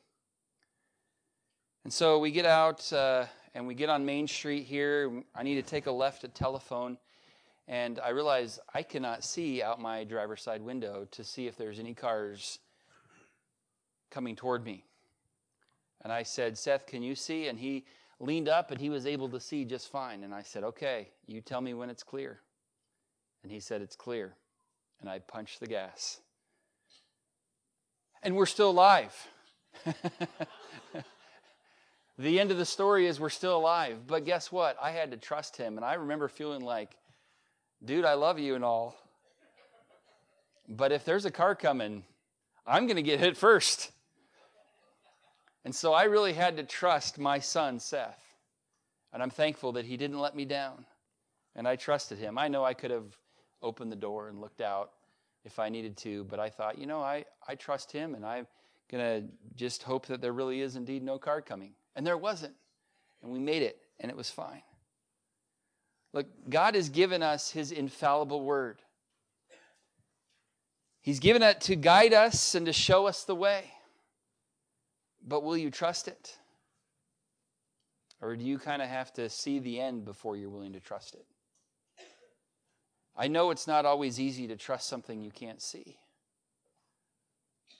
And 1.82 1.92
so 1.92 2.18
we 2.20 2.30
get 2.30 2.46
out 2.46 2.92
uh, 2.92 3.26
and 3.54 3.66
we 3.66 3.74
get 3.74 3.88
on 3.88 4.04
Main 4.04 4.26
Street 4.26 4.64
here. 4.64 5.22
I 5.34 5.42
need 5.42 5.54
to 5.54 5.62
take 5.62 5.86
a 5.86 5.92
left 5.92 6.24
at 6.24 6.34
telephone, 6.34 6.98
and 7.68 8.00
I 8.00 8.10
realize 8.10 8.58
I 8.74 8.82
cannot 8.82 9.24
see 9.24 9.62
out 9.62 9.80
my 9.80 10.04
driver's 10.04 10.42
side 10.42 10.60
window 10.60 11.06
to 11.12 11.24
see 11.24 11.46
if 11.46 11.56
there's 11.56 11.78
any 11.78 11.94
cars 11.94 12.58
coming 14.10 14.36
toward 14.36 14.64
me. 14.64 14.84
And 16.02 16.12
I 16.12 16.22
said, 16.22 16.58
Seth, 16.58 16.86
can 16.86 17.02
you 17.02 17.14
see? 17.14 17.48
And 17.48 17.58
he 17.58 17.84
leaned 18.20 18.48
up 18.48 18.70
and 18.70 18.80
he 18.80 18.90
was 18.90 19.06
able 19.06 19.28
to 19.30 19.40
see 19.40 19.64
just 19.64 19.90
fine. 19.90 20.22
And 20.22 20.34
I 20.34 20.42
said, 20.42 20.62
Okay, 20.62 21.08
you 21.26 21.40
tell 21.40 21.60
me 21.60 21.74
when 21.74 21.88
it's 21.90 22.02
clear. 22.02 22.40
And 23.42 23.50
he 23.50 23.58
said, 23.58 23.80
It's 23.80 23.96
clear. 23.96 24.34
And 25.00 25.08
I 25.08 25.20
punched 25.20 25.60
the 25.60 25.66
gas. 25.66 26.20
And 28.22 28.36
we're 28.36 28.46
still 28.46 28.70
alive. 28.70 29.14
the 32.18 32.38
end 32.38 32.50
of 32.50 32.58
the 32.58 32.64
story 32.64 33.06
is 33.06 33.18
we're 33.18 33.28
still 33.28 33.56
alive. 33.56 34.06
But 34.06 34.24
guess 34.24 34.52
what? 34.52 34.76
I 34.80 34.90
had 34.90 35.10
to 35.10 35.16
trust 35.16 35.56
him. 35.56 35.76
And 35.76 35.84
I 35.84 35.94
remember 35.94 36.28
feeling 36.28 36.60
like, 36.60 36.96
dude, 37.84 38.04
I 38.04 38.14
love 38.14 38.38
you 38.38 38.54
and 38.54 38.64
all. 38.64 38.96
But 40.68 40.92
if 40.92 41.04
there's 41.04 41.24
a 41.24 41.30
car 41.30 41.54
coming, 41.54 42.04
I'm 42.66 42.86
going 42.86 42.96
to 42.96 43.02
get 43.02 43.20
hit 43.20 43.36
first. 43.36 43.90
And 45.64 45.74
so 45.74 45.92
I 45.92 46.04
really 46.04 46.32
had 46.32 46.56
to 46.58 46.62
trust 46.62 47.18
my 47.18 47.38
son, 47.38 47.80
Seth. 47.80 48.22
And 49.12 49.22
I'm 49.22 49.30
thankful 49.30 49.72
that 49.72 49.84
he 49.84 49.96
didn't 49.96 50.18
let 50.18 50.36
me 50.36 50.44
down. 50.44 50.84
And 51.56 51.66
I 51.66 51.76
trusted 51.76 52.18
him. 52.18 52.38
I 52.38 52.48
know 52.48 52.64
I 52.64 52.74
could 52.74 52.90
have 52.90 53.16
opened 53.62 53.90
the 53.90 53.96
door 53.96 54.28
and 54.28 54.40
looked 54.40 54.60
out 54.60 54.90
if 55.44 55.58
I 55.58 55.68
needed 55.68 55.96
to, 55.98 56.24
but 56.24 56.40
I 56.40 56.48
thought, 56.48 56.78
you 56.78 56.86
know, 56.86 57.00
I, 57.00 57.24
I 57.46 57.54
trust 57.54 57.92
him 57.92 58.14
and 58.14 58.24
I'm 58.24 58.46
going 58.90 59.22
to 59.22 59.28
just 59.56 59.82
hope 59.82 60.06
that 60.06 60.20
there 60.20 60.32
really 60.32 60.60
is 60.60 60.76
indeed 60.76 61.02
no 61.02 61.18
car 61.18 61.40
coming. 61.40 61.72
And 61.96 62.06
there 62.06 62.16
wasn't. 62.16 62.54
And 63.22 63.32
we 63.32 63.38
made 63.38 63.62
it, 63.62 63.78
and 64.00 64.10
it 64.10 64.16
was 64.16 64.30
fine. 64.30 64.62
Look, 66.12 66.26
God 66.48 66.74
has 66.74 66.88
given 66.88 67.22
us 67.22 67.50
his 67.50 67.72
infallible 67.72 68.42
word. 68.42 68.82
He's 71.00 71.20
given 71.20 71.42
it 71.42 71.60
to 71.62 71.76
guide 71.76 72.14
us 72.14 72.54
and 72.54 72.66
to 72.66 72.72
show 72.72 73.06
us 73.06 73.24
the 73.24 73.34
way. 73.34 73.64
But 75.26 75.42
will 75.42 75.56
you 75.56 75.70
trust 75.70 76.06
it? 76.06 76.36
Or 78.20 78.36
do 78.36 78.44
you 78.44 78.58
kind 78.58 78.80
of 78.80 78.88
have 78.88 79.12
to 79.14 79.28
see 79.28 79.58
the 79.58 79.80
end 79.80 80.04
before 80.04 80.36
you're 80.36 80.50
willing 80.50 80.72
to 80.74 80.80
trust 80.80 81.14
it? 81.14 81.26
I 83.16 83.28
know 83.28 83.50
it's 83.50 83.66
not 83.66 83.84
always 83.84 84.18
easy 84.18 84.46
to 84.48 84.56
trust 84.56 84.88
something 84.88 85.20
you 85.20 85.30
can't 85.30 85.60
see. 85.60 85.98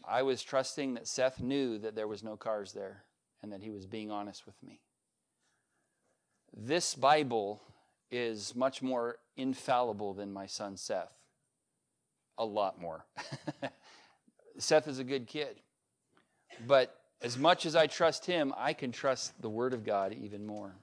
I 0.07 0.23
was 0.23 0.43
trusting 0.43 0.95
that 0.95 1.09
Seth 1.09 1.41
knew 1.41 1.79
that 1.79 1.95
there 1.95 2.09
was 2.09 2.23
no 2.23 2.37
cars 2.37 2.73
there 2.73 3.05
and 3.45 3.53
that 3.53 3.63
he 3.63 3.71
was 3.71 3.85
being 3.87 4.11
honest 4.11 4.47
with 4.47 4.61
me. 4.63 4.81
This 6.57 6.95
Bible 6.95 7.61
is 8.11 8.57
much 8.57 8.81
more 8.81 9.19
infallible 9.37 10.15
than 10.15 10.33
my 10.33 10.47
son 10.47 10.79
Seth. 10.79 11.13
A 12.39 12.45
lot 12.45 12.81
more. 12.81 13.05
Seth 14.59 14.89
is 14.89 14.99
a 14.99 15.05
good 15.05 15.27
kid. 15.27 15.61
But 16.67 16.99
as 17.21 17.37
much 17.37 17.67
as 17.67 17.77
I 17.77 17.87
trust 17.87 18.25
him, 18.25 18.55
I 18.57 18.73
can 18.73 18.93
trust 18.93 19.41
the 19.43 19.51
Word 19.51 19.75
of 19.75 19.85
God 19.85 20.15
even 20.15 20.47
more. 20.47 20.75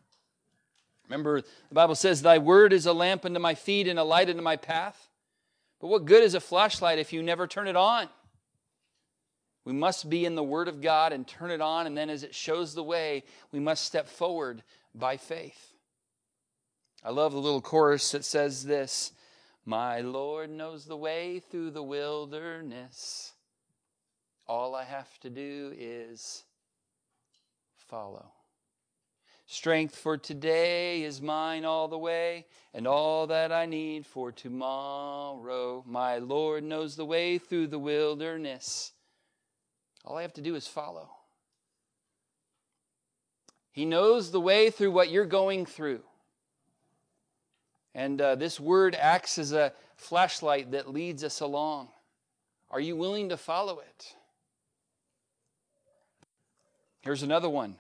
Remember, 1.10 1.42
the 1.42 1.74
Bible 1.74 1.96
says, 1.96 2.22
Thy 2.22 2.38
word 2.38 2.74
is 2.74 2.86
a 2.86 2.94
lamp 2.94 3.26
unto 3.26 3.40
my 3.40 3.56
feet 3.56 3.88
and 3.88 3.98
a 3.98 4.04
light 4.04 4.30
unto 4.30 4.44
my 4.44 4.56
path. 4.56 5.10
But 5.80 5.88
what 5.88 6.06
good 6.06 6.24
is 6.24 6.36
a 6.36 6.40
flashlight 6.40 7.00
if 7.00 7.12
you 7.12 7.24
never 7.24 7.48
turn 7.48 7.68
it 7.68 7.76
on? 7.76 8.08
We 9.64 9.74
must 9.74 10.10
be 10.10 10.26
in 10.26 10.36
the 10.36 10.44
Word 10.44 10.68
of 10.68 10.82
God 10.82 11.14
and 11.14 11.28
turn 11.28 11.52
it 11.52 11.62
on, 11.62 11.86
and 11.86 11.98
then 11.98 12.10
as 12.10 12.24
it 12.24 12.34
shows 12.34 12.74
the 12.74 12.84
way, 12.84 13.24
we 13.52 13.60
must 13.60 13.86
step 13.86 14.08
forward 14.08 14.64
by 14.96 15.18
faith. 15.18 15.74
I 17.04 17.12
love 17.12 17.32
the 17.32 17.40
little 17.40 17.62
chorus 17.62 18.12
that 18.12 18.26
says 18.26 18.66
this 18.66 19.12
My 19.66 20.02
Lord 20.02 20.50
knows 20.50 20.86
the 20.86 20.98
way 20.98 21.40
through 21.40 21.72
the 21.72 21.84
wilderness. 21.84 23.34
All 24.48 24.76
I 24.76 24.84
have 24.84 25.20
to 25.20 25.30
do 25.30 25.74
is 25.78 26.44
follow. 27.78 28.32
Strength 29.46 29.96
for 29.96 30.18
today 30.18 31.04
is 31.04 31.22
mine 31.22 31.66
all 31.66 31.88
the 31.88 31.98
way, 31.98 32.46
and 32.74 32.88
all 32.88 33.28
that 33.28 33.52
I 33.52 33.66
need 33.66 34.06
for 34.06 34.32
tomorrow. 34.32 35.84
My 35.86 36.20
Lord 36.20 36.64
knows 36.64 36.96
the 36.96 37.06
way 37.06 37.38
through 37.38 37.68
the 37.68 37.80
wilderness. 37.80 38.91
All 40.06 40.18
I 40.18 40.22
have 40.24 40.34
to 40.34 40.42
do 40.42 40.56
is 40.56 40.68
follow. 40.68 41.10
He 43.72 43.86
knows 43.86 44.32
the 44.32 44.42
way 44.42 44.70
through 44.70 44.92
what 44.92 45.12
you're 45.12 45.26
going 45.26 45.66
through. 45.66 46.02
And 47.94 48.20
uh, 48.22 48.36
this 48.36 48.60
word 48.60 48.96
acts 48.96 49.38
as 49.38 49.52
a 49.52 49.74
flashlight 49.96 50.72
that 50.72 50.92
leads 50.92 51.24
us 51.24 51.40
along. 51.40 51.90
Are 52.70 52.80
you 52.80 52.96
willing 52.96 53.30
to 53.30 53.38
follow 53.38 53.80
it? 53.80 54.16
Here's 57.02 57.24
another 57.24 57.50
one 57.50 57.76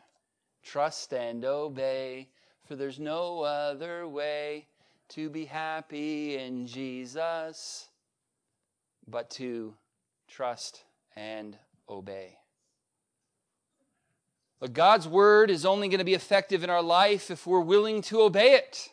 Trust 0.63 1.13
and 1.13 1.43
obey, 1.43 2.30
for 2.67 2.76
there's 2.76 2.99
no 2.99 3.41
other 3.41 4.07
way 4.07 4.67
to 5.09 5.30
be 5.30 5.45
happy 5.45 6.38
in 6.38 6.67
Jesus 6.67 7.89
but 9.07 9.30
to 9.32 9.74
trust 10.28 10.84
and 11.15 11.57
obey. 11.89 12.38
But 14.59 14.73
God's 14.73 15.07
word 15.07 15.49
is 15.49 15.65
only 15.65 15.89
going 15.89 15.99
to 15.99 16.05
be 16.05 16.13
effective 16.13 16.63
in 16.63 16.69
our 16.69 16.84
life 16.84 17.32
if 17.32 17.47
we're 17.47 17.59
willing 17.59 18.01
to 18.03 18.21
obey 18.21 18.53
it. 18.53 18.89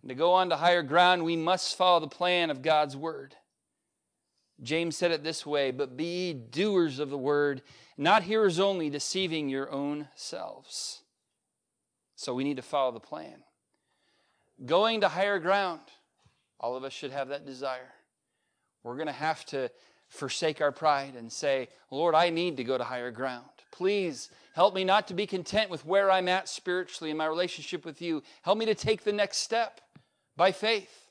And 0.00 0.08
to 0.08 0.14
go 0.14 0.32
on 0.32 0.48
to 0.48 0.56
higher 0.56 0.82
ground, 0.82 1.24
we 1.24 1.36
must 1.36 1.76
follow 1.76 2.00
the 2.00 2.08
plan 2.08 2.50
of 2.50 2.62
God's 2.62 2.96
word. 2.96 3.36
James 4.62 4.96
said 4.96 5.10
it 5.10 5.22
this 5.22 5.44
way 5.44 5.70
But 5.70 5.96
be 5.96 6.32
doers 6.32 6.98
of 6.98 7.10
the 7.10 7.18
word, 7.18 7.62
not 7.98 8.22
hearers 8.22 8.58
only, 8.58 8.88
deceiving 8.88 9.48
your 9.48 9.70
own 9.70 10.08
selves. 10.14 11.02
So 12.16 12.34
we 12.34 12.44
need 12.44 12.56
to 12.56 12.62
follow 12.62 12.92
the 12.92 13.00
plan. 13.00 13.42
Going 14.64 15.00
to 15.00 15.08
higher 15.08 15.38
ground. 15.38 15.80
All 16.60 16.76
of 16.76 16.84
us 16.84 16.92
should 16.92 17.10
have 17.10 17.28
that 17.28 17.44
desire. 17.44 17.92
We're 18.84 18.94
going 18.94 19.08
to 19.08 19.12
have 19.12 19.44
to 19.46 19.70
forsake 20.12 20.60
our 20.60 20.72
pride 20.72 21.14
and 21.16 21.32
say, 21.32 21.68
Lord, 21.90 22.14
I 22.14 22.28
need 22.28 22.58
to 22.58 22.64
go 22.64 22.76
to 22.76 22.84
higher 22.84 23.10
ground. 23.10 23.46
Please 23.70 24.30
help 24.54 24.74
me 24.74 24.84
not 24.84 25.08
to 25.08 25.14
be 25.14 25.26
content 25.26 25.70
with 25.70 25.86
where 25.86 26.10
I'm 26.10 26.28
at 26.28 26.50
spiritually 26.50 27.10
in 27.10 27.16
my 27.16 27.24
relationship 27.24 27.86
with 27.86 28.02
you. 28.02 28.22
Help 28.42 28.58
me 28.58 28.66
to 28.66 28.74
take 28.74 29.04
the 29.04 29.12
next 29.12 29.38
step 29.38 29.80
by 30.36 30.52
faith. 30.52 31.08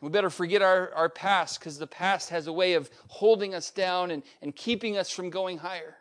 We 0.00 0.08
better 0.08 0.30
forget 0.30 0.62
our, 0.62 0.90
our 0.94 1.10
past 1.10 1.60
because 1.60 1.78
the 1.78 1.86
past 1.86 2.30
has 2.30 2.46
a 2.46 2.52
way 2.52 2.74
of 2.74 2.90
holding 3.08 3.54
us 3.54 3.70
down 3.70 4.10
and, 4.10 4.22
and 4.40 4.56
keeping 4.56 4.96
us 4.96 5.10
from 5.10 5.28
going 5.28 5.58
higher. 5.58 5.96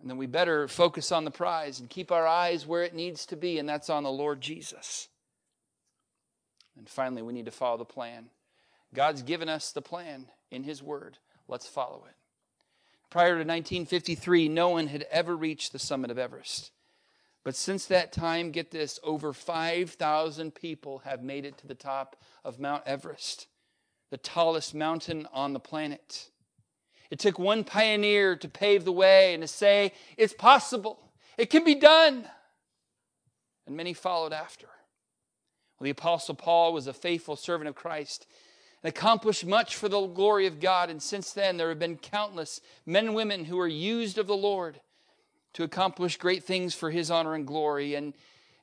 And 0.00 0.08
then 0.08 0.16
we 0.16 0.26
better 0.26 0.66
focus 0.66 1.12
on 1.12 1.24
the 1.24 1.30
prize 1.30 1.78
and 1.78 1.90
keep 1.90 2.10
our 2.10 2.26
eyes 2.26 2.66
where 2.66 2.82
it 2.82 2.94
needs 2.94 3.26
to 3.26 3.36
be, 3.36 3.58
and 3.58 3.68
that's 3.68 3.90
on 3.90 4.02
the 4.02 4.10
Lord 4.10 4.40
Jesus. 4.40 5.08
And 6.76 6.88
finally, 6.88 7.22
we 7.22 7.34
need 7.34 7.44
to 7.44 7.52
follow 7.52 7.76
the 7.76 7.84
plan. 7.84 8.30
God's 8.94 9.22
given 9.22 9.48
us 9.48 9.72
the 9.72 9.82
plan 9.82 10.26
in 10.50 10.64
His 10.64 10.82
Word. 10.82 11.18
Let's 11.48 11.66
follow 11.66 12.04
it. 12.08 12.14
Prior 13.10 13.32
to 13.32 13.40
1953, 13.40 14.48
no 14.48 14.70
one 14.70 14.86
had 14.86 15.06
ever 15.10 15.36
reached 15.36 15.72
the 15.72 15.78
summit 15.78 16.10
of 16.10 16.18
Everest. 16.18 16.70
But 17.44 17.56
since 17.56 17.86
that 17.86 18.12
time, 18.12 18.52
get 18.52 18.70
this, 18.70 19.00
over 19.02 19.32
5,000 19.32 20.54
people 20.54 20.98
have 21.00 21.22
made 21.22 21.44
it 21.44 21.58
to 21.58 21.66
the 21.66 21.74
top 21.74 22.16
of 22.44 22.60
Mount 22.60 22.84
Everest, 22.86 23.48
the 24.10 24.16
tallest 24.16 24.74
mountain 24.74 25.26
on 25.32 25.52
the 25.52 25.60
planet. 25.60 26.30
It 27.10 27.18
took 27.18 27.38
one 27.38 27.64
pioneer 27.64 28.36
to 28.36 28.48
pave 28.48 28.84
the 28.84 28.92
way 28.92 29.34
and 29.34 29.42
to 29.42 29.48
say, 29.48 29.92
it's 30.16 30.32
possible, 30.32 31.12
it 31.36 31.50
can 31.50 31.64
be 31.64 31.74
done. 31.74 32.26
And 33.66 33.76
many 33.76 33.92
followed 33.92 34.32
after. 34.32 34.68
Well, 35.78 35.84
the 35.84 35.90
Apostle 35.90 36.36
Paul 36.36 36.72
was 36.72 36.86
a 36.86 36.92
faithful 36.92 37.36
servant 37.36 37.68
of 37.68 37.74
Christ 37.74 38.26
accomplished 38.84 39.46
much 39.46 39.76
for 39.76 39.88
the 39.88 40.06
glory 40.06 40.46
of 40.46 40.60
God. 40.60 40.90
And 40.90 41.02
since 41.02 41.32
then, 41.32 41.56
there 41.56 41.68
have 41.68 41.78
been 41.78 41.96
countless 41.96 42.60
men 42.84 43.06
and 43.06 43.14
women 43.14 43.44
who 43.44 43.58
are 43.58 43.68
used 43.68 44.18
of 44.18 44.26
the 44.26 44.36
Lord 44.36 44.80
to 45.54 45.64
accomplish 45.64 46.16
great 46.16 46.44
things 46.44 46.74
for 46.74 46.90
his 46.90 47.10
honor 47.10 47.34
and 47.34 47.46
glory. 47.46 47.94
And, 47.94 48.14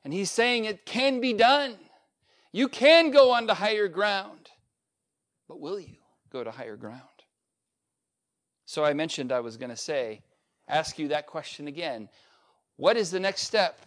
and 0.04 0.12
he's 0.12 0.30
saying 0.30 0.64
it 0.64 0.84
can 0.84 1.20
be 1.20 1.32
done. 1.32 1.76
You 2.52 2.68
can 2.68 3.10
go 3.10 3.32
on 3.32 3.46
to 3.46 3.54
higher 3.54 3.88
ground. 3.88 4.50
But 5.48 5.60
will 5.60 5.80
you 5.80 5.96
go 6.30 6.44
to 6.44 6.50
higher 6.50 6.76
ground? 6.76 7.02
So 8.66 8.84
I 8.84 8.92
mentioned 8.92 9.32
I 9.32 9.40
was 9.40 9.56
going 9.56 9.70
to 9.70 9.76
say, 9.76 10.22
ask 10.68 10.98
you 10.98 11.08
that 11.08 11.26
question 11.26 11.66
again. 11.66 12.08
What 12.76 12.96
is 12.96 13.10
the 13.10 13.20
next 13.20 13.42
step 13.42 13.80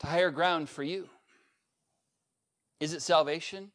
to 0.00 0.06
higher 0.06 0.30
ground 0.30 0.68
for 0.68 0.82
you? 0.82 1.08
Is 2.80 2.94
it 2.94 3.02
salvation? 3.02 3.70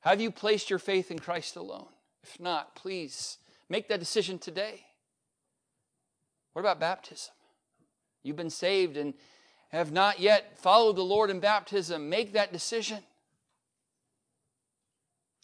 Have 0.00 0.20
you 0.20 0.30
placed 0.30 0.70
your 0.70 0.78
faith 0.78 1.10
in 1.10 1.18
Christ 1.18 1.56
alone? 1.56 1.88
If 2.22 2.40
not, 2.40 2.74
please 2.74 3.38
make 3.68 3.88
that 3.88 4.00
decision 4.00 4.38
today. 4.38 4.84
What 6.52 6.60
about 6.60 6.80
baptism? 6.80 7.34
You've 8.22 8.36
been 8.36 8.50
saved 8.50 8.96
and 8.96 9.14
have 9.70 9.92
not 9.92 10.20
yet 10.20 10.58
followed 10.58 10.96
the 10.96 11.02
Lord 11.02 11.30
in 11.30 11.40
baptism. 11.40 12.08
Make 12.08 12.32
that 12.32 12.52
decision. 12.52 12.98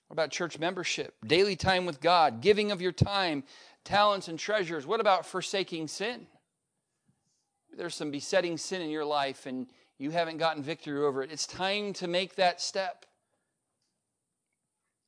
What 0.06 0.14
about 0.14 0.30
church 0.30 0.58
membership, 0.58 1.14
daily 1.26 1.56
time 1.56 1.86
with 1.86 2.00
God, 2.00 2.40
giving 2.40 2.70
of 2.70 2.82
your 2.82 2.92
time, 2.92 3.44
talents, 3.84 4.28
and 4.28 4.38
treasures? 4.38 4.86
What 4.86 5.00
about 5.00 5.24
forsaking 5.26 5.88
sin? 5.88 6.26
There's 7.76 7.94
some 7.94 8.10
besetting 8.10 8.58
sin 8.58 8.82
in 8.82 8.90
your 8.90 9.04
life 9.04 9.46
and 9.46 9.68
you 9.98 10.10
haven't 10.10 10.36
gotten 10.38 10.62
victory 10.62 11.02
over 11.02 11.22
it. 11.22 11.30
It's 11.32 11.46
time 11.46 11.92
to 11.94 12.08
make 12.08 12.36
that 12.36 12.60
step. 12.60 13.06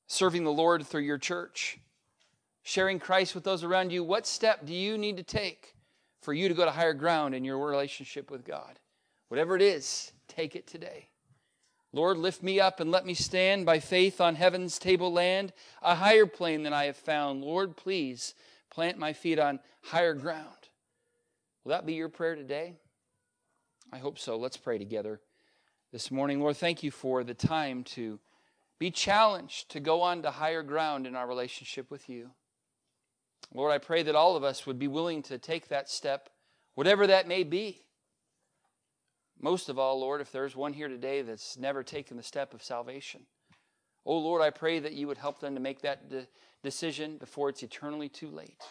Serving 0.06 0.44
the 0.44 0.52
Lord 0.52 0.86
through 0.86 1.02
your 1.02 1.18
church, 1.18 1.78
sharing 2.62 2.98
Christ 2.98 3.34
with 3.34 3.44
those 3.44 3.64
around 3.64 3.90
you. 3.90 4.04
What 4.04 4.26
step 4.26 4.66
do 4.66 4.74
you 4.74 4.98
need 4.98 5.16
to 5.16 5.22
take 5.22 5.74
for 6.20 6.32
you 6.32 6.48
to 6.48 6.54
go 6.54 6.64
to 6.64 6.70
higher 6.70 6.94
ground 6.94 7.34
in 7.34 7.44
your 7.44 7.58
relationship 7.58 8.30
with 8.30 8.44
God? 8.44 8.78
Whatever 9.28 9.56
it 9.56 9.62
is, 9.62 10.12
take 10.28 10.54
it 10.54 10.66
today. 10.66 11.08
Lord, 11.92 12.18
lift 12.18 12.42
me 12.42 12.58
up 12.58 12.80
and 12.80 12.90
let 12.90 13.06
me 13.06 13.14
stand 13.14 13.64
by 13.64 13.78
faith 13.78 14.20
on 14.20 14.34
heaven's 14.34 14.78
tableland, 14.78 15.52
a 15.80 15.94
higher 15.94 16.26
plane 16.26 16.64
than 16.64 16.72
I 16.72 16.86
have 16.86 16.96
found. 16.96 17.42
Lord, 17.42 17.76
please 17.76 18.34
plant 18.68 18.98
my 18.98 19.12
feet 19.12 19.38
on 19.38 19.60
higher 19.80 20.14
ground. 20.14 20.68
Will 21.62 21.70
that 21.70 21.86
be 21.86 21.94
your 21.94 22.08
prayer 22.08 22.34
today? 22.34 22.74
I 23.92 23.98
hope 23.98 24.18
so. 24.18 24.36
Let's 24.36 24.56
pray 24.56 24.76
together 24.76 25.20
this 25.92 26.10
morning. 26.10 26.40
Lord, 26.40 26.56
thank 26.56 26.82
you 26.82 26.90
for 26.90 27.22
the 27.22 27.32
time 27.32 27.84
to 27.84 28.18
be 28.78 28.90
challenged 28.90 29.70
to 29.70 29.80
go 29.80 30.02
on 30.02 30.22
to 30.22 30.30
higher 30.30 30.62
ground 30.62 31.06
in 31.06 31.14
our 31.14 31.26
relationship 31.26 31.90
with 31.90 32.08
you. 32.08 32.30
Lord, 33.52 33.72
I 33.72 33.78
pray 33.78 34.02
that 34.02 34.16
all 34.16 34.36
of 34.36 34.44
us 34.44 34.66
would 34.66 34.78
be 34.78 34.88
willing 34.88 35.22
to 35.24 35.38
take 35.38 35.68
that 35.68 35.88
step, 35.88 36.28
whatever 36.74 37.06
that 37.06 37.28
may 37.28 37.44
be. 37.44 37.82
Most 39.40 39.68
of 39.68 39.78
all, 39.78 40.00
Lord, 40.00 40.20
if 40.20 40.32
there's 40.32 40.56
one 40.56 40.72
here 40.72 40.88
today 40.88 41.22
that's 41.22 41.56
never 41.56 41.82
taken 41.82 42.16
the 42.16 42.22
step 42.22 42.54
of 42.54 42.62
salvation, 42.62 43.22
oh 44.06 44.18
Lord, 44.18 44.42
I 44.42 44.50
pray 44.50 44.78
that 44.78 44.94
you 44.94 45.06
would 45.06 45.18
help 45.18 45.40
them 45.40 45.54
to 45.54 45.60
make 45.60 45.82
that 45.82 46.08
de- 46.08 46.26
decision 46.62 47.18
before 47.18 47.48
it's 47.48 47.62
eternally 47.62 48.08
too 48.08 48.28
late. 48.28 48.62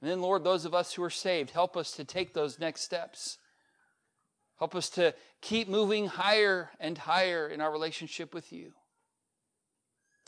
And 0.00 0.10
then, 0.10 0.20
Lord, 0.20 0.42
those 0.42 0.64
of 0.64 0.74
us 0.74 0.92
who 0.92 1.02
are 1.04 1.10
saved, 1.10 1.50
help 1.50 1.76
us 1.76 1.92
to 1.92 2.04
take 2.04 2.34
those 2.34 2.58
next 2.58 2.80
steps. 2.82 3.38
Help 4.62 4.76
us 4.76 4.90
to 4.90 5.12
keep 5.40 5.68
moving 5.68 6.06
higher 6.06 6.70
and 6.78 6.96
higher 6.96 7.48
in 7.48 7.60
our 7.60 7.72
relationship 7.72 8.32
with 8.32 8.52
you. 8.52 8.72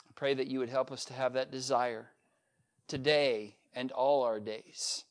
I 0.00 0.10
pray 0.16 0.34
that 0.34 0.48
you 0.48 0.58
would 0.58 0.70
help 0.70 0.90
us 0.90 1.04
to 1.04 1.12
have 1.14 1.34
that 1.34 1.52
desire 1.52 2.08
today 2.88 3.54
and 3.72 3.92
all 3.92 4.24
our 4.24 4.40
days. 4.40 5.04